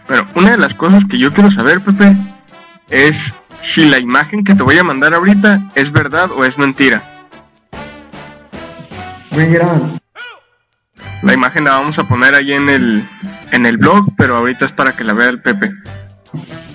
Bueno, 0.07 0.26
una 0.34 0.51
de 0.53 0.59
las 0.59 0.74
cosas 0.74 1.05
que 1.11 1.18
yo 1.18 1.32
quiero 1.32 1.51
saber, 1.51 1.80
Pepe, 1.80 2.14
es 2.90 3.16
si 3.74 3.88
la 3.88 3.99
imagen 3.99 4.45
que 4.45 4.55
te 4.55 4.62
voy 4.62 4.76
a 4.78 4.84
mandar 4.84 5.14
ahorita 5.14 5.68
es 5.74 5.90
verdad 5.90 6.30
o 6.30 6.45
es 6.45 6.59
mentira. 6.59 7.03
Muy 9.30 9.47
grande. 9.47 10.01
La 11.22 11.32
imagen 11.32 11.64
la 11.64 11.72
vamos 11.72 11.99
a 11.99 12.05
poner 12.05 12.34
ahí 12.34 12.53
en 12.53 12.68
el 12.68 13.09
en 13.51 13.66
el 13.66 13.78
blog, 13.78 14.14
pero 14.16 14.36
ahorita 14.36 14.66
es 14.66 14.72
para 14.72 14.92
que 14.92 15.05
la 15.05 15.14
vea 15.14 15.30
el 15.30 15.40
Pepe. 15.40 15.72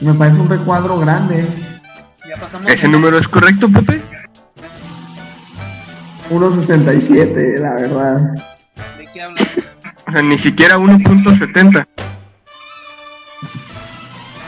Me 0.01 0.13
parece 0.13 0.39
un 0.39 0.49
recuadro 0.49 0.97
grande. 0.97 1.47
¿Ese 2.67 2.87
número 2.87 3.17
es 3.17 3.27
correcto, 3.27 3.69
Pepe? 3.71 4.01
1.67, 6.29 7.59
la 7.59 7.73
verdad. 7.73 8.33
¿De 8.97 9.07
qué 9.13 9.21
hablas? 9.21 9.47
O 10.07 10.11
sea, 10.11 10.23
ni 10.23 10.39
siquiera 10.39 10.75
1.70. 10.75 11.85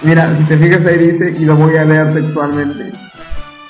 Mira, 0.01 0.35
si 0.35 0.43
te 0.45 0.57
fijas 0.57 0.83
ahí 0.87 0.97
dice, 0.97 1.35
y 1.39 1.45
lo 1.45 1.55
voy 1.55 1.77
a 1.77 1.85
leer 1.85 2.11
textualmente. 2.11 2.91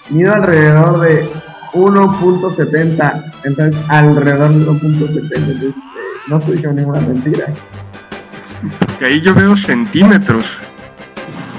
Mido 0.09 0.33
alrededor 0.33 1.01
de 1.01 1.27
1.70. 1.73 3.23
Entonces, 3.43 3.83
alrededor 3.89 4.53
de 4.53 4.65
1.70. 4.67 5.19
Entonces, 5.19 5.61
eh, 5.61 5.73
no 6.27 6.37
estoy 6.37 6.55
diciendo 6.55 6.81
ninguna 6.81 7.01
mentira. 7.01 7.47
Que 8.97 9.05
ahí 9.05 9.21
yo 9.21 9.35
veo 9.35 9.57
centímetros. 9.57 10.45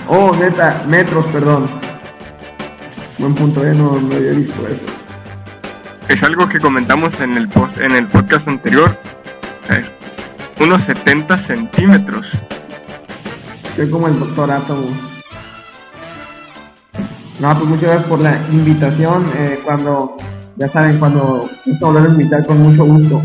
Oh, 0.08 0.34
neta, 0.34 0.82
metros, 0.88 1.26
perdón. 1.26 1.68
Buen 3.22 3.34
punto, 3.34 3.64
eh, 3.64 3.72
no, 3.72 3.92
no 3.92 4.16
había 4.16 4.32
visto 4.32 4.66
eso. 4.66 4.80
Es 6.08 6.20
algo 6.24 6.48
que 6.48 6.58
comentamos 6.58 7.20
en 7.20 7.36
el 7.36 7.48
post, 7.48 7.78
en 7.78 7.92
el 7.92 8.08
podcast 8.08 8.48
anterior. 8.48 8.98
Unos 10.58 10.82
70 10.82 11.46
centímetros. 11.46 12.26
Soy 13.76 13.88
como 13.88 14.08
el 14.08 14.18
doctor 14.18 14.50
Átomo. 14.50 14.88
No, 17.38 17.54
pues 17.54 17.64
muchas 17.64 17.84
gracias 17.84 18.08
por 18.08 18.18
la 18.18 18.36
invitación. 18.50 19.32
eh, 19.36 19.60
cuando, 19.64 20.16
ya 20.56 20.66
saben, 20.66 20.98
cuando 20.98 21.48
gusta 21.64 21.86
volver 21.86 22.02
a 22.02 22.08
invitar 22.08 22.44
con 22.44 22.58
mucho 22.58 22.84
gusto. 22.84 23.22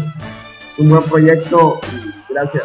Un 0.77 0.89
buen 0.89 1.03
proyecto. 1.05 1.79
y 1.91 2.33
Gracias. 2.33 2.63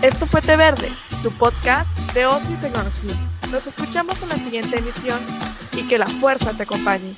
Esto 0.00 0.26
fue 0.26 0.40
Té 0.40 0.56
Verde, 0.56 0.88
tu 1.22 1.30
podcast 1.32 1.86
de 2.14 2.24
ocio 2.24 2.50
y 2.54 2.56
tecnología. 2.62 3.35
Nos 3.50 3.66
escuchamos 3.66 4.20
en 4.22 4.28
la 4.28 4.36
siguiente 4.36 4.78
emisión 4.78 5.20
y 5.72 5.86
que 5.86 5.98
la 5.98 6.06
fuerza 6.06 6.52
te 6.52 6.64
acompañe. 6.64 7.16